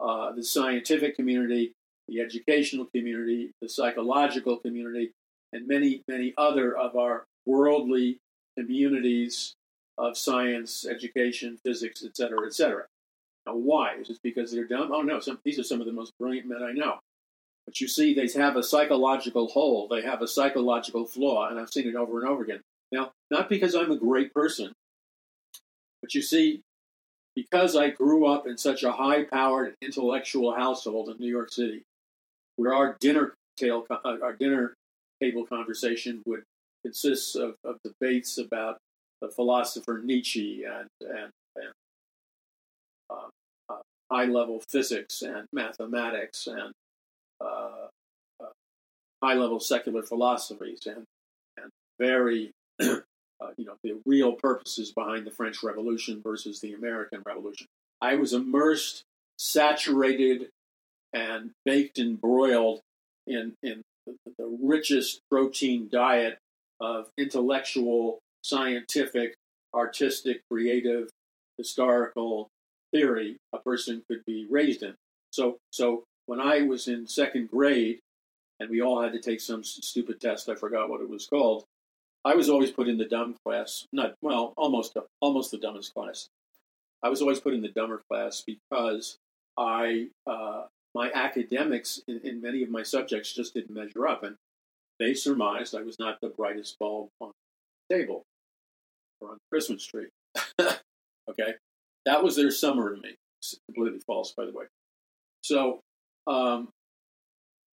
[0.00, 1.72] uh, the scientific community,
[2.06, 5.12] the educational community, the psychological community,
[5.52, 8.18] and many, many other of our worldly
[8.58, 9.54] communities
[9.96, 12.86] of science, education, physics, etc., etc.
[13.46, 13.94] Now, why?
[14.00, 14.90] Is it because they're dumb?
[14.92, 16.98] Oh no, some, these are some of the most brilliant men I know.
[17.66, 19.88] But you see, they have a psychological hole.
[19.88, 22.60] They have a psychological flaw, and I've seen it over and over again.
[22.90, 24.72] Now, not because I'm a great person,
[26.00, 26.62] but you see,
[27.36, 31.82] because I grew up in such a high-powered intellectual household in New York City,
[32.56, 34.74] where our dinner table, uh, our dinner
[35.20, 36.44] table conversation would
[36.84, 38.78] consists of, of debates about
[39.20, 41.72] the philosopher Nietzsche and and, and
[43.10, 43.28] uh,
[43.70, 46.72] uh, high level physics and mathematics and
[47.40, 47.88] uh,
[48.40, 48.46] uh,
[49.22, 51.04] high level secular philosophies and
[51.60, 52.94] and very uh,
[53.56, 57.66] you know the real purposes behind the French Revolution versus the American Revolution.
[58.00, 59.02] I was immersed,
[59.38, 60.50] saturated,
[61.12, 62.80] and baked and broiled
[63.26, 63.82] in in
[64.38, 66.38] the richest protein diet
[66.80, 69.34] of intellectual, scientific,
[69.74, 71.08] artistic, creative,
[71.56, 72.48] historical
[72.92, 74.94] theory a person could be raised in.
[75.32, 78.00] So, so when I was in second grade,
[78.60, 81.64] and we all had to take some stupid test, I forgot what it was called.
[82.24, 83.86] I was always put in the dumb class.
[83.92, 86.28] Not well, almost almost the dumbest class.
[87.02, 89.16] I was always put in the dumber class because
[89.56, 90.64] I uh,
[90.94, 94.36] my academics in, in, many of my subjects just didn't measure up, and
[94.98, 97.32] they surmised I was not the brightest bulb on
[97.88, 98.24] the table
[99.20, 100.08] or on the Christmas tree.
[100.60, 101.54] okay,
[102.06, 103.14] that was their summer to me.
[103.40, 104.64] It's completely false, by the way.
[105.42, 105.80] So
[106.26, 106.68] um,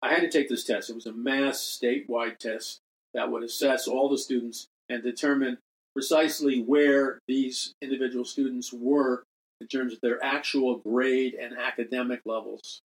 [0.01, 0.89] I had to take this test.
[0.89, 2.79] It was a mass statewide test
[3.13, 5.57] that would assess all the students and determine
[5.93, 9.23] precisely where these individual students were
[9.61, 12.81] in terms of their actual grade and academic levels.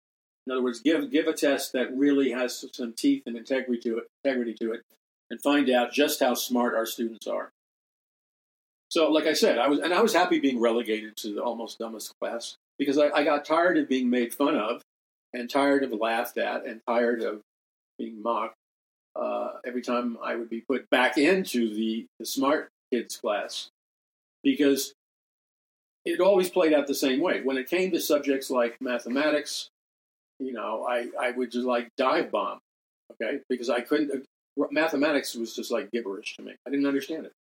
[0.46, 3.98] In other words, give give a test that really has some teeth and integrity to
[3.98, 4.82] it, integrity to it,
[5.30, 7.50] and find out just how smart our students are.
[8.90, 11.80] So, like I said, I was and I was happy being relegated to the almost
[11.80, 14.82] dumbest class because I, I got tired of being made fun of,
[15.34, 17.42] and tired of laughed at, and tired of
[17.98, 18.56] being mocked
[19.16, 23.70] uh, every time I would be put back into the, the smart kids class
[24.44, 24.94] because
[26.04, 27.42] it always played out the same way.
[27.42, 29.70] When it came to subjects like mathematics,
[30.40, 32.60] you know, I, I would just like dive bomb,
[33.14, 34.26] okay, because I couldn't.
[34.72, 36.56] Mathematics was just like gibberish to me.
[36.66, 37.34] I didn't understand it.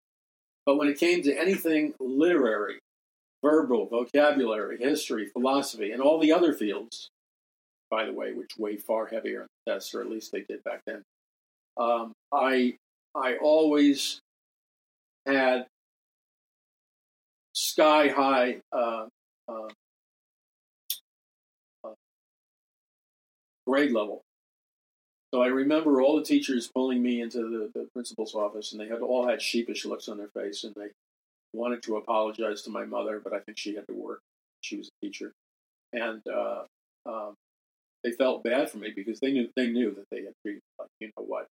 [0.66, 2.80] But when it came to anything literary,
[3.42, 7.10] verbal, vocabulary, history, philosophy, and all the other fields,
[7.90, 10.64] by the way, which weigh far heavier in the tests, or at least they did
[10.64, 11.04] back then,
[11.78, 12.76] um, I
[13.16, 14.20] I always
[15.26, 15.68] had
[17.54, 19.08] sky high uh,
[19.48, 19.70] uh, uh,
[23.66, 24.22] grade level.
[25.34, 28.88] So I remember all the teachers pulling me into the, the, principal's office, and they
[28.88, 30.88] had all had sheepish looks on their face, and they
[31.54, 34.22] wanted to apologize to my mother, but I think she had to work.
[34.62, 35.34] She was a teacher,
[35.92, 36.64] and uh,
[37.06, 37.34] um,
[38.04, 40.90] they felt bad for me because they knew they knew that they had treated like
[41.00, 41.48] you know what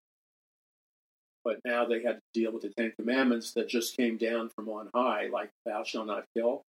[1.45, 4.67] but now they had to deal with the Ten Commandments that just came down from
[4.67, 6.63] on high, like "Thou shalt not kill."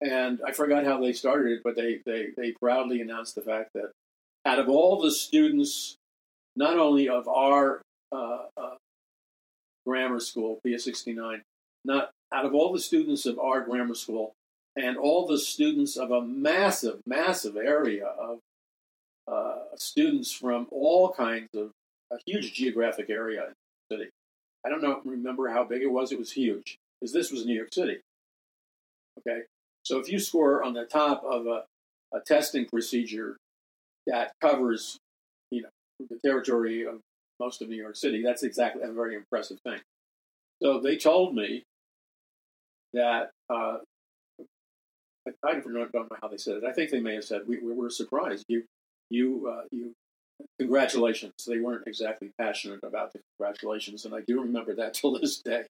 [0.00, 3.70] And I forgot how they started it, but they they they proudly announced the fact
[3.74, 3.92] that
[4.44, 5.96] out of all the students,
[6.56, 8.74] not only of our uh, uh,
[9.86, 11.42] grammar school, Pia 69,
[11.84, 14.32] not out of all the students of our grammar school,
[14.76, 18.38] and all the students of a massive, massive area of
[19.28, 21.70] uh, students from all kinds of
[22.12, 23.52] a huge geographic area in
[23.88, 24.10] the city.
[24.64, 26.12] I don't know, remember how big it was.
[26.12, 27.98] It was huge because this was New York City.
[29.18, 29.42] Okay,
[29.84, 31.64] so if you score on the top of a,
[32.12, 33.36] a testing procedure
[34.06, 34.98] that covers,
[35.50, 35.68] you know,
[36.10, 37.00] the territory of
[37.40, 39.80] most of New York City, that's exactly a very impressive thing.
[40.62, 41.64] So they told me
[42.92, 43.78] that uh,
[45.44, 46.64] I don't know how they said it.
[46.64, 48.44] I think they may have said we, we were surprised.
[48.48, 48.64] You
[49.10, 49.92] you uh, you
[50.58, 51.32] congratulations.
[51.46, 55.64] They weren't exactly passionate about the congratulations, and I do remember that till this day.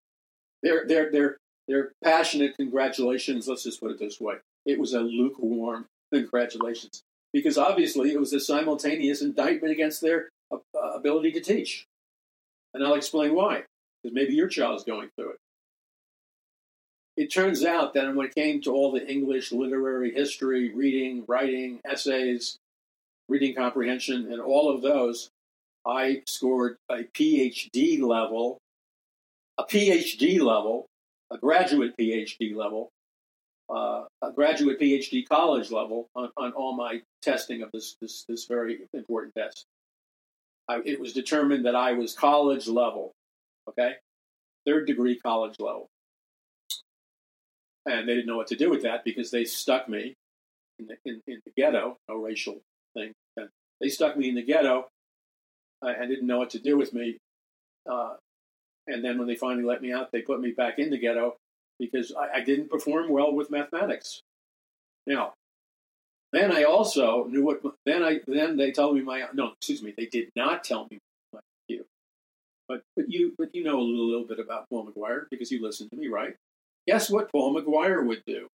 [0.62, 1.36] They're they're they're
[1.66, 3.48] they're passionate congratulations.
[3.48, 4.36] Let's just put it this way:
[4.66, 7.02] it was a lukewarm congratulations
[7.34, 10.58] because obviously it was a simultaneous indictment against their uh,
[10.94, 11.84] ability to teach,
[12.72, 13.64] and I'll explain why.
[14.02, 15.38] Because maybe your child is going through it.
[17.16, 21.80] It turns out that when it came to all the English literary history, reading, writing,
[21.84, 22.56] essays,
[23.28, 25.30] reading comprehension, and all of those,
[25.86, 28.58] I scored a PhD level,
[29.58, 30.86] a PhD level,
[31.30, 32.90] a graduate PhD level,
[33.74, 38.46] uh, a graduate PhD college level on, on all my testing of this, this, this
[38.46, 39.66] very important test.
[40.68, 43.12] I, it was determined that I was college level,
[43.68, 43.94] okay?
[44.64, 45.88] Third degree college level.
[47.86, 50.14] And they didn't know what to do with that because they stuck me
[50.78, 52.60] in the, in, in the ghetto, no racial
[52.96, 53.12] thing.
[53.36, 53.48] And
[53.80, 54.86] they stuck me in the ghetto
[55.84, 57.18] uh, and didn't know what to do with me.
[57.90, 58.14] Uh,
[58.86, 61.36] and then when they finally let me out, they put me back in the ghetto
[61.78, 64.20] because I, I didn't perform well with mathematics.
[65.06, 65.34] Now,
[66.32, 67.60] then I also knew what.
[67.86, 70.98] Then I then they told me my no, excuse me, they did not tell me
[71.32, 71.40] my
[71.70, 71.80] IQ.
[72.68, 75.62] But but you but you know a little, little bit about Paul McGuire because you
[75.62, 76.34] listened to me, right?
[76.88, 78.48] Guess what Paul McGuire would do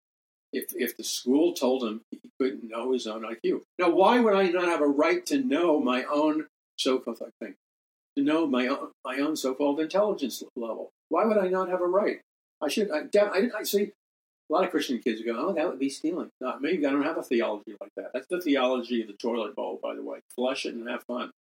[0.51, 3.61] if if the school told him he couldn't know his own IQ.
[3.77, 6.47] Now, why would I not have a right to know my own
[6.77, 7.55] so-called thing,
[8.17, 10.91] to know my own my own so-called intelligence level?
[11.09, 12.21] Why would I not have a right?
[12.61, 12.89] I should.
[12.91, 13.91] I, I, I see
[14.49, 17.03] a lot of Christian kids go, "Oh, that would be stealing." No, maybe I don't
[17.03, 18.11] have a theology like that.
[18.13, 20.19] That's the theology of the toilet bowl, by the way.
[20.35, 21.31] Flush it and have fun.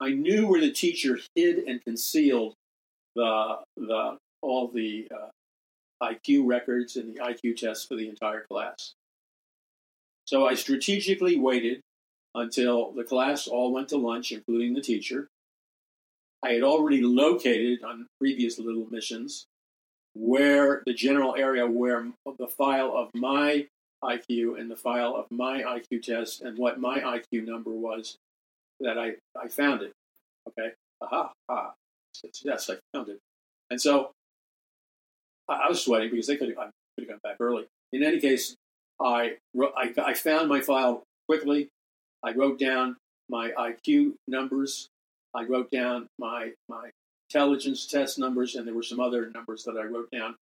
[0.00, 2.54] I knew where the teacher hid and concealed
[3.14, 5.28] the the all the uh,
[6.02, 8.94] IQ records and the IQ tests for the entire class.
[10.24, 11.80] So I strategically waited
[12.34, 15.28] until the class all went to lunch, including the teacher.
[16.42, 19.46] I had already located on previous little missions
[20.14, 22.06] where the general area where
[22.38, 23.66] the file of my
[24.04, 28.16] IQ and the file of my IQ test and what my IQ number was
[28.80, 29.92] that I, I found it.
[30.48, 30.72] Okay.
[31.00, 31.32] Aha.
[31.48, 31.72] Ah.
[32.44, 33.18] Yes, I found it.
[33.70, 34.10] And so
[35.48, 37.64] I, I was sweating because they could have, could have gone back early.
[37.92, 38.54] In any case,
[39.00, 41.68] I, I, I found my file quickly.
[42.24, 42.96] I wrote down
[43.28, 44.88] my IQ numbers.
[45.34, 46.90] I wrote down my, my
[47.32, 50.36] intelligence test numbers, and there were some other numbers that I wrote down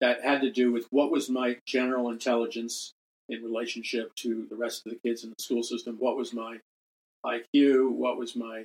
[0.00, 2.92] that had to do with what was my general intelligence
[3.28, 5.96] in relationship to the rest of the kids in the school system.
[5.98, 6.58] What was my
[7.24, 7.92] IQ?
[7.92, 8.64] What was my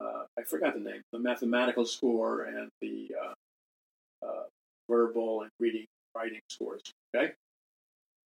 [0.00, 4.42] uh, I forgot the name, the mathematical score and the uh, uh,
[4.88, 6.82] verbal and reading writing scores.
[7.14, 7.32] Okay,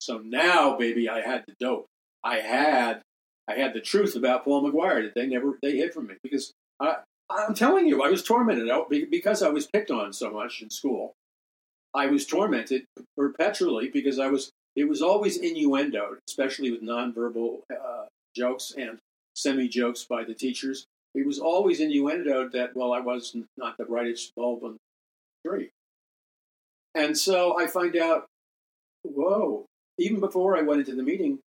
[0.00, 1.86] so now, baby, I had the dope.
[2.24, 3.02] I had
[3.46, 6.52] I had the truth about Paul McGuire that they never they hid from me because
[6.80, 6.96] I
[7.30, 8.68] I'm telling you I was tormented
[9.10, 11.14] because I was picked on so much in school.
[11.94, 12.84] I was tormented
[13.16, 18.98] perpetually because I was it was always innuendo, especially with nonverbal uh, jokes and
[19.34, 20.86] semi jokes by the teachers.
[21.14, 25.70] It was always innuendo that well I was not the brightest bulb on the tree.
[26.94, 28.26] And so I find out,
[29.02, 29.66] whoa,
[29.98, 31.40] even before I went into the meeting,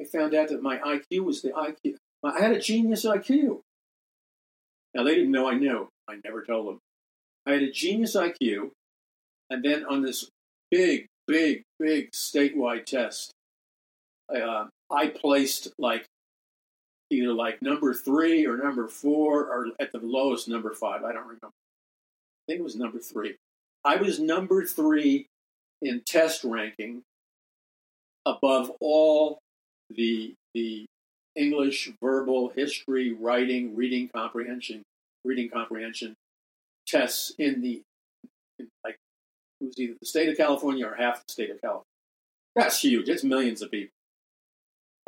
[0.00, 1.96] I found out that my IQ was the IQ.
[2.24, 3.60] I had a genius IQ.
[4.94, 5.88] Now, they didn't know I knew.
[6.08, 6.78] I never told them.
[7.46, 8.70] I had a genius IQ.
[9.50, 10.28] And then on this
[10.70, 13.32] big, big, big statewide test,
[14.34, 16.06] uh, I placed like
[17.10, 21.04] either like number three or number four or at the lowest number five.
[21.04, 21.46] I don't remember.
[21.46, 23.36] I think it was number three.
[23.84, 25.26] I was number three
[25.82, 27.02] in test ranking
[28.24, 29.38] above all
[29.90, 30.86] the the
[31.36, 34.82] English verbal history, writing, reading comprehension,
[35.24, 36.14] reading comprehension
[36.86, 37.82] tests in the
[38.58, 38.96] in like
[39.60, 41.84] it was either the state of California or half the state of California.
[42.54, 43.08] That's huge.
[43.08, 43.94] It's millions of people.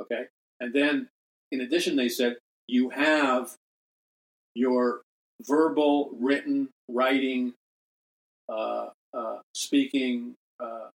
[0.01, 0.25] Okay,
[0.61, 1.09] and then
[1.53, 2.37] in addition, they said
[2.67, 3.55] you have
[4.55, 5.03] your
[5.43, 7.55] verbal, written, writing,
[8.49, 10.89] uh, uh, speaking, uh,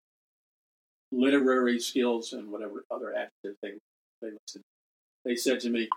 [1.11, 3.71] literary skills, and whatever other adjectives they,
[4.21, 4.61] they listed.
[5.29, 5.87] They said to me,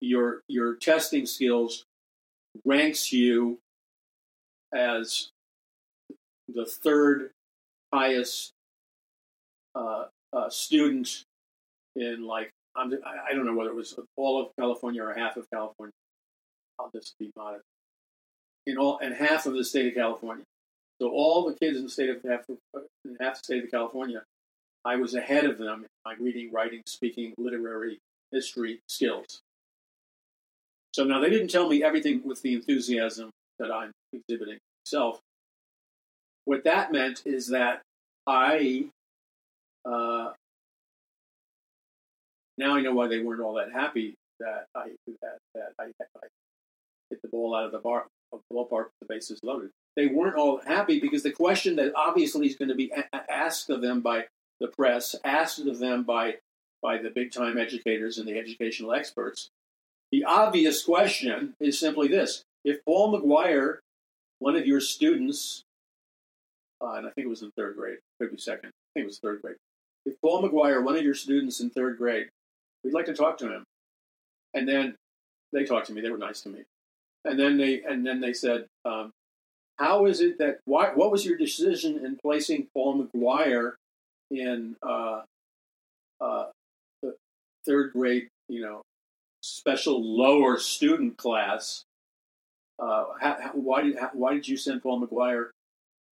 [0.00, 1.84] your, your testing skills
[2.64, 3.58] ranks you
[4.74, 5.28] as
[6.48, 7.32] the third
[7.92, 8.52] highest
[9.74, 11.22] uh, uh, student
[11.96, 15.44] in like I'm, I don't know whether it was all of California or half of
[15.50, 15.92] California.
[16.80, 17.64] I'll just be modest
[18.66, 20.44] in all and half of the state of California.
[21.02, 22.46] So all the kids in the state of half,
[23.04, 24.22] in half the state of California,
[24.84, 27.98] I was ahead of them in my reading, writing, speaking, literary,
[28.32, 29.40] history skills.
[30.94, 35.20] So now they didn't tell me everything with the enthusiasm that I'm exhibiting myself.
[36.44, 37.82] What that meant is that
[38.26, 38.86] I
[39.84, 40.32] uh,
[42.56, 44.88] now I know why they weren't all that happy that I
[45.22, 46.26] that, that I, I
[47.10, 49.70] hit the ball out of the bar of ballpark with the bases loaded.
[49.96, 53.70] They weren't all happy because the question that obviously is going to be a- asked
[53.70, 54.26] of them by
[54.60, 56.36] the press, asked of them by
[56.82, 59.50] by the big time educators and the educational experts,
[60.12, 63.78] the obvious question is simply this: If Paul McGuire,
[64.38, 65.64] one of your students,
[66.80, 69.06] uh, and I think it was in third grade, could be second, I think it
[69.06, 69.56] was third grade.
[70.06, 72.28] If Paul McGuire, one of your students in third grade,
[72.84, 73.64] we'd like to talk to him,
[74.54, 74.96] and then
[75.52, 76.00] they talked to me.
[76.00, 76.64] They were nice to me
[77.24, 79.12] and then they and then they said, um,
[79.76, 80.90] "How is it that why?
[80.94, 83.74] What was your decision in placing Paul McGuire
[84.30, 85.22] in uh,
[86.20, 86.46] uh,
[87.02, 87.14] the
[87.66, 88.28] third grade?
[88.48, 88.82] You know,
[89.42, 91.84] special lower student class.
[92.78, 95.50] Uh, how, how, why did how, why did you send Paul McGuire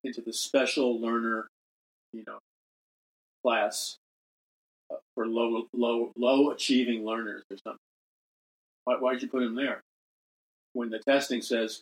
[0.03, 1.48] into the special learner,
[2.14, 2.40] you know,
[3.44, 3.98] class
[4.91, 7.80] uh, for low low low achieving learners or something?
[8.84, 9.81] Why, why did you put him there?
[10.73, 11.81] when the testing says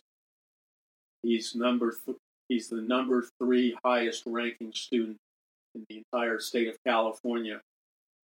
[1.22, 2.18] he's number th-
[2.48, 5.16] he's the number three highest ranking student
[5.74, 7.60] in the entire state of California,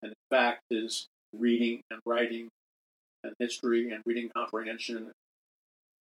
[0.01, 2.47] and in fact his reading and writing
[3.23, 5.11] and history and reading comprehension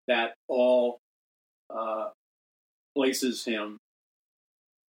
[0.06, 0.98] that all
[1.70, 2.10] uh,
[2.94, 3.78] places him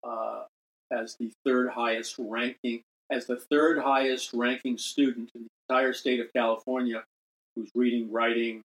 [0.04, 0.44] uh,
[0.92, 2.82] as the third highest ranking
[3.12, 7.04] as the third highest ranking student in the entire state of California
[7.56, 8.62] whose reading, writing,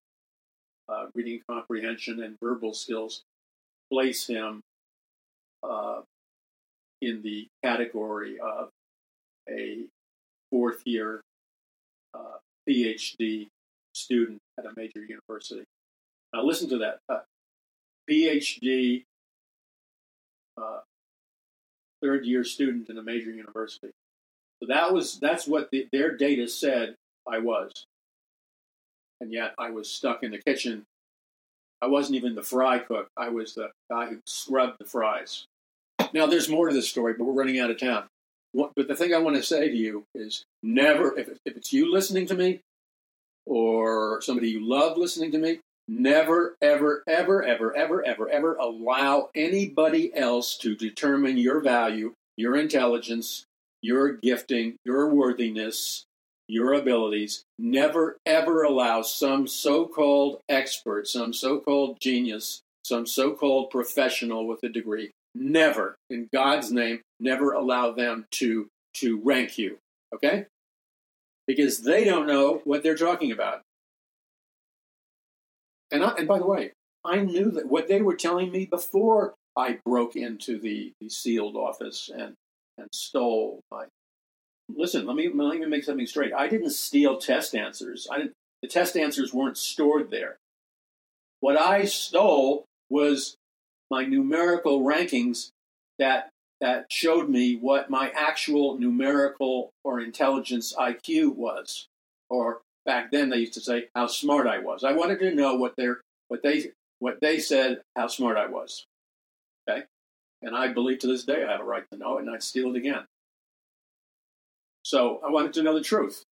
[0.89, 3.23] uh, reading comprehension, and verbal skills
[3.93, 4.60] place him
[5.62, 6.01] uh,
[7.01, 8.70] in the category of
[9.49, 9.85] a
[10.51, 11.20] fourth year
[12.15, 12.39] uh,
[12.69, 13.49] PhD
[13.95, 15.65] student at a major university.
[16.33, 17.20] Now, listen to that uh,
[18.11, 19.05] PhD
[20.57, 20.81] uh,
[22.03, 23.93] third year student in a major university.
[24.61, 26.97] So that was that's what the, their data said
[27.31, 27.87] I was,
[29.20, 30.85] and yet I was stuck in the kitchen.
[31.81, 33.09] I wasn't even the fry cook.
[33.16, 35.47] I was the guy who scrubbed the fries.
[36.12, 38.05] Now there's more to this story, but we're running out of time.
[38.53, 41.73] What, but the thing I want to say to you is never, if, if it's
[41.73, 42.61] you listening to me,
[43.47, 49.31] or somebody you love listening to me, never, ever, ever, ever, ever, ever, ever allow
[49.35, 53.45] anybody else to determine your value, your intelligence,
[53.83, 56.05] your gifting, your worthiness,
[56.47, 57.45] your abilities.
[57.59, 64.47] Never, ever allow some so called expert, some so called genius, some so called professional
[64.47, 65.11] with a degree.
[65.40, 69.78] Never, in God's name, never allow them to, to rank you.
[70.15, 70.47] Okay?
[71.47, 73.62] Because they don't know what they're talking about.
[75.90, 76.73] And, I, and by the way,
[77.05, 81.56] I knew that what they were telling me before I broke into the, the sealed
[81.56, 82.35] office and
[82.78, 83.86] and stole my.
[84.69, 86.32] Listen, let me let me make something straight.
[86.32, 88.06] I didn't steal test answers.
[88.10, 88.32] I didn't.
[88.62, 90.36] The test answers weren't stored there.
[91.40, 93.36] What I stole was
[93.90, 95.51] my numerical rankings
[95.98, 101.86] that that showed me what my actual numerical or intelligence IQ was.
[102.31, 104.82] Or back then they used to say how smart I was.
[104.82, 108.85] I wanted to know what their what they what they said how smart I was.
[109.69, 109.85] Okay?
[110.43, 112.43] And I believe to this day I have a right to know it, and I'd
[112.43, 113.05] steal it again.
[114.82, 116.23] So I wanted to know the truth.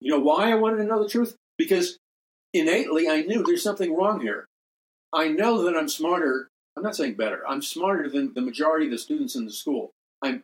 [0.00, 1.34] You know why I wanted to know the truth?
[1.56, 1.98] Because
[2.52, 4.46] innately I knew there's something wrong here.
[5.12, 6.48] I know that I'm smarter.
[6.76, 7.42] I'm not saying better.
[7.48, 9.92] I'm smarter than the majority of the students in the school.
[10.22, 10.42] I'm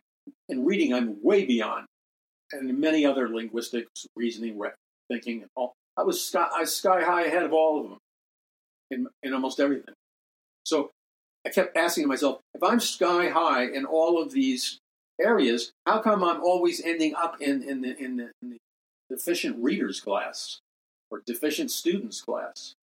[0.49, 0.93] in reading.
[0.93, 1.85] I'm way beyond,
[2.51, 4.59] and many other linguistics, reasoning,
[5.09, 5.73] thinking, and all.
[5.97, 7.97] I was sky, I was sky high ahead of all of them
[8.89, 9.93] in, in almost everything.
[10.65, 10.89] So
[11.45, 14.79] I kept asking myself, if I'm sky high in all of these
[15.21, 18.57] areas, how come I'm always ending up in, in, the, in, the, in the
[19.09, 20.59] deficient readers class
[21.11, 22.73] or deficient students class?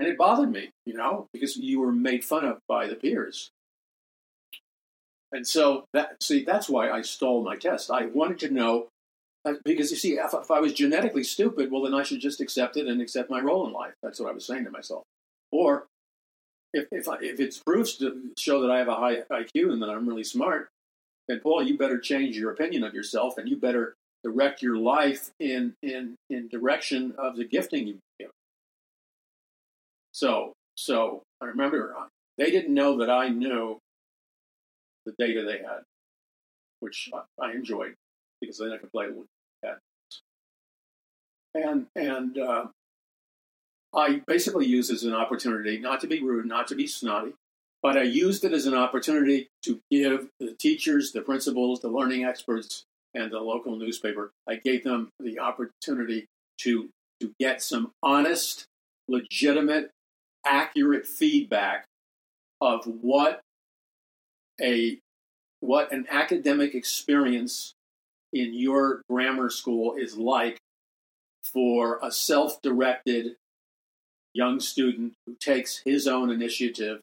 [0.00, 3.50] And it bothered me, you know, because you were made fun of by the peers.
[5.30, 7.90] And so that see, that's why I stole my test.
[7.90, 8.88] I wanted to know
[9.44, 12.40] uh, because you see, if, if, I was genetically stupid, well, then I should just
[12.40, 13.92] accept it and accept my role in life.
[14.02, 15.04] That's what I was saying to myself.
[15.52, 15.86] Or
[16.72, 19.82] if if, I, if it's proofs to show that I have a high IQ and
[19.82, 20.68] that I'm really smart,
[21.28, 23.94] then Paul, you better change your opinion of yourself, and you better
[24.24, 28.30] direct your life in in in direction of the gifting you give.
[30.12, 31.94] So so I remember
[32.38, 33.78] they didn't know that I knew
[35.04, 35.82] the data they had,
[36.80, 37.10] which
[37.40, 37.94] I enjoyed
[38.40, 39.26] because then I could play with
[39.62, 39.78] that.
[41.54, 42.66] And and uh,
[43.94, 47.34] I basically used it as an opportunity not to be rude, not to be snotty,
[47.82, 52.24] but I used it as an opportunity to give the teachers, the principals, the learning
[52.24, 52.84] experts,
[53.14, 56.26] and the local newspaper, I gave them the opportunity
[56.58, 56.88] to,
[57.20, 58.66] to get some honest,
[59.08, 59.90] legitimate,
[60.44, 61.84] accurate feedback
[62.60, 63.40] of what
[64.60, 64.98] a
[65.60, 67.74] what an academic experience
[68.32, 70.58] in your grammar school is like
[71.42, 73.34] for a self-directed
[74.32, 77.00] young student who takes his own initiative,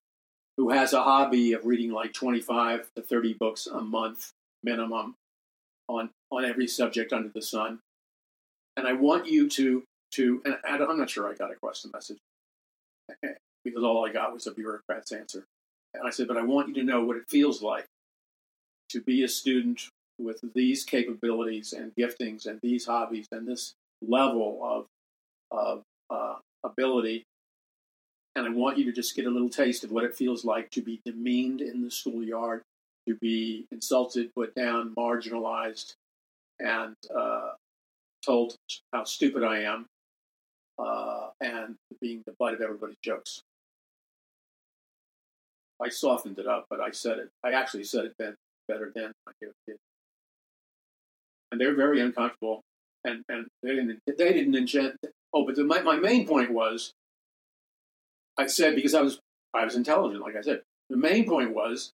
[0.55, 4.31] who has a hobby of reading like 25 to 30 books a month
[4.63, 5.15] minimum
[5.87, 7.79] on, on every subject under the sun.
[8.75, 9.83] And I want you to,
[10.13, 12.17] to and I'm not sure I got across the message
[13.63, 15.45] because all I got was a bureaucrat's answer.
[15.93, 17.85] And I said, but I want you to know what it feels like
[18.89, 19.89] to be a student
[20.19, 24.85] with these capabilities and giftings and these hobbies and this level of,
[25.51, 27.25] of uh, ability.
[28.35, 30.69] And I want you to just get a little taste of what it feels like
[30.71, 32.61] to be demeaned in the schoolyard,
[33.07, 35.93] to be insulted, put down, marginalized,
[36.59, 37.51] and uh,
[38.25, 38.55] told
[38.93, 39.85] how stupid I am,
[40.77, 43.41] uh, and being the butt of everybody's jokes.
[45.81, 47.29] I softened it up, but I said it.
[47.43, 49.77] I actually said it better than I did.
[51.51, 52.61] And they're very uncomfortable,
[53.03, 54.95] and, and they didn't they didn't enchant.
[55.33, 56.93] Oh, but the, my my main point was,
[58.37, 59.19] I said because I was
[59.53, 60.61] I was intelligent, like I said.
[60.89, 61.91] The main point was,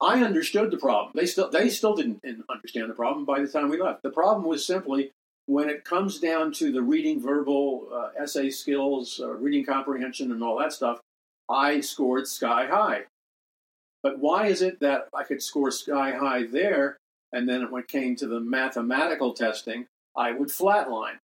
[0.00, 1.12] I understood the problem.
[1.14, 4.02] They still they still didn't understand the problem by the time we left.
[4.02, 5.12] The problem was simply
[5.46, 10.42] when it comes down to the reading, verbal, uh, essay skills, uh, reading comprehension, and
[10.42, 11.00] all that stuff.
[11.48, 13.04] I scored sky high.
[14.02, 16.96] But why is it that I could score sky high there,
[17.32, 21.18] and then when it came to the mathematical testing, I would flatline?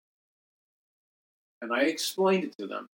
[1.61, 2.87] And I explained it to them.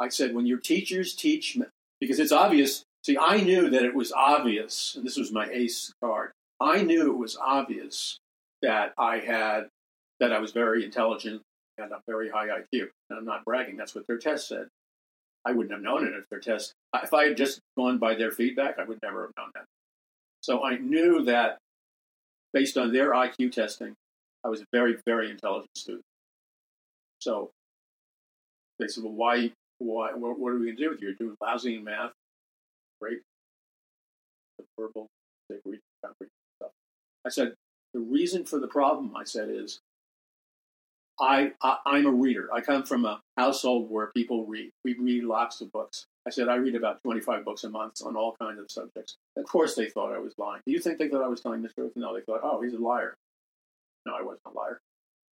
[0.00, 1.56] I said, when your teachers teach,
[2.00, 2.82] because it's obvious.
[3.04, 6.32] See, I knew that it was obvious, and this was my ace card.
[6.60, 8.18] I knew it was obvious
[8.62, 9.68] that I had,
[10.20, 11.42] that I was very intelligent
[11.78, 12.88] and a very high IQ.
[13.10, 14.68] And I'm not bragging, that's what their test said.
[15.44, 16.72] I wouldn't have known it if their test.
[16.94, 19.64] If I had just gone by their feedback, I would never have known that.
[20.40, 21.58] So I knew that
[22.52, 23.94] based on their IQ testing,
[24.44, 26.04] I was a very, very intelligent student.
[27.18, 27.50] So
[28.78, 29.52] they said, "Well, why?
[29.78, 30.12] Why?
[30.14, 31.08] What, what are we going to do with you?
[31.08, 32.12] You're doing lousy in math.
[33.00, 33.20] Great.
[34.58, 35.06] The verbal,
[35.48, 36.70] reading, stuff."
[37.24, 37.54] I said,
[37.94, 39.80] "The reason for the problem," I said, "is
[41.20, 42.48] I, I I'm a reader.
[42.52, 44.70] I come from a household where people read.
[44.84, 46.06] We read lots of books.
[46.26, 49.16] I said I read about 25 books a month on all kinds of subjects.
[49.36, 50.62] Of course, they thought I was lying.
[50.66, 51.92] Do you think they thought I was telling the truth?
[51.96, 53.14] No, they thought, oh, he's a liar.
[54.06, 54.80] No, I wasn't a liar.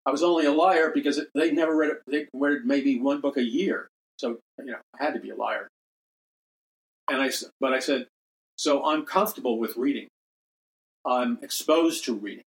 [0.07, 1.93] I was only a liar because they never read.
[2.07, 3.89] They read maybe one book a year,
[4.19, 5.69] so you know I had to be a liar.
[7.11, 7.31] And I,
[7.61, 8.07] but I said,
[8.57, 10.09] so I'm comfortable with reading.
[11.05, 12.45] I'm exposed to reading.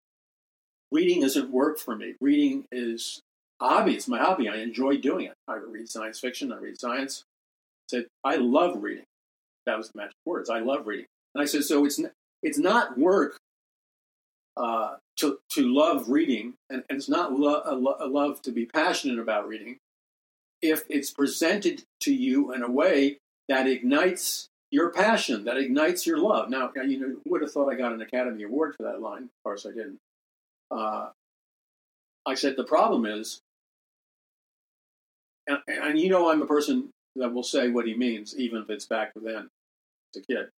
[0.90, 2.14] Reading isn't work for me.
[2.20, 3.20] Reading is
[3.60, 3.94] hobby.
[3.94, 4.48] It's my hobby.
[4.48, 5.34] I enjoy doing it.
[5.48, 6.52] I read science fiction.
[6.52, 7.24] I read science.
[7.88, 9.04] I said, I love reading.
[9.66, 10.50] That was the magic words.
[10.50, 11.06] I love reading.
[11.34, 12.00] And I said, so it's
[12.42, 13.38] it's not work
[14.56, 18.52] uh, to to love reading, and, and it's not lo- a, lo- a love to
[18.52, 19.78] be passionate about reading.
[20.62, 23.18] If it's presented to you in a way
[23.48, 26.48] that ignites your passion, that ignites your love.
[26.48, 29.24] Now, you know, would have thought I got an Academy Award for that line.
[29.24, 29.98] Of course, I didn't.
[30.70, 31.10] Uh,
[32.24, 33.40] I said the problem is
[35.46, 38.70] and, and you know I'm a person that will say what he means, even if
[38.70, 39.48] it's back then
[40.14, 40.48] as a kid.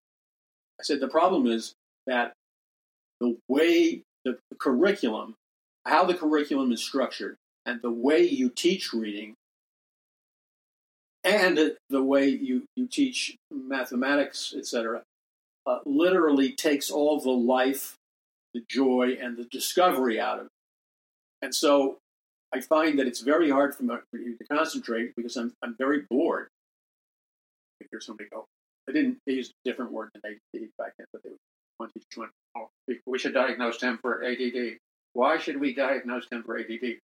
[0.81, 1.75] I said the problem is
[2.07, 2.33] that
[3.21, 5.35] the way the, curriculum,
[5.85, 9.35] how the curriculum is structured, and the way you teach reading,
[11.25, 15.03] and the way you, you teach mathematics, etc.,
[15.67, 17.95] uh, literally takes all the life,
[18.55, 20.53] the joy, and the discovery out of it.
[21.43, 21.99] And so
[22.55, 26.49] I find that it's very hard for, me, to concentrate because I'm, I'm very bored.
[27.83, 28.47] I hear somebody go,
[28.89, 31.31] I didn't, they used a different word than ADD back then, but they
[32.17, 32.69] one, oh,
[33.07, 34.79] we should diagnose him for ADD.
[35.13, 36.99] Why should we diagnose him for ADD?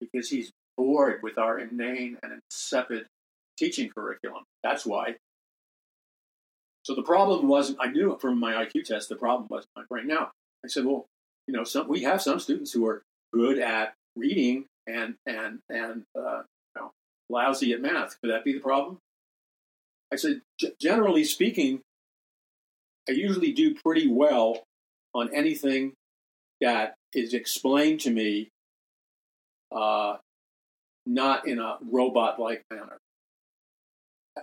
[0.00, 3.06] Because he's bored with our inane and insipid
[3.58, 4.44] teaching curriculum.
[4.62, 5.16] That's why.
[6.82, 10.06] So the problem wasn't, I knew from my IQ test, the problem wasn't my brain.
[10.06, 10.30] Now,
[10.64, 11.06] I said, well,
[11.48, 16.04] you know, some, we have some students who are good at reading and and and
[16.18, 16.42] uh,
[16.74, 16.90] you know,
[17.28, 18.20] lousy at math.
[18.20, 18.98] Could that be the problem?
[20.12, 20.40] I said,
[20.80, 21.80] generally speaking,
[23.08, 24.62] I usually do pretty well
[25.14, 25.94] on anything
[26.60, 28.50] that is explained to me,
[29.74, 30.16] uh,
[31.04, 32.98] not in a robot-like manner.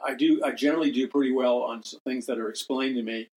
[0.05, 0.43] I do.
[0.43, 3.29] I generally do pretty well on things that are explained to me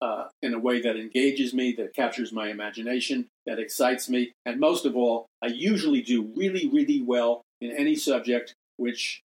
[0.00, 4.32] uh, in a way that engages me, that captures my imagination, that excites me.
[4.44, 9.22] And most of all, I usually do really, really well in any subject which,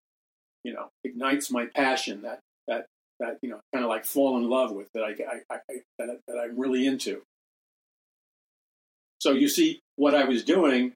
[0.63, 2.85] you know, ignites my passion, that, that,
[3.19, 5.15] that you know, kind of like fall in love with, that, I,
[5.53, 7.23] I, I that, that I'm really into.
[9.19, 10.93] So you see, what I was doing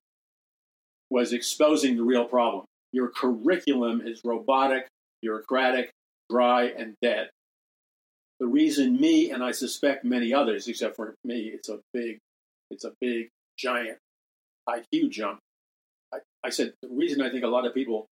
[1.09, 2.63] was exposing the real problem.
[2.93, 4.87] Your curriculum is robotic,
[5.21, 5.89] bureaucratic,
[6.29, 7.29] dry, and dead.
[8.43, 12.17] The reason me and I suspect many others, except for me, it's a big,
[12.69, 13.99] it's a big, giant
[14.67, 15.39] IQ jump.
[16.13, 18.07] I, I said the reason I think a lot of people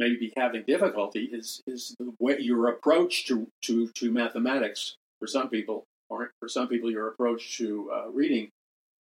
[0.00, 5.28] may be having difficulty is is the way your approach to to to mathematics for
[5.28, 8.48] some people, or for some people, your approach to uh, reading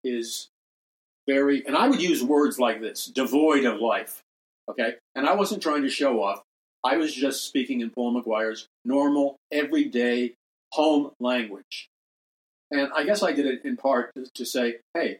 [0.05, 0.49] is
[1.27, 4.21] very, and I would use words like this, devoid of life.
[4.69, 6.43] Okay, and I wasn't trying to show off.
[6.85, 10.35] I was just speaking in Paul McGuire's normal, everyday
[10.75, 11.89] home language.
[12.71, 15.19] And I guess I did it in part to, to say, hey,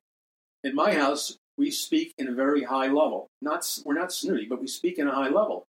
[0.65, 3.29] in my house, we speak in a very high level.
[3.41, 5.65] Not we're not snooty, but we speak in a high level.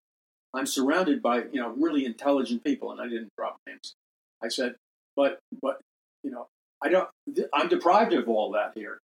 [0.54, 3.94] I'm surrounded by you know really intelligent people, and I didn't drop names.
[4.42, 4.76] I said,
[5.16, 5.80] but but
[6.22, 6.46] you know,
[6.82, 7.08] I don't.
[7.52, 8.98] I'm deprived of all that here.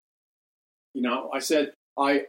[0.94, 2.28] You know, I said I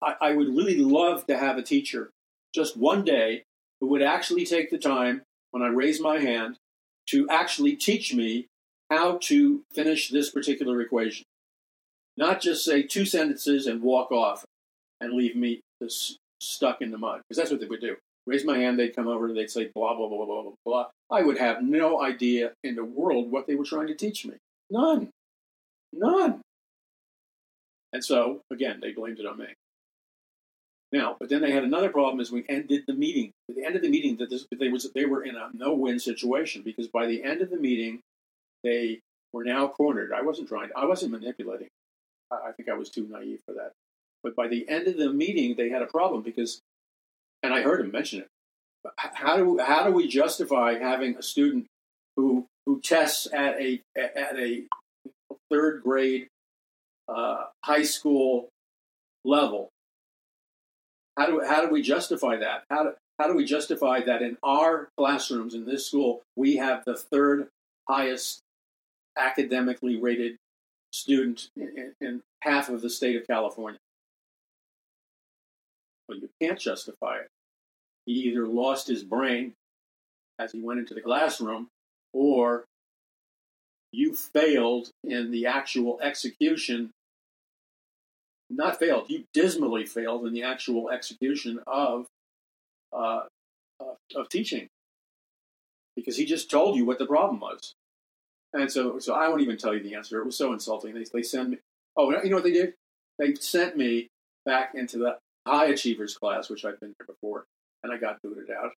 [0.00, 2.10] I, I would really love to have a teacher
[2.54, 3.42] just one day
[3.80, 6.56] who would actually take the time when I raise my hand
[7.10, 8.46] to actually teach me
[8.90, 11.24] how to finish this particular equation.
[12.16, 14.44] Not just say two sentences and walk off
[15.00, 15.60] and leave me
[16.40, 17.96] stuck in the mud, because that's what they would do.
[18.26, 20.86] Raise my hand, they'd come over and they'd say blah, blah, blah, blah, blah, blah.
[21.10, 24.34] I would have no idea in the world what they were trying to teach me.
[24.70, 25.10] None.
[25.92, 26.40] None.
[27.92, 29.46] And so, again, they blamed it on me.
[30.90, 33.32] Now, but then they had another problem as we ended the meeting.
[33.48, 36.62] At the end of the meeting, that they was they were in a no-win situation
[36.62, 38.00] because by the end of the meeting,
[38.64, 39.00] they
[39.32, 40.12] were now cornered.
[40.12, 40.70] I wasn't trying.
[40.74, 41.68] I wasn't manipulating.
[42.30, 43.72] I, I think I was too naive for that.
[44.22, 46.60] But by the end of the meeting, they had a problem because,
[47.42, 48.28] and I heard him mention it.
[48.96, 51.66] How do how do we justify having a student
[52.16, 54.64] who who tests at a at a
[55.50, 56.28] third grade
[57.08, 58.48] uh, high school
[59.24, 59.70] level
[61.18, 62.64] how do how do we justify that?
[62.70, 66.84] How do how do we justify that in our classrooms in this school we have
[66.84, 67.48] the third
[67.88, 68.40] highest
[69.16, 70.36] academically rated
[70.92, 73.80] student in, in half of the state of California?
[76.08, 77.28] Well, you can't justify it.
[78.06, 79.54] He either lost his brain
[80.38, 81.66] as he went into the classroom,
[82.14, 82.64] or
[83.92, 86.92] you failed in the actual execution
[88.50, 92.06] not failed, you dismally failed in the actual execution of,
[92.92, 93.22] uh,
[94.16, 94.68] of, teaching
[95.94, 97.74] because he just told you what the problem was.
[98.54, 100.18] And so, so I won't even tell you the answer.
[100.20, 100.94] It was so insulting.
[100.94, 101.58] They, they send me,
[101.96, 102.74] oh, you know what they did?
[103.18, 104.08] They sent me
[104.46, 107.44] back into the high achievers class, which I've been there before,
[107.82, 108.72] and I got booted out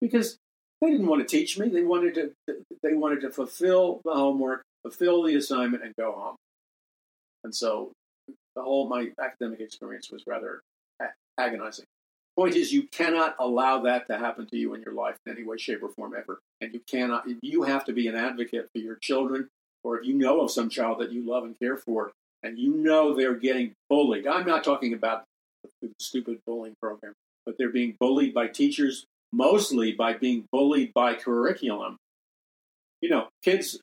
[0.00, 0.38] because
[0.80, 1.68] they didn't want to teach me.
[1.68, 6.36] They wanted to, they wanted to fulfill the homework, fulfill the assignment, and go home.
[7.44, 7.92] And so
[8.54, 10.62] the whole my academic experience was rather
[11.38, 11.86] agonizing.
[12.36, 15.44] Point is, you cannot allow that to happen to you in your life in any
[15.44, 16.40] way, shape, or form ever.
[16.62, 17.24] And you cannot.
[17.42, 19.48] You have to be an advocate for your children,
[19.84, 22.12] or if you know of some child that you love and care for,
[22.42, 24.26] and you know they're getting bullied.
[24.26, 25.24] I'm not talking about
[25.82, 27.12] the stupid bullying program,
[27.44, 31.98] but they're being bullied by teachers, mostly by being bullied by curriculum.
[33.02, 33.78] You know, kids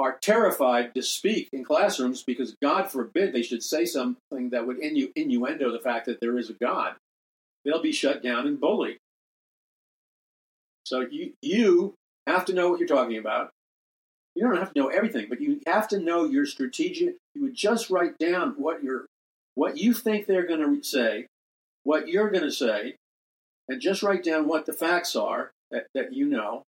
[0.00, 4.80] are terrified to speak in classrooms because God forbid they should say something that would
[4.80, 6.94] innu- innuendo the fact that there is a God.
[7.64, 8.96] They'll be shut down and bullied.
[10.86, 11.94] So you you
[12.26, 13.50] have to know what you're talking about.
[14.34, 17.16] You don't have to know everything, but you have to know your strategic.
[17.34, 19.04] You would just write down what you're,
[19.54, 21.26] what you think they're going to say,
[21.82, 22.94] what you're going to say,
[23.68, 26.62] and just write down what the facts are that, that you know,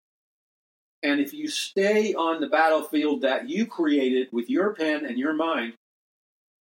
[1.02, 5.34] and if you stay on the battlefield that you created with your pen and your
[5.34, 5.74] mind,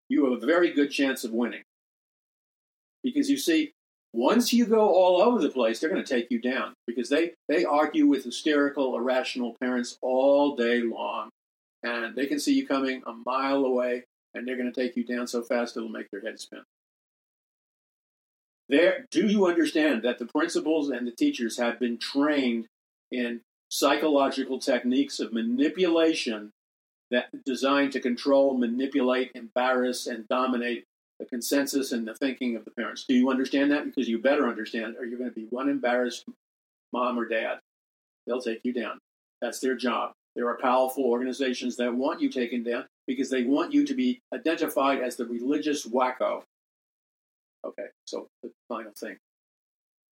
[0.08, 1.62] you have a very good chance of winning.
[3.02, 3.72] Because you see,
[4.12, 7.32] once you go all over the place, they're going to take you down because they,
[7.48, 11.30] they argue with hysterical, irrational parents all day long.
[11.82, 14.04] And they can see you coming a mile away
[14.34, 16.62] and they're going to take you down so fast it'll make their head spin.
[18.68, 22.66] There, do you understand that the principals and the teachers have been trained
[23.10, 26.52] in psychological techniques of manipulation
[27.10, 30.84] that designed to control, manipulate, embarrass, and dominate
[31.18, 33.04] the consensus and the thinking of the parents.
[33.08, 33.84] Do you understand that?
[33.84, 36.24] Because you better understand, or you're going to be one embarrassed
[36.92, 37.58] mom or dad.
[38.26, 38.98] They'll take you down.
[39.40, 40.12] That's their job.
[40.36, 44.20] There are powerful organizations that want you taken down because they want you to be
[44.32, 46.42] identified as the religious wacko.
[47.64, 49.16] Okay, so the final thing.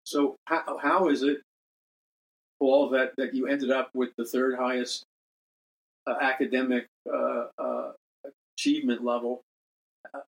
[0.04, 1.38] So, how, how is it
[2.58, 5.04] Paul, that, that you ended up with the third highest
[6.06, 7.92] uh, academic uh, uh,
[8.56, 9.42] achievement level.
[10.12, 10.20] Uh,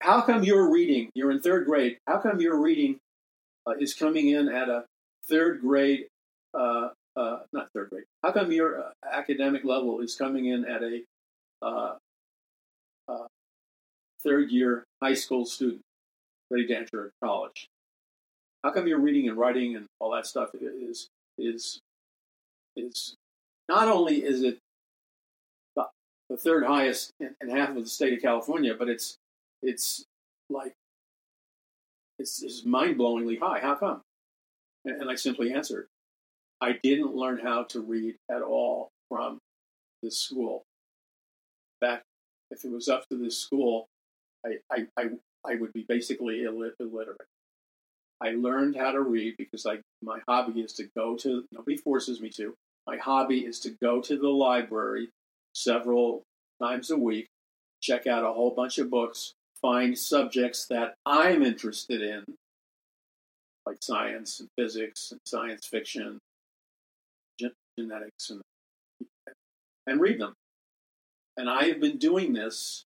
[0.00, 2.98] how come your reading, you're in third grade, how come your reading
[3.66, 4.84] uh, is coming in at a
[5.28, 6.06] third grade,
[6.54, 11.02] uh, not third grade, how come your academic level is coming in at a
[14.22, 15.82] third year high school student
[16.50, 17.68] ready to enter college?
[18.62, 21.08] How come your reading and writing and all that stuff is
[21.38, 21.80] is
[22.76, 23.16] is
[23.68, 24.58] not only is it
[25.76, 25.86] the,
[26.28, 29.16] the third highest in, in, half of the state of California, but it's
[29.62, 30.04] it's
[30.50, 30.74] like
[32.18, 33.60] it's, it's mind blowingly high.
[33.60, 34.02] How come?
[34.84, 35.86] And, and I simply answered,
[36.60, 39.38] I didn't learn how to read at all from
[40.02, 40.62] this school.
[41.80, 42.02] Back,
[42.50, 43.86] if it was up to this school,
[44.46, 45.04] I, I, I,
[45.44, 47.26] I would be basically illiterate.
[48.24, 52.22] I learned how to read because I, my hobby is to go to, nobody forces
[52.22, 52.54] me to.
[52.86, 55.10] My hobby is to go to the library
[55.52, 56.22] several
[56.62, 57.26] times a week,
[57.82, 62.24] check out a whole bunch of books, find subjects that I'm interested in,
[63.66, 66.18] like science and physics and science fiction,
[67.78, 68.40] genetics, and,
[69.86, 70.32] and read them.
[71.36, 72.84] And I have been doing this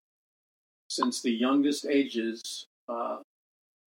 [0.89, 3.19] since the youngest ages uh,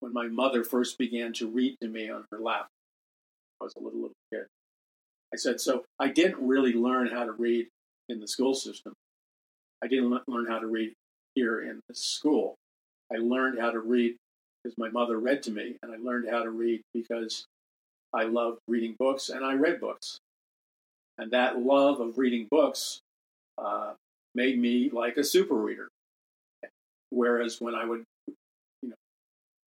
[0.01, 2.69] when my mother first began to read to me on her lap.
[3.61, 4.47] I was a little little kid.
[5.33, 7.67] I said, so I didn't really learn how to read
[8.09, 8.93] in the school system.
[9.83, 10.95] I didn't learn how to read
[11.35, 12.57] here in the school.
[13.13, 14.17] I learned how to read
[14.63, 17.47] because my mother read to me, and I learned how to read because
[18.13, 20.19] I loved reading books and I read books.
[21.19, 23.01] And that love of reading books
[23.59, 23.93] uh,
[24.35, 25.89] made me like a super reader.
[27.11, 28.05] Whereas when I would,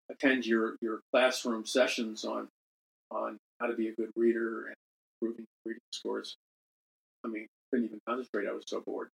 [0.09, 2.47] attend your, your classroom sessions on
[3.11, 4.75] on how to be a good reader and
[5.21, 6.37] improving reading scores,
[7.25, 8.47] I mean, couldn't even concentrate.
[8.47, 9.09] I was so bored.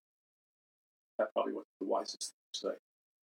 [1.18, 2.78] That probably wasn't the wisest thing to say.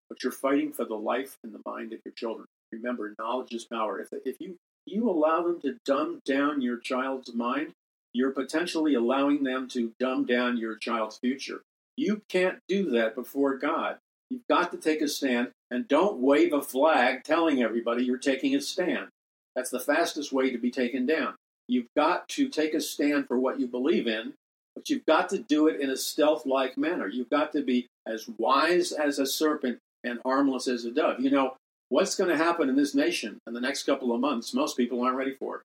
[0.10, 2.46] But you're fighting for the life and the mind of your children.
[2.72, 4.00] Remember, knowledge is power.
[4.00, 7.74] If, if you you allow them to dumb down your child's mind,
[8.14, 11.62] you're potentially allowing them to dumb down your child's future.
[11.96, 13.98] You can't do that before God.
[14.30, 18.56] You've got to take a stand and don't wave a flag telling everybody you're taking
[18.56, 19.08] a stand.
[19.56, 21.36] That's the fastest way to be taken down.
[21.68, 24.34] You've got to take a stand for what you believe in,
[24.76, 27.08] but you've got to do it in a stealth like manner.
[27.08, 31.20] You've got to be as wise as a serpent and harmless as a dove.
[31.20, 31.56] You know,
[31.90, 35.02] what's going to happen in this nation in the next couple of months, most people
[35.02, 35.62] aren't ready for it.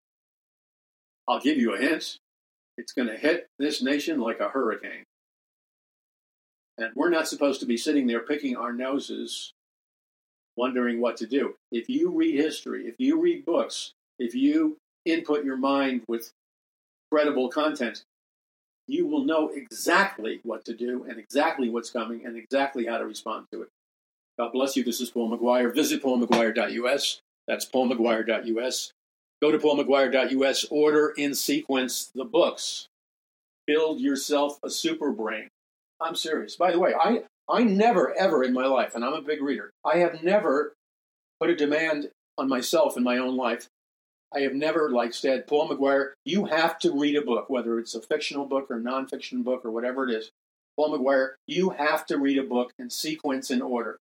[1.29, 2.17] I'll give you a hint.
[2.77, 5.05] It's going to hit this nation like a hurricane.
[6.79, 9.53] And we're not supposed to be sitting there picking our noses,
[10.57, 11.55] wondering what to do.
[11.71, 16.31] If you read history, if you read books, if you input your mind with
[17.11, 18.03] credible content,
[18.87, 23.07] you will know exactly what to do and exactly what's coming and exactly how to
[23.07, 23.69] respond to it.
[24.39, 24.85] God bless you.
[24.85, 25.73] This is Paul McGuire.
[25.73, 27.21] Visit paulmcguire.us.
[27.47, 28.93] That's paulmcguire.us.
[29.41, 30.67] Go to paulmcguire.us.
[30.71, 32.89] Order in sequence the books.
[33.67, 35.49] Build yourself a super brain.
[36.05, 36.57] I'm serious.
[36.57, 39.71] By the way, I, I never, ever in my life, and I'm a big reader,
[39.85, 40.75] I have never
[41.41, 43.69] put a demand on myself in my own life.
[44.35, 47.95] I have never, like said, Paul McGuire, you have to read a book, whether it's
[47.95, 50.31] a fictional book or a nonfiction book or whatever it is.
[50.77, 53.99] Paul McGuire, you have to read a book in sequence and order.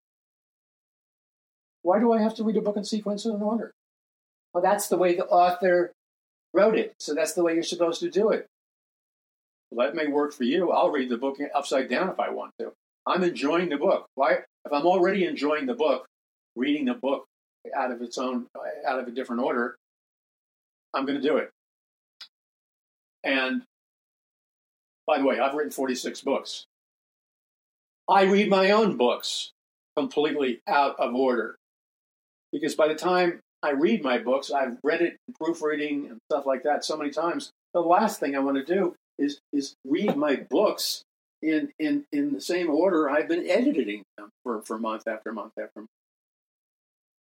[1.83, 3.71] Why do I have to read a book in sequence and in order?
[4.53, 5.91] Well, that's the way the author
[6.53, 8.47] wrote it, so that's the way you're supposed to do it.
[9.77, 10.71] That may work for you.
[10.71, 12.71] I'll read the book upside down if I want to.
[13.05, 14.07] I'm enjoying the book.
[14.15, 14.39] Why?
[14.65, 16.05] If I'm already enjoying the book,
[16.55, 17.25] reading the book
[17.75, 18.47] out of its own,
[18.85, 19.75] out of a different order,
[20.93, 21.49] I'm going to do it.
[23.23, 23.63] And
[25.07, 26.65] by the way, I've written 46 books.
[28.09, 29.51] I read my own books
[29.95, 31.55] completely out of order
[32.51, 36.63] because by the time I read my books, I've read it proofreading and stuff like
[36.63, 37.51] that so many times.
[37.73, 41.03] The last thing I want to do is is read my books
[41.41, 45.53] in in in the same order I've been editing them for for month after month
[45.59, 45.89] after month.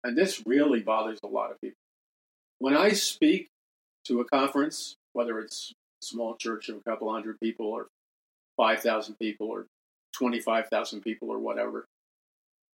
[0.05, 1.77] And this really bothers a lot of people.
[2.59, 3.49] When I speak
[4.05, 7.89] to a conference, whether it's a small church of a couple hundred people or
[8.57, 9.67] 5,000 people or
[10.15, 11.87] 25,000 people or whatever,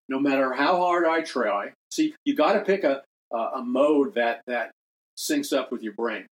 [0.09, 3.03] no matter how hard I try, see, you got to pick a,
[3.33, 4.73] a, a mode that, that
[5.17, 6.27] syncs up with your brain.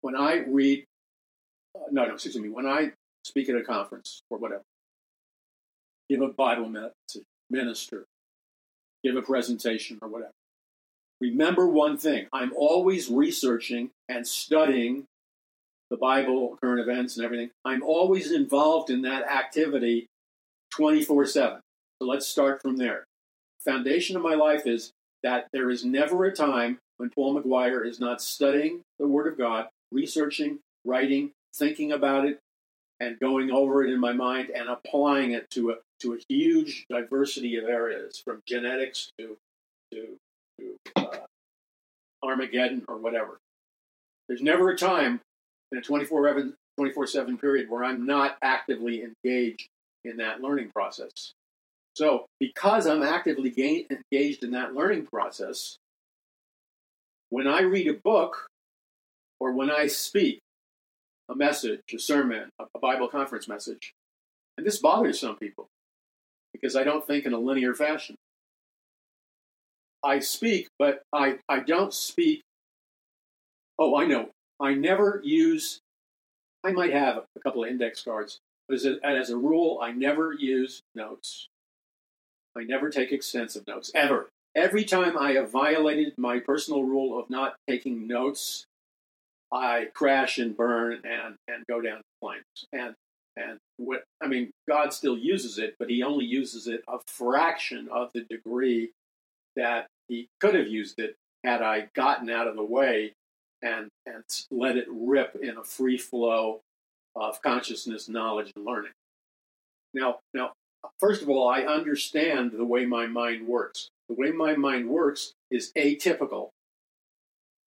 [0.00, 0.84] When I read
[1.90, 2.92] no, no, excuse me, when I
[3.24, 4.62] speak at a conference or whatever,
[6.08, 8.04] give a Bible message, minister,
[9.02, 10.32] give a presentation or whatever.
[11.20, 15.04] Remember one thing I'm always researching and studying
[15.90, 17.50] the Bible, current events, and everything.
[17.64, 20.06] I'm always involved in that activity
[20.72, 21.60] 24 7.
[22.00, 23.04] So let's start from there.
[23.64, 24.92] Foundation of my life is
[25.22, 29.38] that there is never a time when Paul McGuire is not studying the Word of
[29.38, 32.38] God, researching, writing, thinking about it
[33.00, 36.84] and going over it in my mind and applying it to a to a huge
[36.90, 39.36] diversity of areas, from genetics to
[39.92, 40.18] to,
[40.58, 41.26] to uh,
[42.22, 43.38] Armageddon or whatever.
[44.28, 45.20] There's never a time
[45.72, 49.68] in a 24 7 period where I'm not actively engaged
[50.04, 51.32] in that learning process.
[51.94, 55.76] So, because I'm actively ga- engaged in that learning process,
[57.30, 58.46] when I read a book
[59.38, 60.40] or when I speak,
[61.28, 63.92] a message, a sermon, a Bible conference message.
[64.56, 65.68] And this bothers some people
[66.52, 68.16] because I don't think in a linear fashion.
[70.04, 72.42] I speak, but I, I don't speak.
[73.78, 74.30] Oh, I know.
[74.60, 75.80] I never use,
[76.62, 78.38] I might have a couple of index cards,
[78.68, 81.48] but as a, as a rule, I never use notes.
[82.56, 84.28] I never take extensive notes, ever.
[84.54, 88.66] Every time I have violated my personal rule of not taking notes,
[89.54, 92.66] I crash and burn and, and go down flames.
[92.72, 92.94] And
[93.36, 97.88] and what I mean, God still uses it, but He only uses it a fraction
[97.92, 98.90] of the degree
[99.56, 103.12] that He could have used it had I gotten out of the way
[103.62, 106.60] and and let it rip in a free flow
[107.16, 108.92] of consciousness, knowledge, and learning.
[109.92, 110.52] Now, now,
[110.98, 113.88] first of all, I understand the way my mind works.
[114.08, 116.50] The way my mind works is atypical.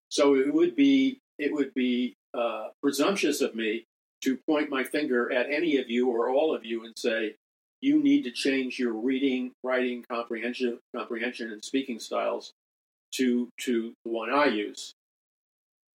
[0.09, 3.85] So it would be it would be uh, presumptuous of me
[4.21, 7.35] to point my finger at any of you or all of you and say,
[7.81, 12.51] you need to change your reading, writing, comprehension, comprehension, and speaking styles
[13.13, 14.93] to to the one I use,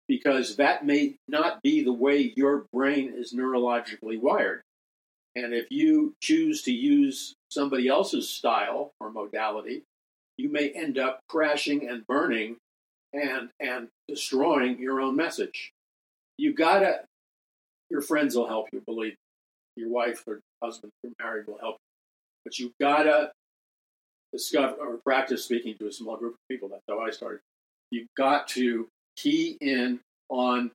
[0.06, 4.62] because that may not be the way your brain is neurologically wired.
[5.34, 9.82] And if you choose to use somebody else's style or modality,
[10.36, 12.56] you may end up crashing and burning
[13.12, 15.72] and and destroying your own message.
[16.38, 17.00] You gotta
[17.90, 19.16] your friends will help you, believe.
[19.76, 22.42] Your wife or husband you're married will help you.
[22.44, 23.32] But you gotta
[24.32, 26.68] discover or practice speaking to a small group of people.
[26.68, 27.40] That's how I started.
[27.90, 30.70] You've got to key in on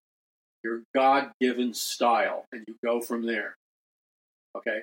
[0.64, 3.56] your God given style and you go from there.
[4.58, 4.80] Okay.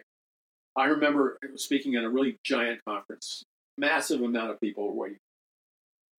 [0.77, 3.43] I remember speaking at a really giant conference,
[3.77, 5.19] massive amount of people were waiting.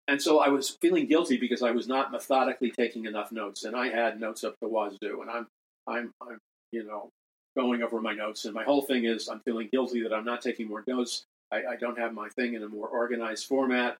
[0.07, 3.75] And so I was feeling guilty because I was not methodically taking enough notes, and
[3.75, 5.47] I had notes up the wazoo, and I'm
[5.87, 6.39] I'm, I'm,
[6.71, 7.09] you know,
[7.55, 8.45] going over my notes.
[8.45, 11.23] And my whole thing is I'm feeling guilty that I'm not taking more notes.
[11.51, 13.97] I, I don't have my thing in a more organized format,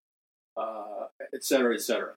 [0.58, 2.14] uh, et cetera, et cetera.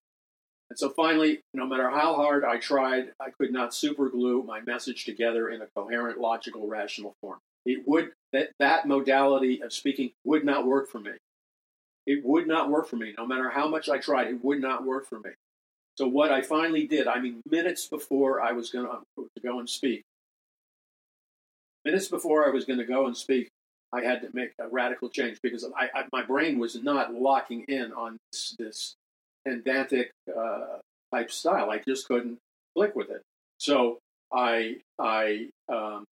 [0.70, 5.04] And so finally, no matter how hard I tried, I could not superglue my message
[5.04, 7.38] together in a coherent, logical, rational form.
[7.64, 11.12] It would that that modality of speaking would not work for me.
[12.06, 13.14] It would not work for me.
[13.18, 15.30] No matter how much I tried, it would not work for me.
[15.98, 19.68] So what I finally did, I mean, minutes before I was going to go and
[19.68, 20.02] speak,
[21.84, 23.48] minutes before I was going to go and speak,
[23.92, 27.64] I had to make a radical change because I, I, my brain was not locking
[27.68, 28.94] in on this, this
[29.46, 30.78] pedantic uh,
[31.14, 31.70] type style.
[31.70, 32.38] I just couldn't
[32.76, 33.22] click with it.
[33.58, 33.98] So
[34.32, 36.04] I I um,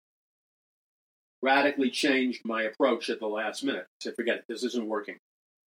[1.42, 3.84] radically changed my approach at the last minute.
[3.84, 5.18] I said, forget it, this isn't working.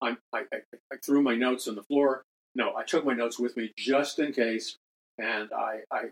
[0.01, 2.23] I, I, I threw my notes on the floor.
[2.55, 4.77] No, I took my notes with me just in case,
[5.17, 6.05] and I, I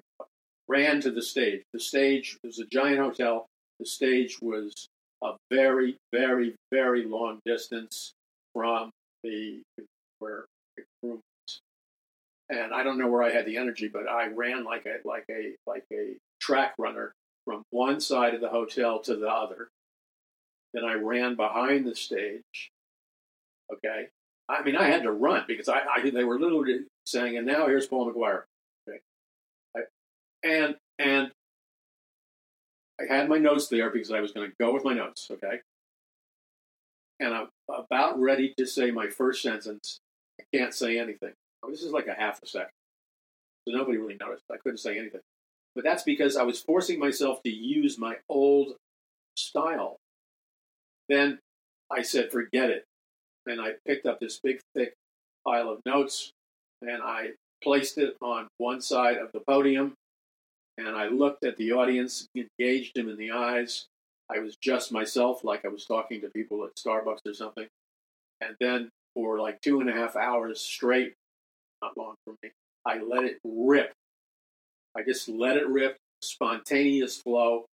[0.68, 1.64] ran to the stage.
[1.74, 3.48] The stage was a giant hotel.
[3.80, 4.88] The stage was
[5.24, 8.14] a very, very, very long distance
[8.53, 8.91] from
[9.24, 9.62] the
[10.20, 10.45] where
[10.78, 11.62] the room was.
[12.49, 15.26] And I don't know where I had the energy, but I ran like a like
[15.30, 17.14] a like a track runner
[17.44, 19.70] from one side of the hotel to the other.
[20.74, 22.72] Then I ran behind the stage.
[23.74, 24.08] Okay,
[24.48, 27.68] I mean, I had to run because I, I they were literally saying, "And now
[27.68, 28.44] here's Paul McGuire."
[28.88, 29.00] Okay.
[29.76, 29.80] I,
[30.44, 31.32] and and
[33.00, 35.28] I had my notes there because I was going to go with my notes.
[35.32, 35.62] Okay.
[37.20, 40.00] And I'm about ready to say my first sentence.
[40.40, 41.34] I can't say anything.
[41.64, 42.70] Oh, this is like a half a second,
[43.68, 44.44] so nobody really noticed.
[44.52, 45.22] I couldn't say anything,
[45.74, 48.76] but that's because I was forcing myself to use my old
[49.36, 49.98] style.
[51.10, 51.40] Then
[51.90, 52.86] I said, "Forget it."
[53.46, 54.94] And I picked up this big, thick
[55.46, 56.32] pile of notes
[56.82, 57.32] and I
[57.64, 59.94] placed it on one side of the podium.
[60.78, 63.86] And I looked at the audience, engaged them in the eyes.
[64.30, 67.68] I was just myself, like I was talking to people at Starbucks or something.
[68.42, 71.14] And then for like two and a half hours straight,
[71.82, 72.52] not long for me,
[72.86, 73.94] I let it rip.
[74.98, 77.66] I just let it rip, spontaneous flow.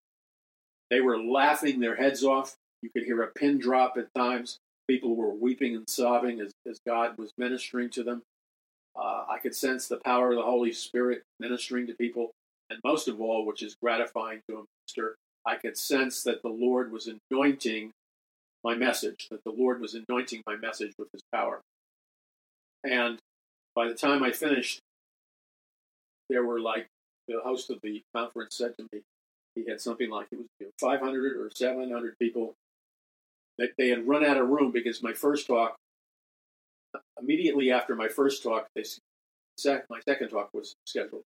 [0.89, 2.55] They were laughing their heads off.
[2.81, 4.59] You could hear a pin drop at times.
[4.89, 8.21] People were weeping and sobbing as, as God was ministering to them.
[8.95, 12.31] Uh, I could sense the power of the Holy Spirit ministering to people.
[12.69, 15.15] And most of all, which is gratifying to a minister,
[15.45, 17.91] I could sense that the Lord was anointing
[18.63, 21.61] my message, that the Lord was anointing my message with his power.
[22.83, 23.19] And
[23.75, 24.79] by the time I finished,
[26.29, 26.87] there were like,
[27.27, 29.01] the host of the conference said to me,
[29.55, 30.47] he had something like it was
[30.79, 32.53] 500 or 700 people
[33.77, 35.75] they had run out of room because my first talk,
[37.21, 38.83] immediately after my first talk, they,
[39.89, 41.23] my second talk was scheduled.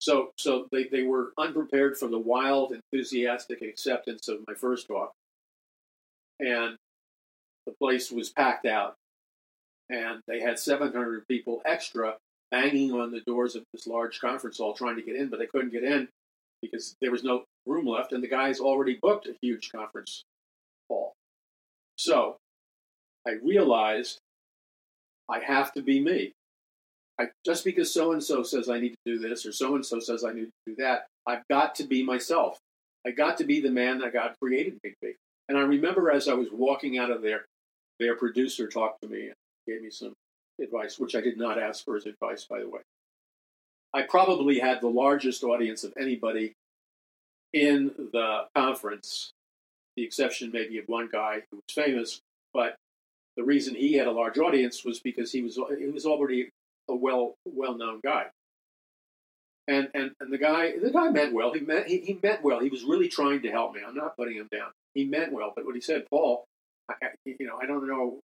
[0.00, 5.12] So, so they, they were unprepared for the wild, enthusiastic acceptance of my first talk.
[6.40, 6.76] And
[7.66, 8.94] the place was packed out.
[9.90, 12.16] and they had 700 people extra
[12.50, 15.46] banging on the doors of this large conference hall trying to get in, but they
[15.46, 16.08] couldn't get in
[16.62, 20.24] because there was no room left, and the guys already booked a huge conference.
[22.02, 22.36] So
[23.24, 24.18] I realized
[25.30, 26.32] I have to be me.
[27.20, 29.86] I, just because so and so says I need to do this or so and
[29.86, 32.58] so says I need to do that, I've got to be myself.
[33.06, 35.12] I got to be the man that God created me to be.
[35.48, 37.44] And I remember as I was walking out of there,
[38.00, 39.34] their producer talked to me and
[39.68, 40.12] gave me some
[40.60, 42.80] advice, which I did not ask for his advice, by the way.
[43.94, 46.54] I probably had the largest audience of anybody
[47.52, 49.30] in the conference,
[49.96, 52.20] the exception maybe of one guy who was famous,
[52.54, 52.76] but
[53.36, 56.50] the reason he had a large audience was because he was he was already
[56.88, 58.26] a well well known guy.
[59.68, 61.52] And, and and the guy the guy meant well.
[61.52, 62.60] He meant he, he meant well.
[62.60, 63.80] He was really trying to help me.
[63.86, 64.70] I'm not putting him down.
[64.94, 65.52] He meant well.
[65.54, 66.44] But what he said, Paul,
[66.90, 66.94] I,
[67.24, 68.18] you know, I don't know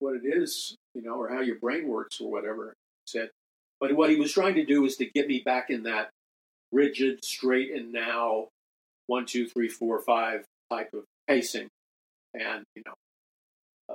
[0.00, 2.74] what it is, you know, or how your brain works or whatever.
[3.06, 3.30] He said,
[3.80, 6.10] but what he was trying to do is to get me back in that
[6.72, 8.48] rigid, straight and now,
[9.06, 11.68] one, two, three, four, five type of pacing,
[12.34, 12.94] and you know,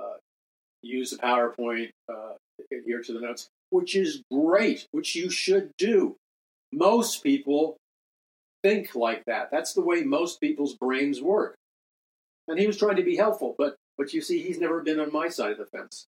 [0.00, 0.16] uh,
[0.82, 2.34] use the PowerPoint, uh,
[2.72, 6.16] adhere to the notes, which is great, which you should do.
[6.72, 7.76] Most people
[8.62, 9.50] think like that.
[9.50, 11.54] That's the way most people's brains work.
[12.48, 15.12] And he was trying to be helpful, but but you see, he's never been on
[15.12, 16.06] my side of the fence.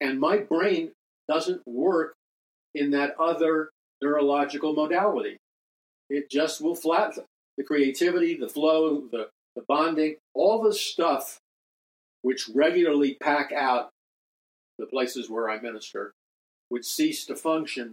[0.00, 0.92] And my brain
[1.28, 2.14] doesn't work
[2.74, 3.70] in that other
[4.02, 5.36] neurological modality.
[6.08, 7.18] It just will flat
[7.56, 11.40] the creativity, the flow, the, the bonding, all the stuff
[12.22, 13.90] which regularly pack out
[14.78, 16.12] the places where I minister
[16.70, 17.92] would cease to function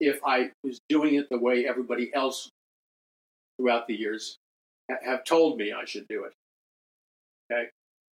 [0.00, 2.50] if I was doing it the way everybody else
[3.58, 4.38] throughout the years
[4.88, 6.32] have told me I should do it.
[7.50, 7.68] Okay?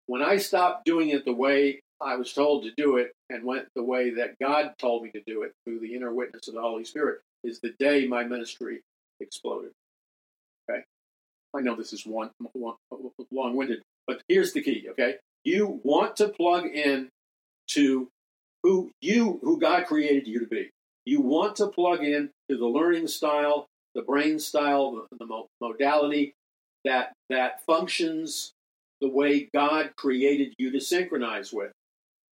[0.07, 3.67] When I stopped doing it the way I was told to do it and went
[3.75, 6.61] the way that God told me to do it through the inner witness of the
[6.61, 8.81] Holy Spirit is the day my ministry
[9.19, 9.71] exploded.
[11.55, 12.75] I know this is one, one
[13.31, 15.15] long-winded, but here's the key, okay?
[15.43, 17.09] You want to plug in
[17.71, 18.09] to
[18.63, 20.69] who you who God created you to be.
[21.05, 26.33] You want to plug in to the learning style, the brain style, the, the modality
[26.85, 28.53] that that functions
[29.01, 31.71] the way God created you to synchronize with.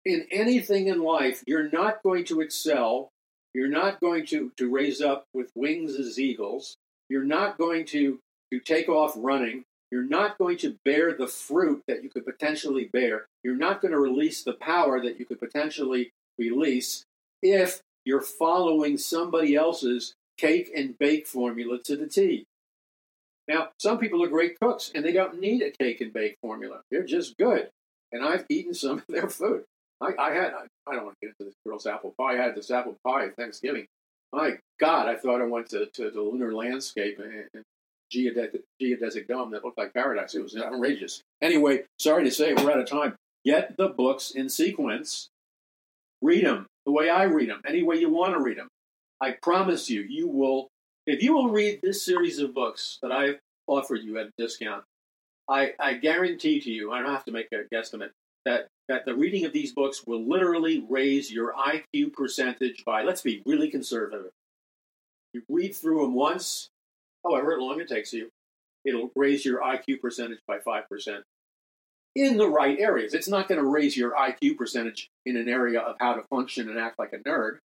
[0.06, 3.10] In anything in life, you're not going to excel.
[3.54, 6.76] You're not going to, to raise up with wings as eagles.
[7.08, 8.18] You're not going to,
[8.58, 9.64] to take off running.
[9.90, 13.26] You're not going to bear the fruit that you could potentially bear.
[13.42, 17.04] You're not going to release the power that you could potentially release
[17.42, 22.46] if you're following somebody else's cake and bake formula to the T.
[23.46, 26.80] Now, some people are great cooks and they don't need a cake and bake formula.
[26.90, 27.68] They're just good.
[28.10, 29.64] And I've eaten some of their food.
[30.00, 32.34] I, I had, I, I, don't want to get into this girl's apple pie.
[32.34, 33.86] I had this apple pie at Thanksgiving.
[34.32, 37.64] My God, I thought I went to, to the lunar landscape and,
[38.14, 40.34] geodesic dome that looked like paradise.
[40.34, 41.22] It was outrageous.
[41.42, 43.16] Anyway, sorry to say, we're out of time.
[43.44, 45.28] Get the books in sequence.
[46.22, 48.68] Read them the way I read them, any way you want to read them.
[49.20, 50.68] I promise you, you will
[51.06, 54.84] if you will read this series of books that I've offered you at a discount,
[55.48, 58.10] I, I guarantee to you, I don't have to make a guesstimate,
[58.46, 63.20] that, that the reading of these books will literally raise your IQ percentage by, let's
[63.20, 64.30] be really conservative.
[65.34, 66.70] You read through them once,
[67.24, 68.30] however long it takes you,
[68.84, 71.22] it'll raise your IQ percentage by 5%
[72.14, 73.14] in the right areas.
[73.14, 76.68] It's not going to raise your IQ percentage in an area of how to function
[76.68, 77.58] and act like a nerd.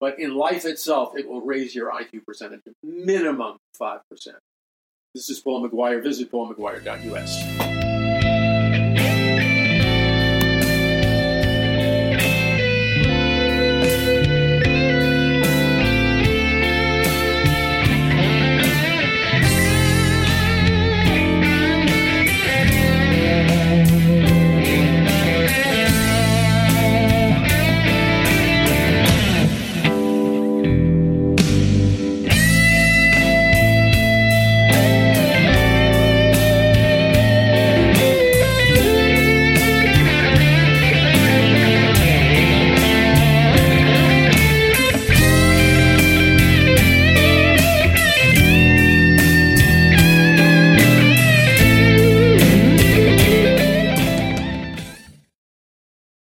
[0.00, 4.00] But in life itself, it will raise your IQ percentage minimum 5%.
[5.14, 6.02] This is Paul McGuire.
[6.02, 7.69] Visit paulmcguire.us.